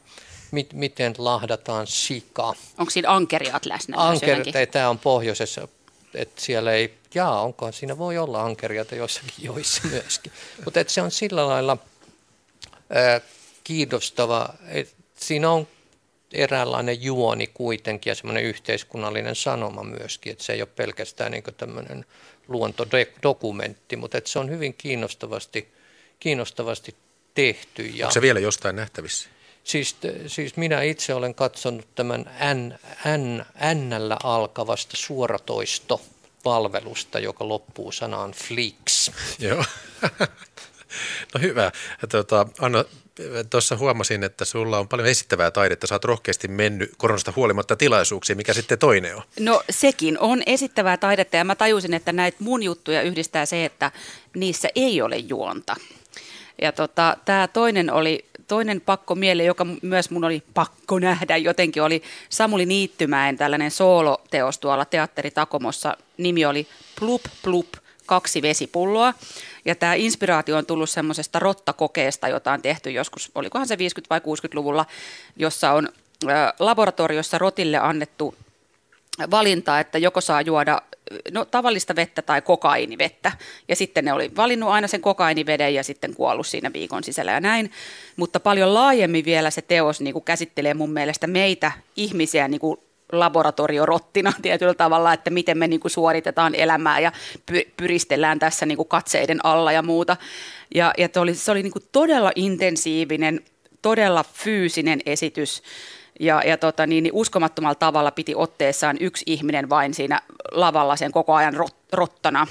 miten 0.72 1.14
lahdataan 1.18 1.86
sika. 1.86 2.54
Onko 2.78 2.90
siinä 2.90 3.10
ankeriat 3.10 3.66
läsnä? 3.66 3.96
Ankerit, 3.98 4.56
ei, 4.56 4.66
tämä 4.66 4.90
on 4.90 4.98
pohjoisessa, 4.98 5.68
että 6.14 6.40
siellä 6.40 6.72
ei, 6.72 6.94
jaa, 7.14 7.42
onko, 7.42 7.72
siinä 7.72 7.98
voi 7.98 8.18
olla 8.18 8.42
ankeriata 8.42 8.94
joissakin 8.94 9.32
joissa 9.44 9.82
myöskin. 9.90 10.32
Mutta 10.64 10.84
se 10.86 11.02
on 11.02 11.10
sillä 11.10 11.46
lailla 11.46 11.76
kiinnostava. 13.64 14.48
Siinä 15.16 15.50
on 15.50 15.66
eräänlainen 16.34 17.02
juoni 17.02 17.46
kuitenkin 17.46 18.10
ja 18.10 18.14
semmoinen 18.14 18.44
yhteiskunnallinen 18.44 19.36
sanoma 19.36 19.82
myöskin, 19.82 20.32
että 20.32 20.44
se 20.44 20.52
ei 20.52 20.62
ole 20.62 20.68
pelkästään 20.76 21.32
niin 21.32 21.44
tämmöinen 21.56 22.04
luontodokumentti, 22.48 23.96
mutta 23.96 24.18
että 24.18 24.30
se 24.30 24.38
on 24.38 24.50
hyvin 24.50 24.74
kiinnostavasti, 24.74 25.72
kiinnostavasti 26.20 26.94
tehty. 27.34 27.82
Ja 27.82 28.06
Onko 28.06 28.14
se 28.14 28.22
vielä 28.22 28.40
jostain 28.40 28.76
nähtävissä? 28.76 29.28
Siis, 29.64 29.96
siis 30.26 30.56
minä 30.56 30.82
itse 30.82 31.14
olen 31.14 31.34
katsonut 31.34 31.94
tämän 31.94 32.30
N, 32.54 32.74
N, 33.18 33.44
N 33.74 34.16
alkavasta 34.22 34.96
suoratoisto 34.96 36.00
palvelusta, 36.42 37.18
joka 37.18 37.48
loppuu 37.48 37.92
sanaan 37.92 38.32
Flix. 38.32 39.10
Joo. 39.38 39.64
No 41.34 41.40
hyvä. 41.40 41.72
Tuota, 42.10 42.46
Anna, 42.60 42.84
tuossa 43.50 43.76
huomasin, 43.76 44.24
että 44.24 44.44
sulla 44.44 44.78
on 44.78 44.88
paljon 44.88 45.08
esittävää 45.08 45.50
taidetta. 45.50 45.86
Sä 45.86 45.94
oot 45.94 46.04
rohkeasti 46.04 46.48
mennyt 46.48 46.90
koronasta 46.96 47.32
huolimatta 47.36 47.76
tilaisuuksiin. 47.76 48.36
Mikä 48.36 48.54
sitten 48.54 48.78
toinen 48.78 49.16
on? 49.16 49.22
No 49.40 49.62
sekin 49.70 50.18
on 50.18 50.42
esittävää 50.46 50.96
taidetta 50.96 51.36
ja 51.36 51.44
mä 51.44 51.54
tajusin, 51.54 51.94
että 51.94 52.12
näitä 52.12 52.36
mun 52.40 52.62
juttuja 52.62 53.02
yhdistää 53.02 53.46
se, 53.46 53.64
että 53.64 53.92
niissä 54.34 54.68
ei 54.74 55.02
ole 55.02 55.16
juonta. 55.16 55.76
Ja 56.62 56.72
tota, 56.72 57.16
tämä 57.24 57.48
toinen 57.48 57.92
oli 57.92 58.24
toinen 58.48 58.80
pakko 58.80 59.14
miele, 59.14 59.44
joka 59.44 59.66
myös 59.82 60.10
mun 60.10 60.24
oli 60.24 60.42
pakko 60.54 60.98
nähdä 60.98 61.36
jotenkin, 61.36 61.82
oli 61.82 62.02
Samuli 62.28 62.66
Niittymäen 62.66 63.36
tällainen 63.36 63.70
sooloteos 63.70 64.58
tuolla 64.58 64.84
Teatteri 64.84 65.30
Takomossa. 65.30 65.96
Nimi 66.16 66.44
oli 66.44 66.66
Plup 66.98 67.22
Plup, 67.42 67.68
kaksi 68.06 68.42
vesipulloa. 68.42 69.14
Ja 69.64 69.74
tämä 69.74 69.94
inspiraatio 69.94 70.56
on 70.56 70.66
tullut 70.66 70.90
semmoisesta 70.90 71.38
rottakokeesta, 71.38 72.28
jota 72.28 72.52
on 72.52 72.62
tehty 72.62 72.90
joskus, 72.90 73.30
olikohan 73.34 73.66
se 73.66 73.74
50- 73.74 73.78
vai 74.10 74.18
60-luvulla, 74.18 74.86
jossa 75.36 75.72
on 75.72 75.88
laboratoriossa 76.58 77.38
rotille 77.38 77.78
annettu 77.78 78.34
valinta, 79.30 79.80
että 79.80 79.98
joko 79.98 80.20
saa 80.20 80.40
juoda 80.40 80.82
no, 81.32 81.44
tavallista 81.44 81.96
vettä 81.96 82.22
tai 82.22 82.42
kokainivettä. 82.42 83.32
Ja 83.68 83.76
sitten 83.76 84.04
ne 84.04 84.12
oli 84.12 84.30
valinnut 84.36 84.70
aina 84.70 84.88
sen 84.88 85.00
kokainiveden 85.00 85.74
ja 85.74 85.84
sitten 85.84 86.14
kuollut 86.14 86.46
siinä 86.46 86.72
viikon 86.72 87.04
sisällä 87.04 87.32
ja 87.32 87.40
näin. 87.40 87.70
Mutta 88.16 88.40
paljon 88.40 88.74
laajemmin 88.74 89.24
vielä 89.24 89.50
se 89.50 89.62
teos 89.62 90.00
niin 90.00 90.12
kuin 90.12 90.24
käsittelee 90.24 90.74
mun 90.74 90.90
mielestä 90.90 91.26
meitä 91.26 91.72
ihmisiä 91.96 92.48
niin 92.48 92.60
kuin 92.60 92.80
laboratoriorottina 93.20 94.32
tietyllä 94.42 94.74
tavalla, 94.74 95.12
että 95.12 95.30
miten 95.30 95.58
me 95.58 95.66
niin 95.66 95.80
kuin 95.80 95.90
suoritetaan 95.90 96.54
elämää 96.54 97.00
ja 97.00 97.12
pyristellään 97.76 98.38
tässä 98.38 98.66
niin 98.66 98.76
kuin 98.76 98.88
katseiden 98.88 99.46
alla 99.46 99.72
ja 99.72 99.82
muuta. 99.82 100.16
Ja, 100.74 100.92
ja 100.98 101.08
oli, 101.16 101.34
se 101.34 101.50
oli 101.50 101.62
niin 101.62 101.72
kuin 101.72 101.84
todella 101.92 102.32
intensiivinen, 102.34 103.40
todella 103.82 104.24
fyysinen 104.32 105.00
esitys 105.06 105.62
ja, 106.20 106.42
ja 106.46 106.56
tota, 106.56 106.86
niin, 106.86 107.04
niin 107.04 107.14
uskomattomalla 107.14 107.74
tavalla 107.74 108.10
piti 108.10 108.34
otteessaan 108.34 108.96
yksi 109.00 109.24
ihminen 109.26 109.68
vain 109.68 109.94
siinä 109.94 110.20
lavalla 110.52 110.96
sen 110.96 111.12
koko 111.12 111.34
ajan 111.34 111.54
rot, 111.54 111.76
rottana. 111.92 112.46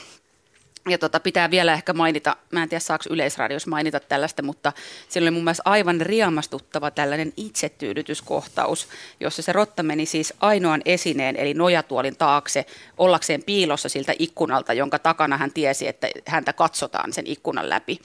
Ja 0.89 0.97
tota, 0.97 1.19
pitää 1.19 1.51
vielä 1.51 1.73
ehkä 1.73 1.93
mainita, 1.93 2.35
mä 2.51 2.63
en 2.63 2.69
tiedä 2.69 2.79
saako 2.79 3.03
Yleisradios 3.09 3.67
mainita 3.67 3.99
tällaista, 3.99 4.41
mutta 4.41 4.73
siinä 5.09 5.23
oli 5.23 5.31
mun 5.31 5.43
mielestä 5.43 5.63
aivan 5.65 6.01
riamastuttava 6.01 6.91
tällainen 6.91 7.33
itsetyydytyskohtaus, 7.37 8.87
jossa 9.19 9.41
se 9.41 9.53
rotta 9.53 9.83
meni 9.83 10.05
siis 10.05 10.33
ainoan 10.39 10.81
esineen, 10.85 11.35
eli 11.35 11.53
nojatuolin 11.53 12.17
taakse, 12.17 12.65
ollakseen 12.97 13.43
piilossa 13.43 13.89
siltä 13.89 14.13
ikkunalta, 14.19 14.73
jonka 14.73 14.99
takana 14.99 15.37
hän 15.37 15.53
tiesi, 15.53 15.87
että 15.87 16.07
häntä 16.25 16.53
katsotaan 16.53 17.13
sen 17.13 17.27
ikkunan 17.27 17.69
läpi. 17.69 17.99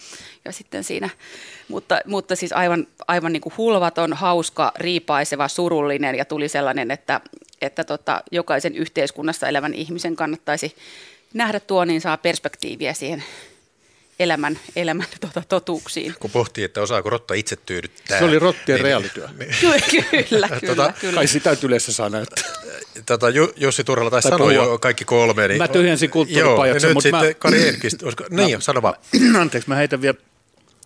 Ja 0.44 0.52
sitten 0.52 0.84
siinä, 0.84 1.10
mutta, 1.68 2.00
mutta 2.06 2.36
siis 2.36 2.52
aivan, 2.52 2.86
aivan 3.08 3.32
niin 3.32 3.40
kuin 3.40 3.54
hulvaton, 3.58 4.12
hauska, 4.12 4.72
riipaiseva, 4.76 5.48
surullinen 5.48 6.14
ja 6.14 6.24
tuli 6.24 6.48
sellainen, 6.48 6.90
että, 6.90 7.20
että 7.60 7.84
tota, 7.84 8.22
jokaisen 8.32 8.74
yhteiskunnassa 8.74 9.48
elävän 9.48 9.74
ihmisen 9.74 10.16
kannattaisi 10.16 10.76
nähdä 11.34 11.60
tuo, 11.60 11.84
niin 11.84 12.00
saa 12.00 12.16
perspektiiviä 12.16 12.94
siihen 12.94 13.24
elämän, 14.18 14.58
elämän 14.76 15.06
tota, 15.20 15.42
totuuksiin. 15.48 16.14
Kun 16.20 16.30
pohtii, 16.30 16.64
että 16.64 16.80
osaako 16.80 17.10
rotta 17.10 17.34
itse 17.34 17.56
tyydyttää. 17.56 18.18
Se 18.18 18.24
oli 18.24 18.38
rottien 18.38 18.76
niin, 18.76 18.84
reaalityö. 18.84 19.28
Niin, 19.38 19.54
kyllä, 19.90 20.24
kyllä, 20.28 20.48
tota, 20.66 20.92
kyllä. 21.00 21.14
Kai 21.14 21.26
sitä 21.26 21.56
yleensä 21.62 21.92
saa 21.92 22.10
näyttää. 22.10 22.44
Tota, 23.06 23.26
Jussi 23.56 23.84
Turhala 23.84 24.10
taisi 24.10 24.28
sanoa 24.28 24.52
jo 24.52 24.78
kaikki 24.78 25.04
kolme. 25.04 25.48
Niin, 25.48 25.58
mä 25.58 25.68
tyhjensin 25.68 26.10
nyt 26.14 26.28
sitten 27.02 27.10
mä, 27.10 27.34
Kari 27.38 27.68
Enqvist. 27.68 28.02
Niin, 28.30 28.56
mä, 28.58 28.60
sano 28.60 28.82
vaan. 28.82 28.94
Anteeksi, 29.40 29.68
mä 29.68 29.74
heitän 29.74 30.02
vielä 30.02 30.18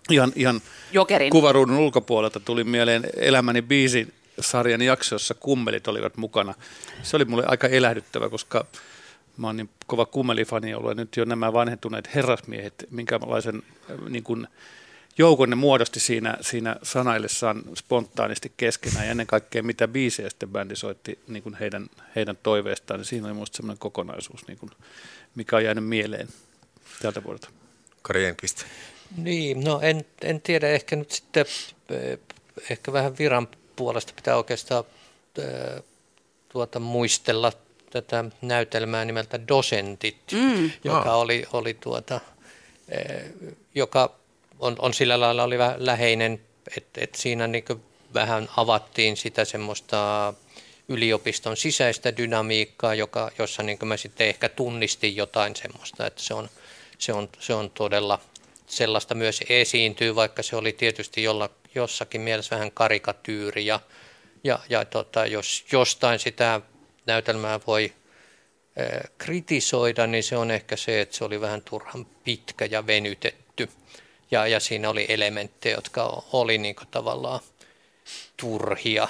ihan, 0.09 0.31
ihan 0.35 0.61
Jokerin. 0.91 1.29
kuvaruudun 1.29 1.77
ulkopuolelta. 1.77 2.39
Tuli 2.39 2.63
mieleen 2.63 3.03
Elämäni 3.17 3.61
biisi 3.61 4.13
sarjan 4.39 4.81
jakso, 4.81 5.15
jossa 5.15 5.33
kummelit 5.33 5.87
olivat 5.87 6.17
mukana. 6.17 6.53
Se 7.03 7.15
oli 7.15 7.25
mulle 7.25 7.43
aika 7.47 7.67
elähdyttävä, 7.67 8.29
koska 8.29 8.65
mä 9.37 9.47
oon 9.47 9.57
niin 9.57 9.69
kova 9.87 10.05
kummelifani 10.05 10.73
ollut 10.73 10.91
ja 10.91 10.95
nyt 10.95 11.17
jo 11.17 11.25
nämä 11.25 11.53
vanhentuneet 11.53 12.15
herrasmiehet, 12.15 12.87
minkälaisen 12.89 13.63
äh, 13.91 14.09
niin 14.09 14.23
kuin, 14.23 14.47
joukon 15.17 15.49
ne 15.49 15.55
muodosti 15.55 15.99
siinä, 15.99 16.37
siinä 16.41 16.75
sanaillessaan 16.83 17.63
spontaanisti 17.75 18.51
keskenään 18.57 19.05
ja 19.05 19.11
ennen 19.11 19.27
kaikkea 19.27 19.63
mitä 19.63 19.87
biisejä 19.87 20.29
sitten 20.29 20.49
bändi 20.49 20.75
soitti 20.75 21.19
niin 21.27 21.43
kuin 21.43 21.55
heidän, 21.55 21.87
heidän 22.15 22.37
toiveestaan, 22.43 22.99
niin 22.99 23.05
siinä 23.05 23.27
oli 23.27 23.33
minusta 23.33 23.57
semmoinen 23.57 23.79
kokonaisuus, 23.79 24.47
niin 24.47 24.57
kuin, 24.57 24.71
mikä 25.35 25.55
on 25.55 25.63
jäänyt 25.63 25.85
mieleen 25.85 26.27
tältä 27.01 27.23
vuodelta. 27.23 27.49
Kari 28.01 28.25
Enqvist. 28.25 28.65
Niin, 29.17 29.63
no 29.63 29.79
en, 29.81 30.05
en 30.21 30.41
tiedä, 30.41 30.69
ehkä 30.69 30.95
nyt 30.95 31.11
sitten 31.11 31.45
eh, 31.89 32.19
ehkä 32.69 32.93
vähän 32.93 33.17
viran 33.17 33.47
puolesta 33.75 34.13
pitää 34.15 34.37
oikeastaan 34.37 34.83
eh, 35.37 35.83
tuota, 36.49 36.79
muistella 36.79 37.51
tätä 37.93 38.25
näytelmää 38.41 39.05
nimeltä 39.05 39.47
Dosentit, 39.47 40.17
mm. 40.31 40.71
joka 40.83 41.15
oh. 41.15 41.21
oli, 41.21 41.45
oli 41.53 41.73
tuota, 41.73 42.19
eh, 42.89 43.23
joka 43.75 44.15
on, 44.59 44.75
on 44.79 44.93
sillä 44.93 45.19
lailla 45.19 45.43
oli 45.43 45.57
vähän 45.57 45.85
läheinen, 45.85 46.41
että 46.77 47.01
et 47.03 47.15
siinä 47.15 47.47
niin 47.47 47.65
vähän 48.13 48.49
avattiin 48.57 49.17
sitä 49.17 49.45
semmoista 49.45 50.33
yliopiston 50.87 51.57
sisäistä 51.57 52.17
dynamiikkaa, 52.17 52.95
joka, 52.95 53.31
jossa 53.39 53.63
niin 53.63 53.77
mä 53.83 53.97
sitten 53.97 54.27
ehkä 54.27 54.49
tunnistin 54.49 55.15
jotain 55.15 55.55
semmoista, 55.55 56.07
että 56.07 56.21
se 56.21 56.33
on, 56.33 56.49
se 56.97 57.13
on, 57.13 57.29
se 57.39 57.53
on 57.53 57.69
todella 57.69 58.19
sellaista 58.67 59.15
myös 59.15 59.39
esiintyy, 59.49 60.15
vaikka 60.15 60.43
se 60.43 60.55
oli 60.55 60.73
tietysti 60.73 61.23
jolla, 61.23 61.49
jossakin 61.75 62.21
mielessä 62.21 62.55
vähän 62.55 62.71
karikatyyri 62.71 63.65
ja, 63.65 63.79
ja, 64.43 64.59
ja 64.69 64.85
tota, 64.85 65.25
jos 65.25 65.65
jostain 65.71 66.19
sitä 66.19 66.61
näytelmää 67.05 67.59
voi 67.67 67.93
kritisoida, 69.17 70.07
niin 70.07 70.23
se 70.23 70.37
on 70.37 70.51
ehkä 70.51 70.75
se, 70.75 71.01
että 71.01 71.15
se 71.15 71.23
oli 71.23 71.41
vähän 71.41 71.61
turhan 71.61 72.05
pitkä 72.05 72.65
ja 72.65 72.87
venytetty. 72.87 73.69
Ja, 74.31 74.47
ja 74.47 74.59
siinä 74.59 74.89
oli 74.89 75.05
elementtejä, 75.09 75.75
jotka 75.75 76.23
oli 76.33 76.57
niin 76.57 76.75
tavallaan 76.91 77.39
turhia. 78.37 79.07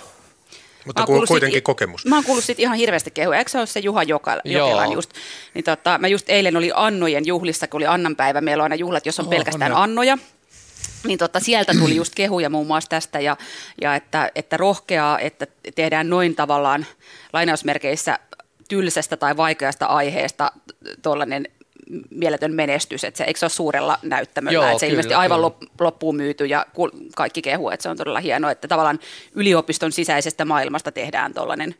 Mutta 0.85 1.05
ku, 1.05 1.23
kuitenkin 1.27 1.57
sit, 1.57 1.63
kokemus. 1.63 2.05
Mä 2.05 2.15
oon 2.15 2.23
kuullut 2.23 2.43
siitä 2.43 2.61
ihan 2.61 2.77
hirveästi 2.77 3.11
kehuja. 3.11 3.39
Eikö 3.39 3.51
se 3.51 3.57
ole 3.57 3.65
se 3.65 3.79
Juha 3.79 4.03
Jokela, 4.03 4.41
Jokelan 4.45 4.91
just? 4.91 5.11
Niin 5.53 5.63
tota, 5.63 5.97
mä 5.97 6.07
just 6.07 6.29
eilen 6.29 6.57
oli 6.57 6.71
Annojen 6.75 7.25
juhlissa, 7.25 7.67
kun 7.67 7.77
oli 7.77 7.85
Annan 7.85 8.15
päivä. 8.15 8.41
Meillä 8.41 8.61
on 8.61 8.65
aina 8.65 8.75
juhlat, 8.75 9.05
jos 9.05 9.19
on 9.19 9.25
oh, 9.25 9.29
pelkästään 9.29 9.71
on 9.71 9.77
Annoja. 9.77 10.17
Niin 11.03 11.19
tota, 11.19 11.39
sieltä 11.39 11.73
tuli 11.79 11.95
just 11.95 12.15
kehuja 12.15 12.49
muun 12.49 12.67
muassa 12.67 12.89
tästä 12.89 13.19
ja, 13.19 13.37
ja 13.81 13.95
että, 13.95 14.31
että 14.35 14.57
rohkeaa, 14.57 15.19
että 15.19 15.47
tehdään 15.75 16.09
noin 16.09 16.35
tavallaan 16.35 16.85
lainausmerkeissä 17.33 18.19
tylsästä 18.69 19.17
tai 19.17 19.37
vaikeasta 19.37 19.85
aiheesta 19.85 20.51
tuollainen 21.01 21.47
mieletön 22.09 22.53
menestys, 22.53 23.03
että 23.03 23.17
se, 23.17 23.23
eikö 23.23 23.39
se 23.39 23.45
ole 23.45 23.49
suurella 23.49 23.99
näyttämöllä, 24.01 24.53
Joo, 24.53 24.63
että 24.63 24.79
se 24.79 24.85
kyllä, 24.85 24.91
ilmeisesti 24.91 25.13
aivan 25.13 25.37
kyllä. 25.37 25.51
loppuun 25.79 26.15
myyty 26.15 26.45
ja 26.45 26.65
kaikki 27.15 27.41
kehuu, 27.41 27.69
että 27.69 27.83
se 27.83 27.89
on 27.89 27.97
todella 27.97 28.19
hienoa, 28.19 28.51
että 28.51 28.67
tavallaan 28.67 28.99
yliopiston 29.35 29.91
sisäisestä 29.91 30.45
maailmasta 30.45 30.91
tehdään 30.91 31.33
tuollainen 31.33 31.75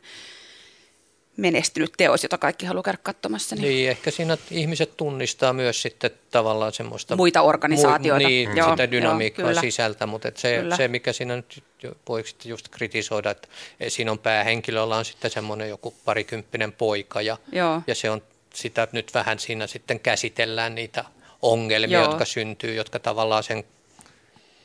menestynyt 1.36 1.92
teos, 1.96 2.22
jota 2.22 2.38
kaikki 2.38 2.66
haluaa 2.66 2.82
käydä 2.82 2.98
katsomassa. 3.02 3.56
Niin. 3.56 3.62
niin, 3.62 3.90
ehkä 3.90 4.10
siinä 4.10 4.38
ihmiset 4.50 4.96
tunnistaa 4.96 5.52
myös 5.52 5.82
sitten 5.82 6.10
tavallaan 6.30 6.72
semmoista... 6.72 7.16
Muita 7.16 7.42
organisaatioita. 7.42 8.22
Mu, 8.22 8.28
niin, 8.28 8.48
mm. 8.48 8.70
sitä 8.70 8.90
dynamiikkaa 8.90 9.52
joo, 9.52 9.60
sisältä, 9.60 10.06
mutta 10.06 10.28
et 10.28 10.36
se, 10.36 10.62
se, 10.76 10.88
mikä 10.88 11.12
siinä 11.12 11.36
nyt 11.36 11.64
voi 12.08 12.26
sitten 12.26 12.50
just 12.50 12.68
kritisoida, 12.68 13.30
että 13.30 13.48
siinä 13.88 14.10
on 14.10 14.18
päähenkilöllä 14.18 14.96
on 14.96 15.04
sitten 15.04 15.30
semmoinen 15.30 15.68
joku 15.68 15.94
parikymppinen 16.04 16.72
poika 16.72 17.22
ja, 17.22 17.36
joo. 17.52 17.82
ja 17.86 17.94
se 17.94 18.10
on 18.10 18.22
sitä 18.54 18.88
nyt 18.92 19.14
vähän 19.14 19.38
siinä 19.38 19.66
sitten 19.66 20.00
käsitellään 20.00 20.74
niitä 20.74 21.04
ongelmia, 21.42 21.98
joo. 21.98 22.10
jotka 22.10 22.24
syntyy, 22.24 22.74
jotka 22.74 22.98
tavallaan 22.98 23.42
sen 23.42 23.64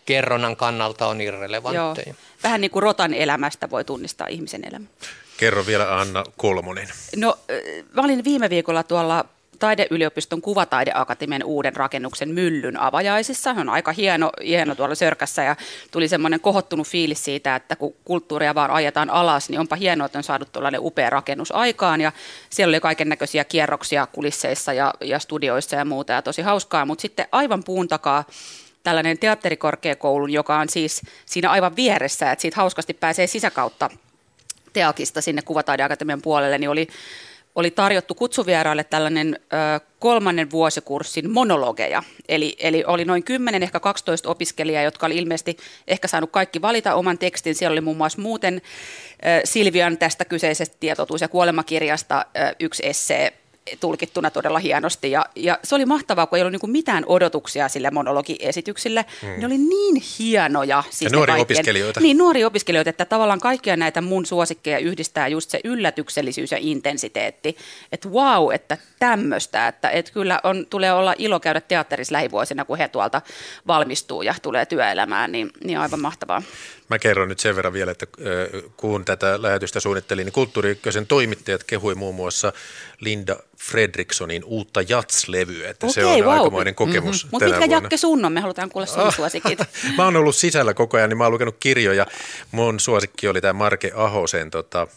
kerronnan 0.06 0.56
kannalta 0.56 1.08
on 1.08 1.22
irrelevantteja. 1.22 2.08
Joo. 2.08 2.16
Vähän 2.44 2.62
niin 2.62 2.72
kuin 2.72 2.84
rotan 2.84 3.14
elämästä 3.14 3.70
voi 3.70 3.86
tunnistaa 3.86 4.28
ihmisen 4.28 4.68
elämä. 4.68 4.86
Kerro 5.40 5.66
vielä 5.66 6.00
Anna 6.00 6.24
Kolmonen. 6.38 6.88
No 7.16 7.38
mä 7.94 8.02
olin 8.02 8.24
viime 8.24 8.50
viikolla 8.50 8.84
tuolla 8.84 9.26
Taideyliopiston 9.60 10.42
kuvataideakatemian 10.42 11.44
uuden 11.44 11.76
rakennuksen 11.76 12.30
myllyn 12.30 12.80
avajaisissa. 12.80 13.50
On 13.50 13.70
aika 13.70 13.92
hieno, 13.92 14.30
hieno 14.46 14.76
tuolla 14.76 14.96
Sörkässä 14.96 15.44
ja 15.44 15.56
tuli 15.92 16.08
semmoinen 16.08 16.40
kohottunut 16.40 16.88
fiilis 16.88 17.24
siitä, 17.24 17.56
että 17.56 17.76
kun 17.76 17.96
kulttuuria 18.06 18.56
vaan 18.56 18.72
ajetaan 18.72 19.10
alas, 19.10 19.50
niin 19.50 19.60
onpa 19.60 19.76
hienoa, 19.76 20.06
että 20.06 20.20
on 20.20 20.24
saatu 20.24 20.46
tuollainen 20.46 20.82
upea 20.84 21.10
rakennus 21.10 21.52
aikaan. 21.52 22.02
Ja 22.02 22.12
siellä 22.50 22.72
oli 22.72 22.80
kaiken 22.80 23.10
näköisiä 23.10 23.44
kierroksia 23.44 24.08
kulisseissa 24.08 24.74
ja, 24.74 24.94
ja 25.02 25.20
studioissa 25.20 25.76
ja 25.76 25.86
muuta 25.86 26.14
ja 26.14 26.22
tosi 26.22 26.42
hauskaa, 26.42 26.86
mutta 26.86 27.02
sitten 27.02 27.28
aivan 27.32 27.64
puun 27.64 27.88
takaa 27.88 28.24
tällainen 28.84 29.20
teatterikorkeakoulu, 29.20 30.28
joka 30.28 30.60
on 30.60 30.70
siis 30.70 31.02
siinä 31.26 31.50
aivan 31.50 31.76
vieressä, 31.76 32.32
että 32.32 32.42
siitä 32.42 32.58
hauskasti 32.58 32.94
pääsee 32.94 33.28
sisäkautta 33.28 33.90
Teakista 34.80 35.22
sinne 35.22 35.42
Kuvataideakatemian 35.42 36.22
puolelle, 36.22 36.58
niin 36.58 36.70
oli, 36.70 36.88
oli 37.56 37.72
tarjottu 37.72 38.16
kutsuvieraille 38.16 38.84
tällainen 38.84 39.40
ö, 39.40 39.80
kolmannen 40.00 40.52
vuosikurssin 40.52 41.32
monologeja. 41.32 42.04
Eli, 42.28 42.56
eli 42.60 42.84
oli 42.88 43.06
noin 43.06 43.24
10, 43.24 43.64
ehkä 43.64 43.80
12 43.80 44.30
opiskelijaa, 44.30 44.84
jotka 44.84 45.06
oli 45.06 45.18
ilmeisesti 45.18 45.58
ehkä 45.88 46.08
saanut 46.08 46.32
kaikki 46.32 46.62
valita 46.62 46.96
oman 46.96 47.18
tekstin. 47.18 47.56
Siellä 47.56 47.74
oli 47.74 47.82
muun 47.82 47.98
muassa 47.98 48.22
muuten 48.22 48.62
ö, 48.64 49.42
Silvian 49.44 49.98
tästä 49.98 50.26
kyseisestä 50.26 50.78
tietotuus- 50.80 51.22
ja 51.22 51.28
kuolemakirjasta 51.28 52.26
ö, 52.38 52.56
yksi 52.60 52.88
essee, 52.88 53.39
tulkittuna 53.80 54.30
todella 54.32 54.60
hienosti. 54.60 55.12
Ja, 55.12 55.26
ja 55.36 55.60
se 55.64 55.76
oli 55.76 55.86
mahtavaa, 55.86 56.26
kun 56.26 56.38
ei 56.38 56.42
ollut 56.42 56.62
niin 56.62 56.72
mitään 56.72 57.04
odotuksia 57.08 57.70
sille 57.70 57.92
monologiesityksille. 57.92 59.06
Hmm. 59.22 59.30
Ne 59.30 59.46
oli 59.46 59.58
niin 59.58 60.04
hienoja. 60.20 60.84
Siis 60.90 61.12
ja 61.12 61.18
nuoria 61.18 61.36
opiskelijoita. 61.36 62.00
Niin, 62.00 62.18
nuoria 62.18 62.48
opiskelijoita, 62.48 62.90
että 62.90 63.06
tavallaan 63.06 63.40
kaikkia 63.40 63.78
näitä 63.78 64.02
mun 64.02 64.26
suosikkeja 64.26 64.80
yhdistää 64.80 65.28
just 65.28 65.50
se 65.50 65.60
yllätyksellisyys 65.64 66.52
ja 66.52 66.58
intensiteetti. 66.62 67.58
Että 67.92 68.10
wow, 68.10 68.54
että 68.54 68.78
tämmöistä, 69.00 69.68
että, 69.68 69.90
että 69.90 70.12
kyllä 70.12 70.40
on, 70.44 70.66
tulee 70.70 70.94
olla 70.94 71.16
ilo 71.18 71.40
käydä 71.40 71.62
teatterissa 71.62 72.14
lähivuosina, 72.14 72.66
kun 72.66 72.78
he 72.78 72.88
tuolta 72.88 73.22
valmistuu 73.68 74.22
ja 74.22 74.36
tulee 74.42 74.66
työelämään, 74.66 75.32
niin, 75.32 75.52
niin 75.64 75.80
aivan 75.80 76.02
mahtavaa. 76.02 76.42
Mä 76.90 77.00
kerron 77.00 77.30
nyt 77.30 77.40
sen 77.40 77.56
verran 77.56 77.74
vielä, 77.74 77.92
että 77.92 78.08
kun 78.78 79.06
tätä 79.06 79.42
lähetystä 79.42 79.80
suunnittelin, 79.80 80.26
niin 80.26 80.34
Kulttuuri 80.34 80.70
Ykkösen 80.70 81.08
toimittajat 81.08 81.64
kehui 81.64 81.96
muun 81.96 82.16
muassa 82.16 82.54
Linda 83.00 83.36
Fredrikssonin 83.58 84.44
uutta 84.44 84.82
Jats-levyä, 84.82 85.70
että 85.70 85.86
okay, 85.86 85.94
se 85.94 86.06
on 86.06 86.20
wow. 86.20 86.34
aikamoinen 86.34 86.76
kokemus 86.76 87.24
mm-hmm. 87.24 87.30
Mutta 87.32 87.60
mitkä 87.60 87.76
Jakke 87.76 87.98
sun 87.98 88.26
on? 88.26 88.32
Me 88.32 88.42
halutaan 88.42 88.70
kuulla 88.70 88.86
sun 88.86 89.04
ah, 89.04 89.16
suosikit. 89.16 89.60
mä 89.98 90.06
oon 90.06 90.16
ollut 90.16 90.36
sisällä 90.36 90.74
koko 90.74 90.98
ajan, 90.98 91.10
niin 91.10 91.18
mä 91.18 91.24
oon 91.24 91.34
lukenut 91.34 91.56
kirjoja. 91.60 92.06
Mun 92.52 92.80
suosikki 92.80 93.28
oli 93.28 93.42
tämä 93.42 93.54
Marke 93.54 93.92
Ahosen 93.96 94.52
tota, 94.52 94.88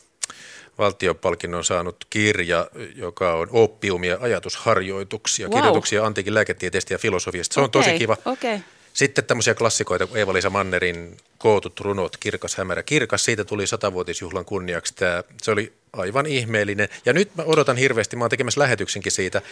valtiopalkinnon 0.78 1.64
saanut 1.64 2.07
kirja, 2.11 2.66
joka 2.95 3.34
on 3.34 3.49
oppiumia 3.51 4.18
ajatusharjoituksia, 4.20 5.49
wow. 5.49 5.59
kirjoituksia 5.59 6.07
antiikin 6.07 6.34
lääketieteestä 6.34 6.95
ja 6.95 6.99
filosofiasta. 6.99 7.55
Se 7.55 7.61
okay, 7.61 7.64
on 7.64 7.70
tosi 7.70 7.99
kiva. 7.99 8.16
Okay. 8.24 8.59
Sitten 8.93 9.24
tämmöisiä 9.24 9.55
klassikoita 9.55 10.09
Eeva-Liisa 10.14 10.51
Mannerin 10.51 11.16
kootut 11.38 11.80
runot, 11.80 12.16
Kirkas, 12.16 12.57
hämärä, 12.57 12.82
kirkas. 12.82 13.24
Siitä 13.24 13.45
tuli 13.45 13.66
satavuotisjuhlan 13.66 14.45
kunniaksi 14.45 14.95
tämä. 14.95 15.24
Se 15.43 15.51
oli 15.51 15.72
aivan 15.93 16.26
ihmeellinen. 16.26 16.88
Ja 17.07 17.12
nyt 17.12 17.36
mä 17.36 17.43
odotan 17.47 17.76
hirveästi, 17.76 18.16
mä 18.16 18.24
oon 18.24 18.30
tekemässä 18.30 18.61
lähetyksenkin 18.61 19.12
siitä, 19.12 19.43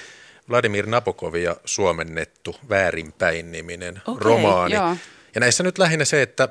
Vladimir 0.50 0.86
Nabokovia 0.86 1.56
suomennettu 1.64 2.56
väärinpäin 2.68 3.52
niminen 3.52 4.02
okay, 4.06 4.24
romaani. 4.24 4.74
Joo. 4.74 4.96
Ja 5.34 5.40
näissä 5.40 5.62
nyt 5.62 5.78
lähinnä 5.78 6.04
se, 6.04 6.22
että, 6.22 6.48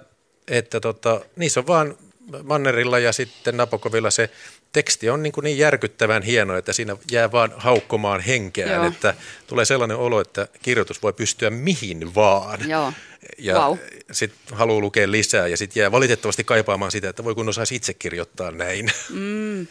että 0.47 0.79
tota, 0.79 1.21
niissä 1.35 1.59
on 1.59 1.67
vaan 1.67 1.97
Mannerilla 2.43 2.99
ja 2.99 3.13
sitten 3.13 3.57
Nabokovilla 3.57 4.11
se 4.11 4.29
teksti 4.73 5.09
on 5.09 5.23
niin, 5.23 5.33
kuin 5.33 5.43
niin 5.43 5.57
järkyttävän 5.57 6.23
hieno, 6.23 6.57
että 6.57 6.73
siinä 6.73 6.97
jää 7.11 7.31
vaan 7.31 7.53
haukkomaan 7.57 8.21
henkeään, 8.21 8.75
Joo. 8.75 8.87
että 8.87 9.13
tulee 9.47 9.65
sellainen 9.65 9.97
olo, 9.97 10.21
että 10.21 10.47
kirjoitus 10.61 11.03
voi 11.03 11.13
pystyä 11.13 11.49
mihin 11.49 12.15
vaan. 12.15 12.69
Joo. 12.69 12.93
Ja 13.37 13.53
wow. 13.53 13.77
sitten 14.11 14.57
haluaa 14.57 14.81
lukea 14.81 15.11
lisää 15.11 15.47
ja 15.47 15.57
sitten 15.57 15.81
jää 15.81 15.91
valitettavasti 15.91 16.43
kaipaamaan 16.43 16.91
sitä, 16.91 17.09
että 17.09 17.23
voi 17.23 17.35
kun 17.35 17.49
osaisi 17.49 17.75
itse 17.75 17.93
kirjoittaa 17.93 18.51
näin. 18.51 18.91
Mm. 19.09 19.67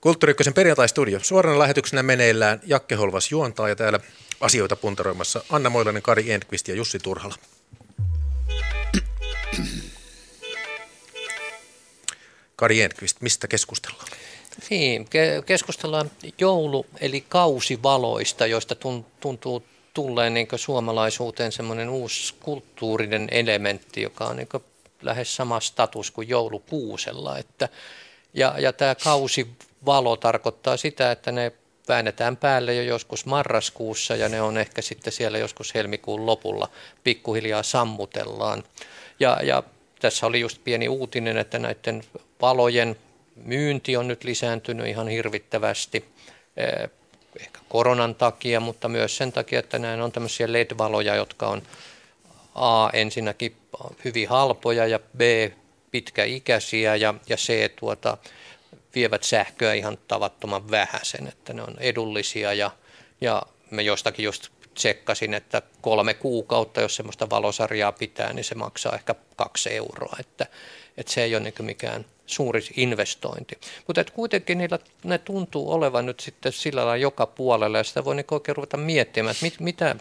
Kulttuuri 0.00 0.34
perjantai-studio. 0.54 1.20
Suorana 1.22 1.58
lähetyksenä 1.58 2.02
meneillään 2.02 2.60
Jakke 2.66 2.94
Holvas 2.94 3.30
juontaa 3.30 3.68
ja 3.68 3.76
täällä 3.76 4.00
asioita 4.40 4.76
puntaroimassa 4.76 5.44
Anna 5.50 5.70
Moilanen, 5.70 6.02
Kari 6.02 6.32
Enqvist 6.32 6.68
ja 6.68 6.74
Jussi 6.74 6.98
Turhala. 6.98 7.34
Kari 12.58 12.82
Enqvist, 12.82 13.20
mistä 13.20 13.48
keskustellaan? 13.48 14.08
Niin, 14.70 15.04
ke- 15.04 15.42
keskustellaan 15.46 16.10
joulu- 16.38 16.86
eli 17.00 17.20
kausivaloista, 17.28 18.46
joista 18.46 18.74
tuntuu 19.20 19.64
tulleen 19.94 20.34
niin 20.34 20.48
suomalaisuuteen 20.56 21.52
semmoinen 21.52 21.88
uusi 21.88 22.34
kulttuurinen 22.40 23.28
elementti, 23.30 24.02
joka 24.02 24.24
on 24.24 24.36
niin 24.36 24.48
lähes 25.02 25.36
sama 25.36 25.60
status 25.60 26.10
kuin 26.10 26.28
joulukuusella. 26.28 27.38
Että, 27.38 27.68
ja, 28.34 28.54
ja 28.58 28.72
tämä 28.72 28.94
kausivalo 28.94 30.16
tarkoittaa 30.16 30.76
sitä, 30.76 31.10
että 31.10 31.32
ne 31.32 31.52
väännetään 31.88 32.36
päälle 32.36 32.74
jo 32.74 32.82
joskus 32.82 33.26
marraskuussa 33.26 34.16
ja 34.16 34.28
ne 34.28 34.40
on 34.40 34.58
ehkä 34.58 34.82
sitten 34.82 35.12
siellä 35.12 35.38
joskus 35.38 35.74
helmikuun 35.74 36.26
lopulla 36.26 36.68
pikkuhiljaa 37.04 37.62
sammutellaan. 37.62 38.64
Ja, 39.20 39.38
ja 39.42 39.62
tässä 40.00 40.26
oli 40.26 40.40
just 40.40 40.64
pieni 40.64 40.88
uutinen, 40.88 41.38
että 41.38 41.58
näiden 41.58 42.02
valojen 42.40 42.96
myynti 43.44 43.96
on 43.96 44.08
nyt 44.08 44.24
lisääntynyt 44.24 44.86
ihan 44.86 45.08
hirvittävästi, 45.08 46.04
eh, 46.56 46.90
ehkä 47.40 47.60
koronan 47.68 48.14
takia, 48.14 48.60
mutta 48.60 48.88
myös 48.88 49.16
sen 49.16 49.32
takia, 49.32 49.58
että 49.58 49.78
nämä 49.78 50.04
on 50.04 50.12
tämmöisiä 50.12 50.52
LED-valoja, 50.52 51.14
jotka 51.14 51.48
on 51.48 51.62
A 52.54 52.90
ensinnäkin 52.92 53.56
hyvin 54.04 54.28
halpoja 54.28 54.86
ja 54.86 54.98
B 54.98 55.20
pitkäikäisiä 55.90 56.96
ja, 56.96 57.14
ja 57.28 57.36
C 57.36 57.70
tuota, 57.76 58.16
vievät 58.94 59.22
sähköä 59.22 59.74
ihan 59.74 59.98
tavattoman 60.08 60.70
vähäisen, 60.70 61.26
että 61.26 61.52
ne 61.52 61.62
on 61.62 61.74
edullisia 61.78 62.52
ja, 62.52 62.70
ja 63.20 63.42
me 63.70 63.82
jostakin 63.82 64.24
just 64.24 64.48
tsekkasin, 64.78 65.34
että 65.34 65.62
kolme 65.80 66.14
kuukautta, 66.14 66.80
jos 66.80 66.96
semmoista 66.96 67.30
valosarjaa 67.30 67.92
pitää, 67.92 68.32
niin 68.32 68.44
se 68.44 68.54
maksaa 68.54 68.94
ehkä 68.94 69.14
kaksi 69.36 69.74
euroa, 69.74 70.16
että, 70.20 70.46
että 70.96 71.12
se 71.12 71.22
ei 71.22 71.34
ole 71.34 71.42
niin 71.42 71.54
mikään 71.60 72.04
suuri 72.26 72.60
investointi. 72.76 73.58
Mutta 73.86 74.04
kuitenkin 74.04 74.58
niillä, 74.58 74.78
ne 75.04 75.18
tuntuu 75.18 75.72
olevan 75.72 76.06
nyt 76.06 76.20
sitten 76.20 76.52
sillä 76.52 76.80
lailla 76.80 76.96
joka 76.96 77.26
puolella 77.26 77.78
ja 77.78 77.84
sitä 77.84 78.04
voi 78.04 78.14
niin 78.14 78.26
oikein 78.30 78.56
ruveta 78.56 78.76
miettimään, 78.76 79.30
että 79.30 79.44
mit, 79.44 79.60
mitä, 79.60 79.96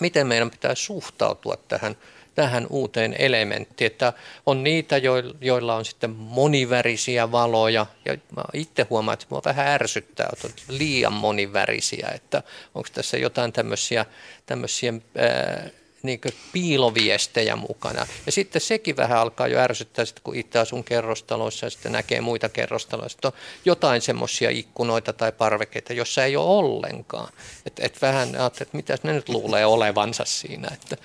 miten 0.00 0.26
meidän 0.26 0.50
pitää 0.50 0.74
suhtautua 0.74 1.56
tähän 1.68 1.96
tähän 2.34 2.66
uuteen 2.70 3.16
elementtiin, 3.18 3.86
että 3.86 4.12
on 4.46 4.64
niitä, 4.64 4.96
joilla 5.40 5.76
on 5.76 5.84
sitten 5.84 6.10
monivärisiä 6.10 7.32
valoja, 7.32 7.86
ja 8.04 8.16
mä 8.36 8.42
itse 8.52 8.86
huomaan, 8.90 9.12
että 9.14 9.26
mua 9.30 9.42
vähän 9.44 9.66
ärsyttää, 9.66 10.28
että 10.32 10.48
on 10.48 10.78
liian 10.78 11.12
monivärisiä, 11.12 12.08
että 12.14 12.42
onko 12.74 12.88
tässä 12.92 13.16
jotain 13.16 13.52
tämmöisiä, 13.52 14.06
tämmöisiä 14.46 14.92
ää, 15.18 15.70
niin 16.02 16.20
piiloviestejä 16.52 17.56
mukana. 17.56 18.06
Ja 18.26 18.32
sitten 18.32 18.60
sekin 18.60 18.96
vähän 18.96 19.18
alkaa 19.18 19.48
jo 19.48 19.58
ärsyttää, 19.58 20.04
sitten 20.04 20.22
kun 20.22 20.36
itse 20.36 20.58
asun 20.58 20.84
kerrostaloissa 20.84 21.66
ja 21.66 21.70
sitten 21.70 21.92
näkee 21.92 22.20
muita 22.20 22.48
kerrostaloja. 22.48 23.08
Sitten 23.08 23.28
on 23.28 23.38
jotain 23.64 24.02
semmoisia 24.02 24.50
ikkunoita 24.50 25.12
tai 25.12 25.32
parvekeita, 25.32 25.92
jossa 25.92 26.24
ei 26.24 26.36
ole 26.36 26.46
ollenkaan. 26.46 27.32
Että 27.66 27.86
et 27.86 28.02
vähän 28.02 28.28
ajattelee, 28.28 28.66
että 28.66 28.76
mitä 28.76 28.98
ne 29.02 29.12
nyt 29.12 29.28
luulee 29.28 29.66
olevansa 29.66 30.24
siinä. 30.24 30.68
Että 30.72 30.96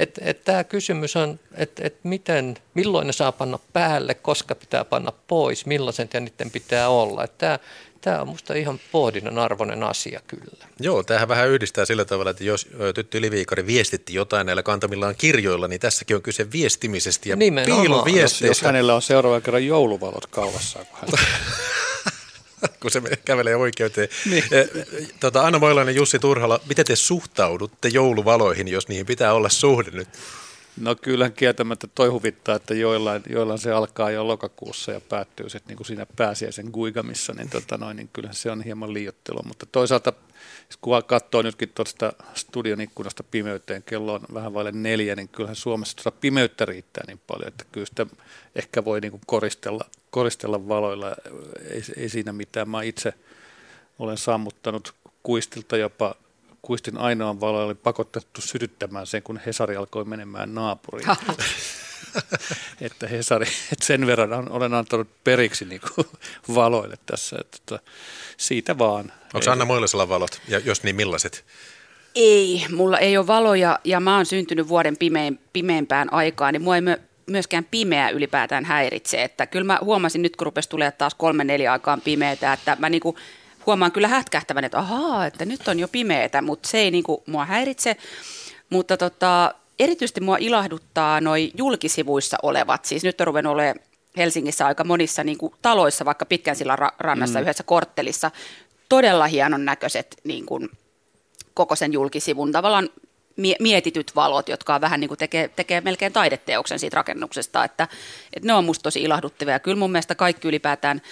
et, 0.00 0.18
et 0.22 0.44
tämä 0.44 0.64
kysymys 0.64 1.16
on, 1.16 1.40
että 1.54 1.82
et 1.86 1.96
miten, 2.02 2.56
milloin 2.74 3.06
ne 3.06 3.12
saa 3.12 3.32
panna 3.32 3.58
päälle, 3.72 4.14
koska 4.14 4.54
pitää 4.54 4.84
panna 4.84 5.12
pois, 5.26 5.66
millaiset 5.66 6.14
ja 6.14 6.20
niiden 6.20 6.50
pitää 6.50 6.88
olla. 6.88 7.26
Tämä 7.26 7.58
Tämä 8.06 8.20
on 8.20 8.26
minusta 8.26 8.54
ihan 8.54 8.80
pohdinnan 8.92 9.38
arvoinen 9.38 9.82
asia 9.82 10.20
kyllä. 10.26 10.66
Joo, 10.80 11.02
tähän 11.02 11.28
vähän 11.28 11.48
yhdistää 11.48 11.84
sillä 11.84 12.04
tavalla, 12.04 12.30
että 12.30 12.44
jos 12.44 12.68
Tytti 12.94 13.20
Liviikari 13.20 13.66
viestitti 13.66 14.14
jotain 14.14 14.46
näillä 14.46 14.62
kantamillaan 14.62 15.16
kirjoilla, 15.16 15.68
niin 15.68 15.80
tässäkin 15.80 16.16
on 16.16 16.22
kyse 16.22 16.52
viestimisestä 16.52 17.28
ja 17.28 17.36
piiloviesteistä. 17.36 18.46
Jos, 18.46 18.58
jos 18.58 18.62
hänellä 18.62 18.94
on 18.94 19.02
seuraavan 19.02 19.42
kerran 19.42 19.66
jouluvalot 19.66 20.26
kaulassaan. 20.26 20.86
Kun, 20.86 20.98
hän... 21.00 21.08
kun 22.80 22.90
se 22.90 23.02
kävelee 23.24 23.56
oikeuteen. 23.56 24.08
Niin. 24.30 24.44
Tota, 25.20 25.46
Anna 25.46 25.58
Moilainen, 25.58 25.94
Jussi 25.94 26.18
Turhala, 26.18 26.60
miten 26.68 26.84
te 26.84 26.96
suhtaudutte 26.96 27.88
jouluvaloihin, 27.88 28.68
jos 28.68 28.88
niihin 28.88 29.06
pitää 29.06 29.32
olla 29.32 29.48
suhde 29.48 29.90
nyt? 29.90 30.08
No 30.80 30.94
kyllähän 30.94 31.32
kieltämättä 31.32 31.86
toi 31.94 32.08
huvittaa, 32.08 32.56
että 32.56 32.74
joillain, 32.74 33.22
joillain 33.28 33.58
se 33.58 33.72
alkaa 33.72 34.10
jo 34.10 34.28
lokakuussa 34.28 34.92
ja 34.92 35.00
päättyy 35.00 35.48
sitten 35.48 35.68
niin 35.68 35.76
kuin 35.76 35.86
siinä 35.86 36.06
pääsiäisen 36.16 36.66
guigamissa, 36.72 37.32
niin, 37.32 37.50
tota 37.50 37.78
noin, 37.78 37.96
niin 37.96 38.10
kyllähän 38.12 38.34
se 38.34 38.50
on 38.50 38.62
hieman 38.62 38.94
liiottelu. 38.94 39.42
Mutta 39.42 39.66
toisaalta, 39.72 40.12
kun 40.80 41.02
katsoo 41.06 41.42
nytkin 41.42 41.72
tuosta 41.74 42.12
studion 42.34 42.80
ikkunasta 42.80 43.22
pimeyteen, 43.22 43.82
kello 43.82 44.14
on 44.14 44.20
vähän 44.34 44.54
vaille 44.54 44.72
neljä, 44.72 45.16
niin 45.16 45.28
kyllähän 45.28 45.56
Suomessa 45.56 45.96
tuota 45.96 46.18
pimeyttä 46.20 46.64
riittää 46.64 47.04
niin 47.06 47.20
paljon, 47.26 47.48
että 47.48 47.64
kyllä 47.72 47.86
sitä 47.86 48.06
ehkä 48.54 48.84
voi 48.84 49.00
niin 49.00 49.10
kuin 49.10 49.22
koristella, 49.26 49.84
koristella 50.10 50.68
valoilla, 50.68 51.16
ei, 51.70 51.82
ei 51.96 52.08
siinä 52.08 52.32
mitään. 52.32 52.70
Mä 52.70 52.82
itse 52.82 53.14
olen 53.98 54.18
sammuttanut 54.18 54.94
kuistilta 55.22 55.76
jopa 55.76 56.14
kuistin 56.66 56.98
ainoan 56.98 57.40
valo 57.40 57.66
oli 57.66 57.74
pakotettu 57.74 58.40
sytyttämään 58.40 59.06
sen, 59.06 59.22
kun 59.22 59.40
Hesari 59.46 59.76
alkoi 59.76 60.04
menemään 60.04 60.54
naapuriin. 60.54 61.08
että 62.80 63.08
Hesari, 63.08 63.46
että 63.72 63.84
sen 63.84 64.06
verran 64.06 64.52
olen 64.52 64.74
antanut 64.74 65.08
periksi 65.24 65.64
niin 65.64 65.80
kuin 65.94 66.06
valoille 66.54 66.96
tässä, 67.06 67.36
että, 67.40 67.56
että 67.56 67.90
siitä 68.36 68.78
vaan. 68.78 69.12
Onko 69.34 69.50
Anna 69.50 69.64
Moilasella 69.64 70.08
valot, 70.08 70.40
ja 70.48 70.58
jos 70.58 70.82
niin 70.82 70.96
millaiset? 70.96 71.44
Ei, 72.14 72.66
mulla 72.74 72.98
ei 72.98 73.16
ole 73.16 73.26
valoja 73.26 73.78
ja 73.84 74.00
mä 74.00 74.16
oon 74.16 74.26
syntynyt 74.26 74.68
vuoden 74.68 74.96
pimein, 74.96 75.40
pimeimpään 75.52 76.12
aikaan, 76.12 76.52
niin 76.52 76.62
mua 76.62 76.76
ei 76.76 76.82
myöskään 77.26 77.64
pimeä 77.64 78.10
ylipäätään 78.10 78.64
häiritse. 78.64 79.22
Että 79.22 79.46
kyllä 79.46 79.64
mä 79.64 79.78
huomasin 79.82 80.22
nyt, 80.22 80.36
kun 80.36 80.44
rupesi 80.44 80.68
tulee 80.68 80.92
taas 80.92 81.14
kolme 81.14 81.44
neljä 81.44 81.72
aikaan 81.72 82.00
pimeätä, 82.00 82.52
että 82.52 82.76
mä 82.78 82.88
niinku 82.88 83.16
huomaan 83.66 83.92
kyllä 83.92 84.08
hätkähtävän, 84.08 84.64
että 84.64 84.78
ahaa, 84.78 85.26
että 85.26 85.44
nyt 85.44 85.68
on 85.68 85.78
jo 85.78 85.88
pimeätä, 85.88 86.42
mutta 86.42 86.68
se 86.68 86.78
ei 86.78 86.90
niinku 86.90 87.22
mua 87.26 87.44
häiritse. 87.44 87.96
Mutta 88.70 88.96
tota, 88.96 89.54
erityisesti 89.78 90.20
mua 90.20 90.36
ilahduttaa 90.40 91.20
noi 91.20 91.50
julkisivuissa 91.56 92.36
olevat, 92.42 92.84
siis 92.84 93.04
nyt 93.04 93.20
on 93.20 93.26
ruvennut 93.26 93.52
olemaan 93.52 93.80
Helsingissä 94.16 94.66
aika 94.66 94.84
monissa 94.84 95.24
niin 95.24 95.38
kuin 95.38 95.54
taloissa, 95.62 96.04
vaikka 96.04 96.26
pitkän 96.26 96.56
sillä 96.56 96.76
rannassa 96.98 97.38
mm. 97.38 97.42
yhdessä 97.42 97.62
korttelissa, 97.62 98.30
todella 98.88 99.26
hienon 99.26 99.64
näköiset 99.64 100.16
niin 100.24 100.46
kuin 100.46 100.68
koko 101.54 101.76
sen 101.76 101.92
julkisivun 101.92 102.52
tavallaan 102.52 102.88
mietityt 103.60 104.12
valot, 104.16 104.48
jotka 104.48 104.74
on 104.74 104.80
vähän 104.80 105.00
niin 105.00 105.08
kuin 105.08 105.18
tekee, 105.18 105.48
tekee 105.48 105.80
melkein 105.80 106.12
taideteoksen 106.12 106.78
siitä 106.78 106.94
rakennuksesta, 106.94 107.64
että, 107.64 107.88
että 108.32 108.46
ne 108.46 108.52
on 108.52 108.64
musta 108.64 108.82
tosi 108.82 109.02
ilahduttavia. 109.02 109.58
Kyllä 109.58 109.78
mun 109.78 109.92
mielestä 109.92 110.14
kaikki 110.14 110.48
ylipäätään 110.48 111.02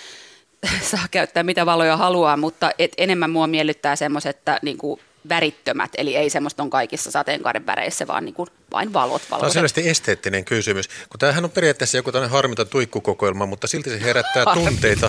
saa 0.91 1.07
käyttää 1.11 1.43
mitä 1.43 1.67
valoja 1.67 1.97
haluaa, 1.97 2.37
mutta 2.37 2.71
et 2.79 2.93
enemmän 2.99 3.31
mua 3.31 3.47
miellyttää 3.47 3.97
semmoiset, 3.97 4.37
että 4.37 4.59
niin 4.63 4.79
kuin 4.79 5.01
värittömät, 5.29 5.91
eli 5.97 6.17
ei 6.17 6.31
semmoista 6.31 6.63
on 6.63 6.71
kaikissa 6.71 7.11
sateenkaaren 7.11 7.67
väreissä, 7.67 8.07
vaan 8.07 8.25
niin 8.25 8.35
kuin 8.35 8.49
vain 8.73 8.93
valot. 8.93 9.23
valot. 9.31 9.41
Tämä 9.41 9.47
on 9.47 9.53
selvästi 9.53 9.89
esteettinen 9.89 10.45
kysymys, 10.45 10.89
kun 10.89 11.19
tämähän 11.19 11.45
on 11.45 11.51
periaatteessa 11.51 11.97
joku 11.97 12.13
tämmöinen 12.13 12.31
harmiton 12.31 12.69
tuikkukokoelma, 12.69 13.47
mutta 13.47 13.67
silti 13.67 13.91
se 13.91 14.01
herättää 14.01 14.45
tunteita. 14.55 15.09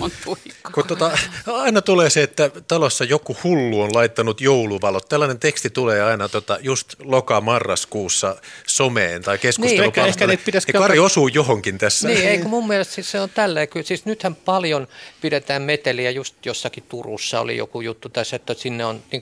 Kun 0.74 0.88
tuota, 0.88 1.18
aina 1.48 1.82
tulee 1.82 2.10
se, 2.10 2.24
että 2.24 2.52
talossa 2.68 3.04
joku 3.04 3.38
hullu 3.44 3.82
on 3.82 3.94
laittanut 3.94 4.42
jouluvalot. 4.42 5.10
Tällainen 5.10 5.40
teksti 5.40 5.70
tulee 5.70 6.04
aina 6.04 6.30
tota, 6.30 6.58
just 6.62 6.94
loka-marraskuussa 7.00 8.36
someen 8.68 9.22
tai 9.22 9.38
keskustelupalstalle. 9.38 10.34
Niin, 10.34 10.40
ehkä, 10.48 10.58
ehkä 10.58 10.74
Kari 10.74 11.00
osuu 11.00 11.28
johonkin 11.28 11.78
tässä. 11.78 12.08
Niin, 12.08 12.28
eikö 12.28 12.48
mun 12.48 12.68
mielestä 12.68 12.94
siis 12.94 13.12
se 13.12 13.20
on 13.20 13.30
tälleen. 13.30 13.68
Kyllä, 13.68 13.86
siis 13.86 14.06
nythän 14.06 14.36
paljon 14.36 14.88
pidetään 15.22 15.62
meteliä, 15.62 16.12
just 16.12 16.46
jossakin 16.46 16.84
Turussa 16.90 17.40
oli 17.40 17.58
joku 17.58 17.82
juttu 17.82 18.10
tässä, 18.10 18.36
että 18.36 18.54
sinne 18.54 18.86
on 18.86 19.04
niin 19.12 19.22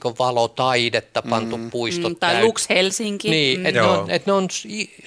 valotaidetta 0.83 1.21
pantu 1.21 1.57
mm. 1.57 1.69
puistot. 1.69 2.11
Mm, 2.11 2.15
tai 2.19 2.43
Lux 2.43 2.69
Helsinki. 2.69 3.29
Niin, 3.29 3.59
mm. 3.59 3.65
että 3.65 3.81
ne, 3.81 3.87
on, 3.87 4.11
et 4.11 4.25
ne 4.25 4.33
on 4.33 4.47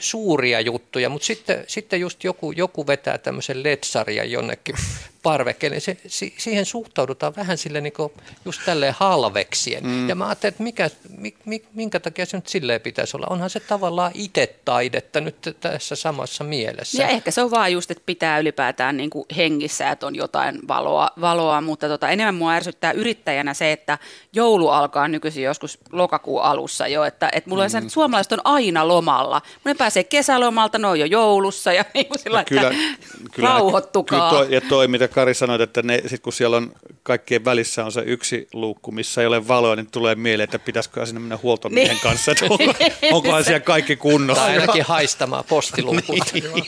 suuria 0.01 0.61
juttuja, 0.61 1.09
mutta 1.09 1.27
sitten, 1.27 1.64
sitten 1.66 2.01
just 2.01 2.24
joku, 2.24 2.53
joku 2.53 2.87
vetää 2.87 3.18
tämmöisen 3.18 3.62
letsarjan 3.62 4.31
jonnekin 4.31 4.74
parvekkeelle, 5.27 5.81
se, 5.81 5.97
si, 6.07 6.35
siihen 6.39 6.66
suhtaudutaan 6.66 7.37
vähän 7.37 7.59
sille 7.59 7.81
niin 7.81 7.93
just 8.45 8.61
tälleen 8.66 8.95
halveksien. 8.99 9.87
Mm. 9.87 10.09
Ja 10.09 10.14
mä 10.14 10.27
ajattelin, 10.27 10.53
että 10.53 10.62
mikä, 10.62 10.91
mi, 11.45 11.62
minkä 11.74 12.01
takia 12.01 12.27
se 12.27 12.37
nyt 12.37 12.49
silleen 12.49 12.81
pitäisi 12.81 13.16
olla. 13.16 13.27
Onhan 13.31 13.51
se 13.51 13.61
tavallaan 13.61 14.11
itse 14.14 14.55
taidetta 14.64 15.20
nyt 15.20 15.57
tässä 15.61 15.97
samassa 15.97 16.45
mielessä. 16.45 17.03
Ja 17.03 17.09
ehkä 17.09 17.31
se 17.31 17.43
on 17.43 17.51
vaan 17.51 17.72
just, 17.72 17.91
että 17.91 18.03
pitää 18.07 18.39
ylipäätään 18.39 18.97
niin 18.97 19.11
kuin 19.11 19.24
hengissä, 19.37 19.91
että 19.91 20.07
on 20.07 20.16
jotain 20.16 20.68
valoa, 20.68 21.11
valoa 21.20 21.61
mutta 21.61 21.89
tota, 21.89 22.09
enemmän 22.09 22.35
mua 22.35 22.53
ärsyttää 22.53 22.93
yrittäjänä 22.93 23.55
se, 23.55 23.72
että 23.72 23.99
joulu 24.33 24.68
alkaa 24.68 25.09
nykyisin 25.09 25.45
joskus 25.45 25.79
lokakuun 25.93 26.43
alussa 26.43 26.89
jo, 26.89 27.05
että, 27.05 27.29
että 27.33 27.51
mulla 27.51 27.62
mm. 27.62 27.64
on 27.64 27.70
se, 27.70 27.79
että 27.79 27.91
suomalaiset 27.91 28.33
on 28.33 28.41
aina 28.45 28.89
lomalla. 28.89 29.43
Mun 29.64 29.77
pääsee 29.77 30.05
kesälomalta, 30.05 30.79
ne 30.79 30.87
on 30.87 31.01
jo 31.01 31.07
joulussa 31.07 31.72
ja 31.72 31.85
niin 31.95 32.07
kuin 32.07 32.18
sillä, 32.18 32.45
kyllä, 32.45 32.62
että 32.62 32.74
kyllä, 33.35 33.49
rauhoittukaa. 33.49 34.31
Kyllä 34.31 34.45
toi, 34.45 34.55
ja 34.55 34.61
toi, 34.61 34.89
mitä 34.89 35.09
Kari 35.17 35.35
sanoi, 35.35 35.62
että 35.62 35.83
ne, 35.83 36.03
sit 36.07 36.21
kun 36.21 36.33
siellä 36.33 36.57
on 36.57 36.73
kaikkien 37.07 37.45
välissä 37.45 37.85
on 37.85 37.93
se 37.93 38.01
yksi 38.07 38.49
luukku, 38.53 38.93
missä 38.93 39.21
ei 39.21 39.27
ole 39.27 39.49
valoa, 39.49 39.77
niin 39.77 39.91
tulee 39.91 40.15
mieleen, 40.15 40.45
että 40.45 40.59
pitäisikö 40.59 41.07
sinne 41.07 41.21
mennä 41.21 41.39
huoltomiehen 41.43 41.91
niin. 41.91 42.03
kanssa, 42.03 42.33
että 42.33 42.45
onko, 42.51 42.65
onkohan 43.17 43.45
siellä 43.45 43.61
kaikki 43.61 43.97
kunnossa. 43.97 44.45
Tai 44.45 44.59
ainakin 44.59 44.83
haistamaan 44.83 45.45
postilukut. 45.49 46.05
niin. 46.33 46.65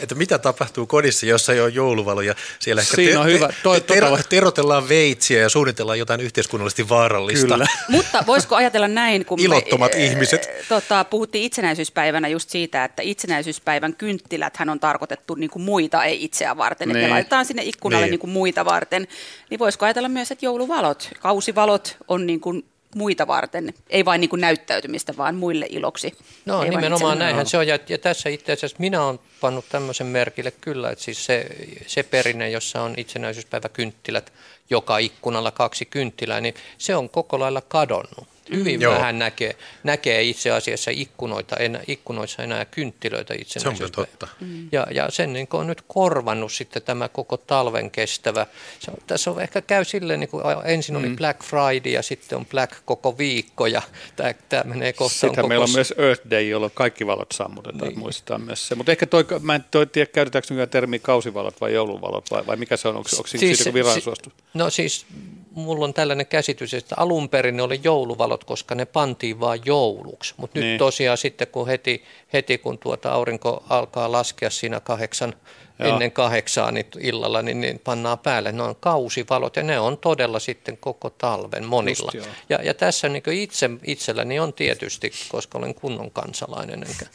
Että 0.00 0.14
mitä 0.14 0.38
tapahtuu 0.38 0.86
kodissa, 0.86 1.26
jossa 1.26 1.52
ei 1.52 1.60
ole 1.60 1.68
jouluvaloja? 1.68 2.34
Siellä 2.58 2.82
ehkä 2.82 2.94
Siinä 2.96 3.20
on 3.20 3.26
te- 3.26 3.32
hyvä. 3.32 3.52
Toi, 3.62 3.80
te- 3.80 3.94
te- 4.00 4.24
terotellaan 4.28 4.88
veitsiä 4.88 5.40
ja 5.40 5.48
suunnitellaan 5.48 5.98
jotain 5.98 6.20
yhteiskunnallisesti 6.20 6.88
vaarallista. 6.88 7.46
Kyllä. 7.46 7.66
Mutta 7.88 8.24
voisiko 8.26 8.56
ajatella 8.56 8.88
näin, 8.88 9.24
kun 9.24 9.40
Ilottomat 9.40 9.94
me, 9.94 10.04
ihmiset. 10.04 10.50
Tota, 10.68 11.04
puhuttiin 11.04 11.44
itsenäisyyspäivänä 11.44 12.28
just 12.28 12.50
siitä, 12.50 12.84
että 12.84 13.02
itsenäisyyspäivän 13.02 13.94
kynttilät 13.96 14.56
hän 14.56 14.68
on 14.68 14.80
tarkoitettu 14.80 15.34
niin 15.34 15.50
kuin 15.50 15.62
muita, 15.62 16.04
ei 16.04 16.24
itseä 16.24 16.56
varten. 16.56 16.88
Niin. 16.88 16.96
Että 16.96 17.06
ne 17.06 17.12
laitetaan 17.12 17.46
sinne 17.46 17.62
ikkunalle 17.62 18.06
niin. 18.06 18.10
Niin 18.10 18.20
kuin 18.20 18.30
muita 18.30 18.64
varten. 18.64 19.08
Niin 19.50 19.58
voisiko 19.58 19.79
ajatella 19.86 20.08
myös, 20.08 20.30
että 20.30 20.44
jouluvalot, 20.44 21.10
kausivalot 21.20 21.96
on 22.08 22.26
niin 22.26 22.40
kuin 22.40 22.64
muita 22.94 23.26
varten, 23.26 23.74
ei 23.90 24.04
vain 24.04 24.20
niin 24.20 24.28
kuin 24.28 24.40
näyttäytymistä, 24.40 25.16
vaan 25.16 25.34
muille 25.34 25.66
iloksi. 25.68 26.16
No 26.44 26.62
ei 26.62 26.70
nimenomaan 26.70 27.18
näinhän 27.18 27.46
se 27.46 27.58
on, 27.58 27.66
ja, 27.66 27.78
ja 27.88 27.98
tässä 27.98 28.28
itse 28.28 28.52
asiassa 28.52 28.76
minä 28.80 29.04
olen 29.04 29.18
pannut 29.40 29.64
tämmöisen 29.68 30.06
merkille 30.06 30.50
kyllä, 30.50 30.90
että 30.90 31.04
siis 31.04 31.24
se, 31.24 31.46
se 31.86 32.02
perinne, 32.02 32.50
jossa 32.50 32.82
on 32.82 32.94
itsenäisyyspäiväkynttilät, 32.96 34.32
joka 34.70 34.98
ikkunalla 34.98 35.50
kaksi 35.50 35.84
kynttilää, 35.84 36.40
niin 36.40 36.54
se 36.78 36.96
on 36.96 37.08
koko 37.08 37.40
lailla 37.40 37.60
kadonnut. 37.60 38.28
Hyvin 38.52 38.80
Joo. 38.80 38.94
vähän 38.94 39.18
näkee, 39.18 39.56
näkee 39.82 40.22
itse 40.22 40.50
asiassa 40.50 40.90
ikkunoita, 40.94 41.56
en, 41.56 41.80
ikkunoissa 41.86 42.42
enää 42.42 42.64
kynttilöitä 42.64 43.34
itse 43.38 43.60
Se 43.60 43.68
on 43.68 43.76
totta. 43.92 44.28
Mm. 44.40 44.68
Ja, 44.72 44.86
ja 44.90 45.10
sen 45.10 45.32
niin 45.32 45.48
on 45.52 45.66
nyt 45.66 45.82
korvannut 45.88 46.52
sitten 46.52 46.82
tämä 46.82 47.08
koko 47.08 47.36
talven 47.36 47.90
kestävä. 47.90 48.46
Se, 48.78 48.92
tässä 49.06 49.30
on 49.30 49.40
ehkä 49.40 49.60
käy 49.60 49.84
silleen, 49.84 50.20
niin 50.20 50.30
kuin 50.30 50.44
ensin 50.64 50.96
oli 50.96 51.08
mm. 51.08 51.16
Black 51.16 51.42
Friday 51.42 51.92
ja 51.92 52.02
sitten 52.02 52.38
on 52.38 52.46
Black 52.46 52.76
koko 52.84 53.18
viikko 53.18 53.66
ja 53.66 53.82
tämä, 54.16 54.34
tämä 54.48 54.62
menee 54.64 54.92
kohta. 54.92 55.18
Sitten 55.18 55.48
meillä 55.48 55.64
on 55.64 55.72
myös 55.74 55.94
Earth 55.98 56.30
Day, 56.30 56.42
jolloin 56.42 56.72
kaikki 56.74 57.06
valot 57.06 57.32
sammutetaan, 57.32 57.88
niin. 57.88 57.98
muistaa 57.98 58.38
myös 58.38 58.68
se. 58.68 58.74
Mutta 58.74 58.92
ehkä 58.92 59.06
toi, 59.06 59.24
mä 59.40 59.54
en 59.54 59.64
toi 59.70 59.86
tiedä, 59.86 60.10
käytetäänkö 60.12 60.46
nykyään 60.50 60.68
termi 60.68 60.98
kausivalot 60.98 61.60
vai 61.60 61.74
jouluvalot 61.74 62.30
vai, 62.30 62.46
vai 62.46 62.56
mikä 62.56 62.76
se 62.76 62.88
on, 62.88 62.96
onko, 62.96 63.10
onko 63.16 63.26
siis, 63.26 63.58
siitä 63.58 63.74
viran 63.74 63.94
si, 63.94 64.00
suostu? 64.00 64.32
No 64.54 64.70
siis 64.70 65.06
mulla 65.50 65.84
on 65.84 65.94
tällainen 65.94 66.26
käsitys, 66.26 66.74
että 66.74 66.94
alun 66.98 67.28
perin 67.28 67.56
ne 67.56 67.62
oli 67.62 67.80
jouluvalot, 67.84 68.44
koska 68.44 68.74
ne 68.74 68.84
pantiin 68.84 69.40
vain 69.40 69.60
jouluksi. 69.64 70.34
Mutta 70.36 70.58
niin. 70.58 70.70
nyt 70.70 70.78
tosiaan 70.78 71.18
sitten, 71.18 71.48
kun 71.48 71.66
heti, 71.66 72.04
heti 72.32 72.58
kun 72.58 72.78
tuota 72.78 73.12
aurinko 73.12 73.64
alkaa 73.68 74.12
laskea 74.12 74.50
siinä 74.50 74.80
kahdeksan, 74.80 75.34
Joo. 75.78 75.88
ennen 75.88 76.12
kahdeksaa 76.12 76.70
niin 76.70 76.86
illalla, 77.00 77.42
niin, 77.42 77.60
niin 77.60 77.78
pannaan 77.78 78.18
päälle. 78.18 78.52
Ne 78.52 78.62
on 78.62 78.76
kausivalot 78.80 79.56
ja 79.56 79.62
ne 79.62 79.80
on 79.80 79.98
todella 79.98 80.38
sitten 80.38 80.76
koko 80.76 81.10
talven 81.10 81.64
monilla. 81.64 82.10
Just, 82.14 82.28
ja, 82.48 82.58
ja 82.62 82.74
tässä 82.74 83.08
niin 83.08 83.22
itse, 83.32 83.70
itselläni 83.84 84.40
on 84.40 84.52
tietysti, 84.52 85.12
koska 85.28 85.58
olen 85.58 85.74
kunnon 85.74 86.10
kansalainen, 86.10 86.84
enkä, 86.88 87.06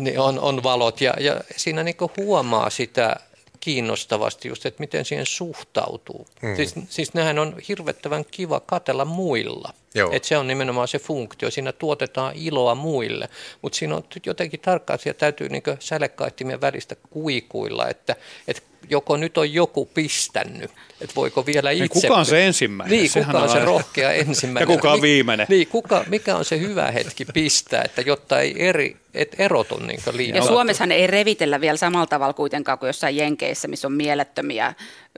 niin 0.00 0.20
on, 0.20 0.40
on 0.40 0.62
valot 0.62 1.00
ja, 1.00 1.14
ja 1.20 1.40
siinä 1.56 1.82
niin 1.82 1.96
huomaa 2.16 2.70
sitä 2.70 3.16
kiinnostavasti 3.62 4.48
just, 4.48 4.66
että 4.66 4.80
miten 4.80 5.04
siihen 5.04 5.26
suhtautuu. 5.26 6.26
Mm. 6.42 6.56
Siis, 6.56 6.74
siis 6.88 7.14
nehän 7.14 7.38
on 7.38 7.56
hirvettävän 7.68 8.24
kiva 8.30 8.60
katella 8.60 9.04
muilla. 9.04 9.74
Että 10.12 10.28
se 10.28 10.36
on 10.36 10.46
nimenomaan 10.46 10.88
se 10.88 10.98
funktio. 10.98 11.50
Siinä 11.50 11.72
tuotetaan 11.72 12.32
iloa 12.36 12.74
muille, 12.74 13.28
mutta 13.62 13.78
siinä 13.78 13.96
on 13.96 14.04
jotenkin 14.26 14.60
tarkkaan, 14.60 14.98
että 15.06 15.20
täytyy 15.20 15.48
niin 15.48 15.62
sälekaihtimien 15.78 16.60
välistä 16.60 16.96
kuikuilla, 17.10 17.88
että, 17.88 18.16
että 18.48 18.62
joko 18.90 19.16
nyt 19.16 19.38
on 19.38 19.52
joku 19.52 19.86
pistänyt, 19.86 20.70
että 21.00 21.14
voiko 21.16 21.46
vielä 21.46 21.70
niin, 21.70 21.84
itse... 21.84 21.94
Niin 21.94 22.02
kuka 22.02 22.18
on 22.18 22.26
se 22.26 22.46
ensimmäinen? 22.46 22.98
Niin, 22.98 23.10
kuka 23.12 23.38
on, 23.38 23.42
on 23.42 23.48
se 23.48 23.64
rohkea 23.64 24.12
ensimmäinen? 24.26 24.72
Ja 24.72 24.76
kuka 24.76 24.92
on 24.92 25.02
viimeinen? 25.02 25.46
Niin, 25.48 25.66
kuka, 25.66 26.04
mikä 26.08 26.36
on 26.36 26.44
se 26.44 26.60
hyvä 26.60 26.90
hetki 26.90 27.24
pistää, 27.24 27.82
että 27.84 28.00
jotta 28.00 28.40
ei 28.40 28.54
eri, 28.58 28.96
et 29.14 29.34
erotu 29.38 29.78
niin 29.78 30.00
liian. 30.12 30.36
Ja 30.36 30.42
Suomessahan 30.42 30.92
ei 30.92 31.06
revitellä 31.06 31.60
vielä 31.60 31.76
samalla 31.76 32.06
tavalla 32.06 32.32
kuitenkaan 32.32 32.78
kuin 32.78 32.88
jossain 32.88 33.16
Jenkeissä, 33.16 33.68
missä 33.68 33.88
on 33.88 33.92
mielettömiä 33.92 34.74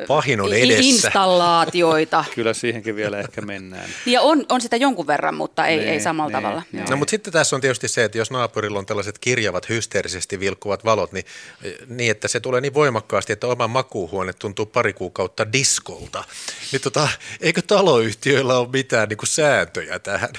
Pahin 0.09 0.41
on 0.41 0.53
edessä. 0.53 0.83
installaatioita. 0.83 2.25
Kyllä 2.35 2.55
siihenkin 2.55 2.97
vielä 2.97 3.21
ehkä 3.21 3.41
mennään. 3.41 3.91
Ja 4.07 4.21
on, 4.21 4.47
on 4.49 4.61
sitä 4.61 4.77
jonkun 4.77 5.07
verran, 5.07 5.35
mutta 5.35 5.67
ei, 5.67 5.77
ne, 5.77 5.93
ei 5.93 6.01
samalla 6.01 6.31
ne, 6.31 6.43
tavalla. 6.43 6.63
Ne. 6.73 6.85
No 6.91 6.97
mutta 6.97 7.11
sitten 7.11 7.33
tässä 7.33 7.57
on 7.57 7.61
tietysti 7.61 7.89
se, 7.89 8.05
että 8.05 8.19
jos 8.19 8.31
naapurilla 8.31 8.79
on 8.79 8.87
tällaiset 8.87 9.19
kirjavat, 9.19 9.69
hysteerisesti 9.69 10.41
vilkkuvat 10.41 10.85
valot, 10.85 11.13
niin, 11.13 11.25
niin 11.89 12.11
että 12.11 12.29
se 12.29 12.41
tulee 12.41 12.61
niin 12.61 12.75
voimakkaasti, 12.75 13.33
että 13.33 13.47
oma 13.47 13.69
makuuhuone 13.69 14.33
tuntuu 14.33 14.67
pari 14.67 14.93
kuukautta 14.93 15.53
diskolta. 15.53 16.25
Niin 16.73 16.83
tota, 16.83 17.09
eikö 17.41 17.63
taloyhtiöillä 17.67 18.59
ole 18.59 18.69
mitään 18.73 19.09
niin 19.09 19.19
kuin 19.19 19.29
sääntöjä 19.29 19.99
tähän? 19.99 20.33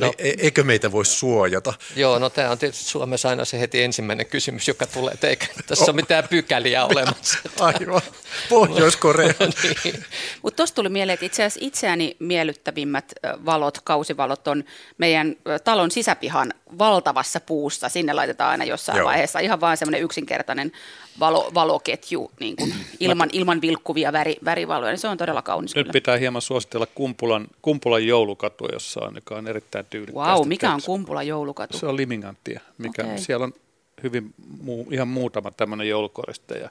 No, 0.00 0.12
e- 0.18 0.34
eikö 0.38 0.64
meitä 0.64 0.92
voi 0.92 1.04
suojata? 1.04 1.74
Joo, 1.96 2.18
no 2.18 2.30
tämä 2.30 2.50
on 2.50 2.58
tietysti 2.58 2.84
Suomessa 2.84 3.28
aina 3.28 3.44
se 3.44 3.60
heti 3.60 3.82
ensimmäinen 3.82 4.26
kysymys, 4.26 4.68
joka 4.68 4.86
tulee, 4.86 5.14
että 5.14 5.28
eikä 5.28 5.46
tässä 5.66 5.84
oh. 5.84 5.88
ole 5.88 5.96
mitään 5.96 6.28
pykäliä 6.30 6.84
olemassa. 6.84 7.38
Aivan, 7.60 8.02
Pohjois-Korea. 8.48 9.34
niin. 9.84 10.04
Mutta 10.42 10.56
tuossa 10.56 10.74
tuli 10.74 10.88
mieleen, 10.88 11.14
että 11.14 11.26
itse 11.26 11.44
asiassa 11.44 11.66
itseäni 11.66 12.16
miellyttävimmät 12.18 13.12
valot, 13.44 13.80
kausivalot 13.80 14.48
on 14.48 14.64
meidän 14.98 15.36
talon 15.64 15.90
sisäpihan 15.90 16.54
valtavassa 16.78 17.40
puussa. 17.40 17.88
Sinne 17.88 18.12
laitetaan 18.12 18.50
aina 18.50 18.64
jossain 18.64 18.98
Joo. 18.98 19.06
vaiheessa 19.06 19.38
ihan 19.38 19.60
vain 19.60 19.76
semmoinen 19.76 20.02
yksinkertainen 20.02 20.72
valo, 21.20 21.50
valoketju 21.54 22.30
niin 22.40 22.56
kuin 22.56 22.74
ilman, 23.00 23.28
ilman 23.32 23.60
vilkkuvia 23.60 24.12
väri, 24.12 24.36
värivaloja, 24.44 24.92
niin 24.92 24.98
se 24.98 25.08
on 25.08 25.16
todella 25.16 25.42
kaunis. 25.42 25.74
Nyt 25.74 25.84
kyllä. 25.84 25.92
pitää 25.92 26.16
hieman 26.16 26.42
suositella 26.42 26.86
Kumpulan, 26.94 27.46
Kumpulan 27.62 28.06
joulukatua, 28.06 28.68
jossa 28.72 29.00
on, 29.00 29.14
joka 29.14 29.34
on 29.34 29.48
erittäin 29.48 29.86
tyylikkäästi. 29.90 30.38
Wow, 30.38 30.48
mikä 30.48 30.74
on 30.74 30.80
Kumpulan 30.86 31.26
joulukatu? 31.26 31.78
Se 31.78 31.86
on 31.86 31.96
Liminganttia, 31.96 32.60
mikä 32.78 33.02
okay. 33.02 33.18
siellä 33.18 33.44
on 33.44 33.52
hyvin 34.02 34.34
muu, 34.62 34.88
ihan 34.90 35.08
muutama 35.08 35.50
tämmöinen 35.50 35.88
joulukoriste 35.88 36.58
ja 36.58 36.70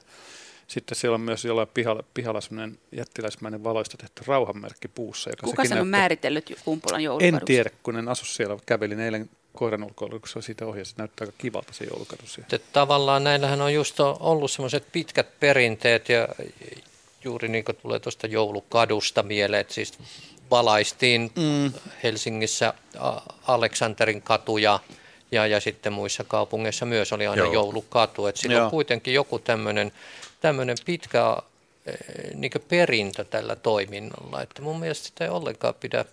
sitten 0.66 0.96
siellä 0.96 1.14
on 1.14 1.20
myös 1.20 1.44
jollain 1.44 1.68
pihalla, 1.74 2.04
pihalla 2.14 2.40
semmoinen 2.40 2.78
jättiläismäinen 2.92 3.64
valoista 3.64 3.96
tehty 3.96 4.22
rauhanmerkki 4.26 4.88
puussa. 4.88 5.30
Joka 5.30 5.46
Kuka 5.46 5.64
sen 5.64 5.80
on 5.80 5.88
määritellyt 5.88 6.52
Kumpulan 6.64 7.00
joulukaduksi? 7.00 7.42
En 7.42 7.46
tiedä, 7.46 7.70
kun 7.82 7.96
en 7.96 8.08
asu 8.08 8.24
siellä. 8.24 8.56
Kävelin 8.66 9.00
eilen 9.00 9.30
koiran 9.54 9.84
ulkoilla, 9.84 10.18
kun 10.18 10.28
se 10.28 10.38
on 10.38 10.42
siitä 10.42 10.66
ohjaa. 10.66 10.84
Se 10.84 10.94
näyttää 10.96 11.26
aika 11.26 11.38
kivalta 11.38 11.72
se 11.72 11.84
joulukatu 11.84 12.26
siellä. 12.26 12.58
Tavallaan 12.72 13.24
näillähän 13.24 13.60
on 13.60 13.74
just 13.74 14.00
ollut 14.00 14.50
semmoiset 14.50 14.86
pitkät 14.92 15.40
perinteet 15.40 16.08
ja 16.08 16.28
juuri 17.24 17.48
niin 17.48 17.64
kuin 17.64 17.76
tulee 17.76 18.00
tuosta 18.00 18.26
joulukadusta 18.26 19.22
mieleen, 19.22 19.60
että 19.60 19.74
siis 19.74 19.98
valaistiin 20.50 21.30
mm. 21.36 21.72
Helsingissä 22.02 22.74
Aleksanterin 23.46 24.22
katuja 24.22 24.80
ja, 25.32 25.46
ja 25.46 25.60
sitten 25.60 25.92
muissa 25.92 26.24
kaupungeissa 26.24 26.86
myös 26.86 27.12
oli 27.12 27.26
aina 27.26 27.42
Joo. 27.42 27.52
joulukatu. 27.52 28.26
Että 28.26 28.40
sillä 28.40 28.56
Joo. 28.56 28.64
on 28.64 28.70
kuitenkin 28.70 29.14
joku 29.14 29.38
tämmöinen 29.38 30.76
pitkä 30.84 31.36
eh, 31.86 32.34
niin 32.34 32.52
perintö 32.68 33.24
tällä 33.24 33.56
toiminnalla. 33.56 34.42
Että 34.42 34.62
mun 34.62 34.80
mielestä 34.80 35.06
sitä 35.06 35.24
ei 35.24 35.30
ollenkaan 35.30 35.74
pidä 35.74 36.04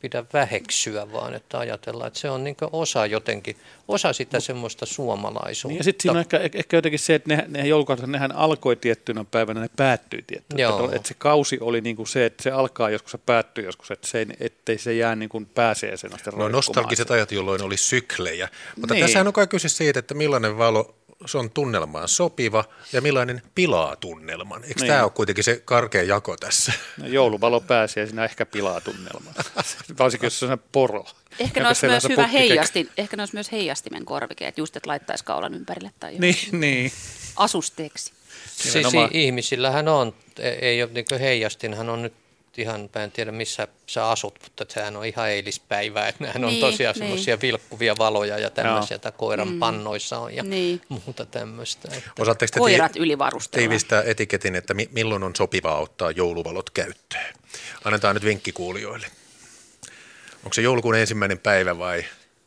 pidä 0.00 0.24
väheksyä, 0.32 1.12
vaan 1.12 1.34
että 1.34 1.58
ajatellaan, 1.58 2.08
että 2.08 2.20
se 2.20 2.30
on 2.30 2.44
niin 2.44 2.56
osa 2.72 3.06
jotenkin, 3.06 3.56
osa 3.88 4.12
sitä 4.12 4.40
semmoista 4.40 4.86
suomalaisuutta. 4.86 5.68
Niin 5.68 5.78
ja 5.78 5.84
sitten 5.84 6.02
siinä 6.02 6.12
on 6.12 6.20
ehkä, 6.20 6.40
ehkä 6.52 6.76
jotenkin 6.76 6.98
se, 6.98 7.14
että 7.14 7.36
ne, 7.36 7.44
ne 7.48 7.68
joulukaudet, 7.68 8.06
nehän 8.06 8.32
alkoi 8.32 8.76
tiettynä 8.76 9.24
päivänä, 9.30 9.60
ne 9.60 9.70
päättyi 9.76 10.24
tiettynä. 10.26 10.68
Että, 10.68 10.96
että 10.96 11.08
se 11.08 11.14
kausi 11.18 11.58
oli 11.60 11.80
niin 11.80 11.96
kuin 11.96 12.06
se, 12.06 12.26
että 12.26 12.42
se 12.42 12.50
alkaa 12.50 12.90
joskus 12.90 13.12
ja 13.12 13.18
päättyy 13.18 13.64
joskus, 13.64 13.90
että 13.90 14.08
se, 14.08 14.26
ettei 14.40 14.78
se 14.78 14.94
jää 14.94 15.16
niin 15.16 15.28
kuin 15.28 15.46
pääseeseen 15.46 16.14
asti 16.14 16.30
No 16.30 16.48
nostalgiset 16.48 17.10
ajat, 17.10 17.32
jolloin 17.32 17.62
oli 17.62 17.76
syklejä. 17.76 18.48
Mutta 18.76 18.94
niin. 18.94 19.04
tässä 19.04 19.20
on 19.20 19.32
kai 19.32 19.46
kyse 19.46 19.68
siitä, 19.68 19.98
että 19.98 20.14
millainen 20.14 20.58
valo 20.58 20.94
se 21.26 21.38
on 21.38 21.50
tunnelmaan 21.50 22.08
sopiva 22.08 22.64
ja 22.92 23.00
millainen 23.00 23.42
pilaa 23.54 23.96
tunnelman. 23.96 24.64
Eikö 24.64 24.80
niin. 24.80 24.88
tämä 24.88 25.02
ole 25.02 25.10
kuitenkin 25.10 25.44
se 25.44 25.62
karkea 25.64 26.02
jako 26.02 26.36
tässä? 26.36 26.72
No, 26.96 27.06
jouluvalo 27.06 27.60
pääsee 27.60 28.00
ja 28.00 28.06
siinä 28.06 28.24
ehkä 28.24 28.46
pilaa 28.46 28.80
tunnelman. 28.80 29.34
Varsinkin 29.98 30.26
jos 30.26 30.38
se 30.38 30.46
on 30.46 30.58
poro. 30.72 31.04
Ehkä 31.38 31.60
ne 31.60 31.66
olisi 31.66 31.86
myös 31.86 32.08
hyvä 32.08 32.26
heijasti, 32.26 32.90
ehkä 32.96 33.16
ne 33.16 33.22
olisi 33.22 33.34
myös 33.34 33.52
heijastimen 33.52 34.04
korvike, 34.04 34.48
että 34.48 34.60
just 34.60 34.76
et 34.76 34.86
laittaisi 34.86 35.24
kaulan 35.24 35.54
ympärille 35.54 35.90
tai 36.00 36.14
niin, 36.18 36.36
niin. 36.52 36.92
asusteeksi. 37.36 38.12
Siis 38.56 38.86
ihmisillähän 39.10 39.88
on, 39.88 40.14
e- 40.38 40.48
ei 40.48 40.82
ole 40.82 40.90
niin 40.92 41.20
heijastinhan 41.20 41.90
on 41.90 42.02
nyt 42.02 42.14
ihan, 42.58 42.90
mä 42.94 43.04
en 43.04 43.12
tiedä 43.12 43.32
missä 43.32 43.68
sä 43.86 44.08
asut, 44.08 44.38
mutta 44.42 44.66
sehän 44.68 44.96
on 44.96 45.04
ihan 45.04 45.30
eilispäivää, 45.30 46.08
että 46.08 46.24
nehän 46.24 46.42
niin, 46.42 46.64
on 46.64 46.70
tosiaan 46.70 46.92
niin. 46.92 46.98
semmoisia 46.98 47.40
vilkkuvia 47.40 47.94
valoja 47.98 48.38
ja 48.38 48.50
tämmöisiä, 48.50 48.94
että 48.94 49.12
koiran 49.12 49.48
mm. 49.48 49.58
pannoissa 49.58 50.18
on 50.18 50.34
ja 50.34 50.42
niin. 50.42 50.80
muuta 50.88 51.26
tämmöistä. 51.26 51.88
Että... 51.96 52.10
Osaatteko 52.18 52.50
te 52.52 52.58
Koirat 52.58 52.96
ylivarustella. 52.96 53.60
tiivistää 53.60 54.02
etiketin, 54.02 54.54
että 54.54 54.74
milloin 54.90 55.22
on 55.22 55.36
sopivaa 55.36 55.80
ottaa 55.80 56.10
jouluvalot 56.10 56.70
käyttöön? 56.70 57.34
Annetaan 57.84 58.16
nyt 58.16 58.24
vinkki 58.24 58.52
kuulijoille. 58.52 59.06
Onko 60.44 60.54
se 60.54 60.62
joulukuun 60.62 60.94
ensimmäinen 60.94 61.38
päivä 61.38 61.78
vai? 61.78 62.04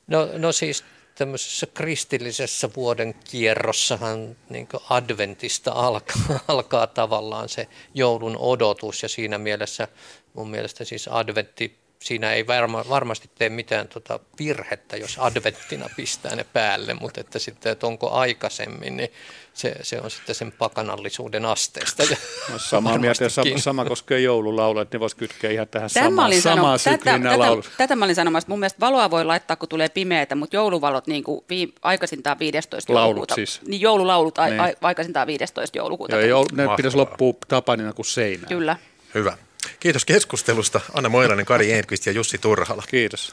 No, 0.08 0.30
no 0.38 0.52
siis 0.52 0.84
tämmöisessä 1.18 1.68
kristillisessä 1.74 2.70
vuoden 2.76 3.14
kierrossahan 3.14 4.36
niin 4.50 4.68
adventista 4.90 5.72
alkaa, 5.72 6.40
alkaa 6.48 6.88
tavallaan 6.88 7.50
se 7.50 7.68
joulun 7.94 8.38
odotus. 8.38 9.04
Ja 9.04 9.10
siinä 9.10 9.38
mielessä 9.38 9.88
mun 10.34 10.50
mielestä 10.50 10.86
siis 10.86 11.08
adventti 11.08 11.87
siinä 12.00 12.34
ei 12.34 12.48
varma, 12.48 12.86
varmasti 12.90 13.30
tee 13.36 13.50
mitään 13.50 13.88
tota 13.88 14.20
virhettä, 14.40 14.98
jos 14.98 15.18
adventtina 15.20 15.90
pistää 15.96 16.36
ne 16.36 16.46
päälle, 16.54 16.94
mutta 16.94 17.22
että 17.22 17.40
sitten, 17.40 17.72
että 17.72 17.88
onko 17.88 18.12
aikaisemmin, 18.12 18.98
niin 18.98 19.10
se, 19.54 19.76
se 19.82 20.02
on 20.02 20.12
sitten 20.12 20.36
sen 20.36 20.52
pakanallisuuden 20.52 21.46
asteesta. 21.46 22.04
No, 22.52 22.60
sama 22.60 22.98
mieltä 22.98 23.24
ja 23.24 23.30
sama, 23.30 23.58
sama 23.58 23.86
koskee 23.86 24.20
joululaulua, 24.20 24.82
että 24.82 24.98
ne 24.98 25.00
voisi 25.00 25.16
kytkeä 25.16 25.52
ihan 25.52 25.68
tähän 25.68 25.90
samaan, 25.90 26.42
samaan 26.42 26.80
tätä, 26.84 26.98
tätä, 26.98 27.70
tätä, 27.78 27.96
mä 27.96 28.06
olin 28.06 28.16
sanomassa. 28.16 28.50
Mun 28.50 28.60
mielestä 28.60 28.80
valoa 28.80 29.12
voi 29.12 29.26
laittaa, 29.26 29.56
kun 29.56 29.70
tulee 29.70 29.90
pimeätä, 29.90 30.36
mutta 30.36 30.56
jouluvalot 30.56 31.08
niin 31.08 31.24
kuin 31.24 31.46
vii, 31.50 31.74
aikaisintaan 31.82 32.40
15. 32.40 32.94
Laulut 32.94 33.08
joulukuuta. 33.08 33.36
siis. 33.36 33.62
Niin 33.68 33.82
joululaulut 33.82 34.38
niin. 34.50 34.62
A, 34.62 34.68
aikaisintaan 34.82 35.28
15. 35.28 35.78
joulukuuta. 35.78 36.16
Joo, 36.16 36.26
joul, 36.26 36.46
ne 36.52 36.68
pitäisi 36.76 36.98
loppua 36.98 37.34
tapanina 37.48 37.94
kuin 37.94 38.06
seinään. 38.06 38.48
Kyllä. 38.48 38.76
Hyvä. 39.16 39.38
Kiitos 39.80 40.06
keskustelusta 40.06 40.82
Anna 40.94 41.10
Moilanen, 41.10 41.46
Kari 41.46 41.72
Enqvist 41.72 42.06
ja 42.06 42.12
Jussi 42.12 42.38
Turhala. 42.38 42.84
Kiitos. 42.88 43.32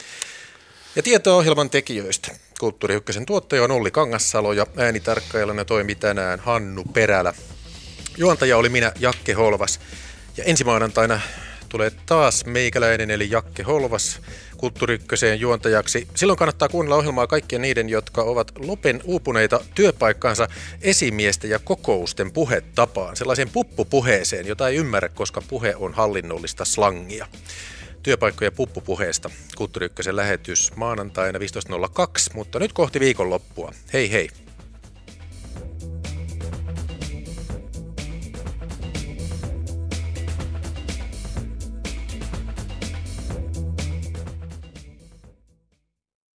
Ja 0.95 1.03
tietoa 1.03 1.35
ohjelman 1.35 1.69
tekijöistä. 1.69 2.31
Kulttuuri 2.59 2.95
Ykkösen 2.95 3.25
tuottaja 3.25 3.63
on 3.63 3.71
Olli 3.71 3.91
Kangassalo 3.91 4.53
ja 4.53 4.67
äänitarkkailijana 4.77 5.65
toimi 5.65 5.95
tänään 5.95 6.39
Hannu 6.39 6.83
Perälä. 6.93 7.33
Juontaja 8.17 8.57
oli 8.57 8.69
minä, 8.69 8.91
Jakke 8.99 9.33
Holvas. 9.33 9.79
Ja 10.37 10.43
ensi 10.43 10.63
maanantaina 10.63 11.19
tulee 11.75 11.91
taas 12.05 12.45
meikäläinen 12.45 13.11
eli 13.11 13.31
Jakke 13.31 13.63
Holvas 13.63 14.21
kulttuuriykköseen 14.57 15.39
juontajaksi. 15.39 16.07
Silloin 16.15 16.39
kannattaa 16.39 16.69
kuunnella 16.69 16.95
ohjelmaa 16.95 17.27
kaikkien 17.27 17.61
niiden, 17.61 17.89
jotka 17.89 18.21
ovat 18.21 18.51
lopen 18.57 19.01
uupuneita 19.03 19.59
työpaikkaansa 19.75 20.47
esimiesten 20.81 21.49
ja 21.49 21.59
kokousten 21.59 22.31
puhetapaan. 22.31 23.15
Sellaiseen 23.15 23.49
puppupuheeseen, 23.49 24.47
jota 24.47 24.67
ei 24.69 24.75
ymmärrä, 24.75 25.09
koska 25.09 25.41
puhe 25.47 25.75
on 25.75 25.93
hallinnollista 25.93 26.65
slangia. 26.65 27.27
Työpaikkoja 28.03 28.51
puppupuheesta. 28.51 29.29
Kulttuuri 29.57 29.89
lähetys 30.11 30.75
maanantaina 30.75 31.39
15.02, 31.39 31.45
mutta 32.33 32.59
nyt 32.59 32.73
kohti 32.73 32.99
viikonloppua. 32.99 33.71
Hei 33.93 34.11
hei! 34.11 34.44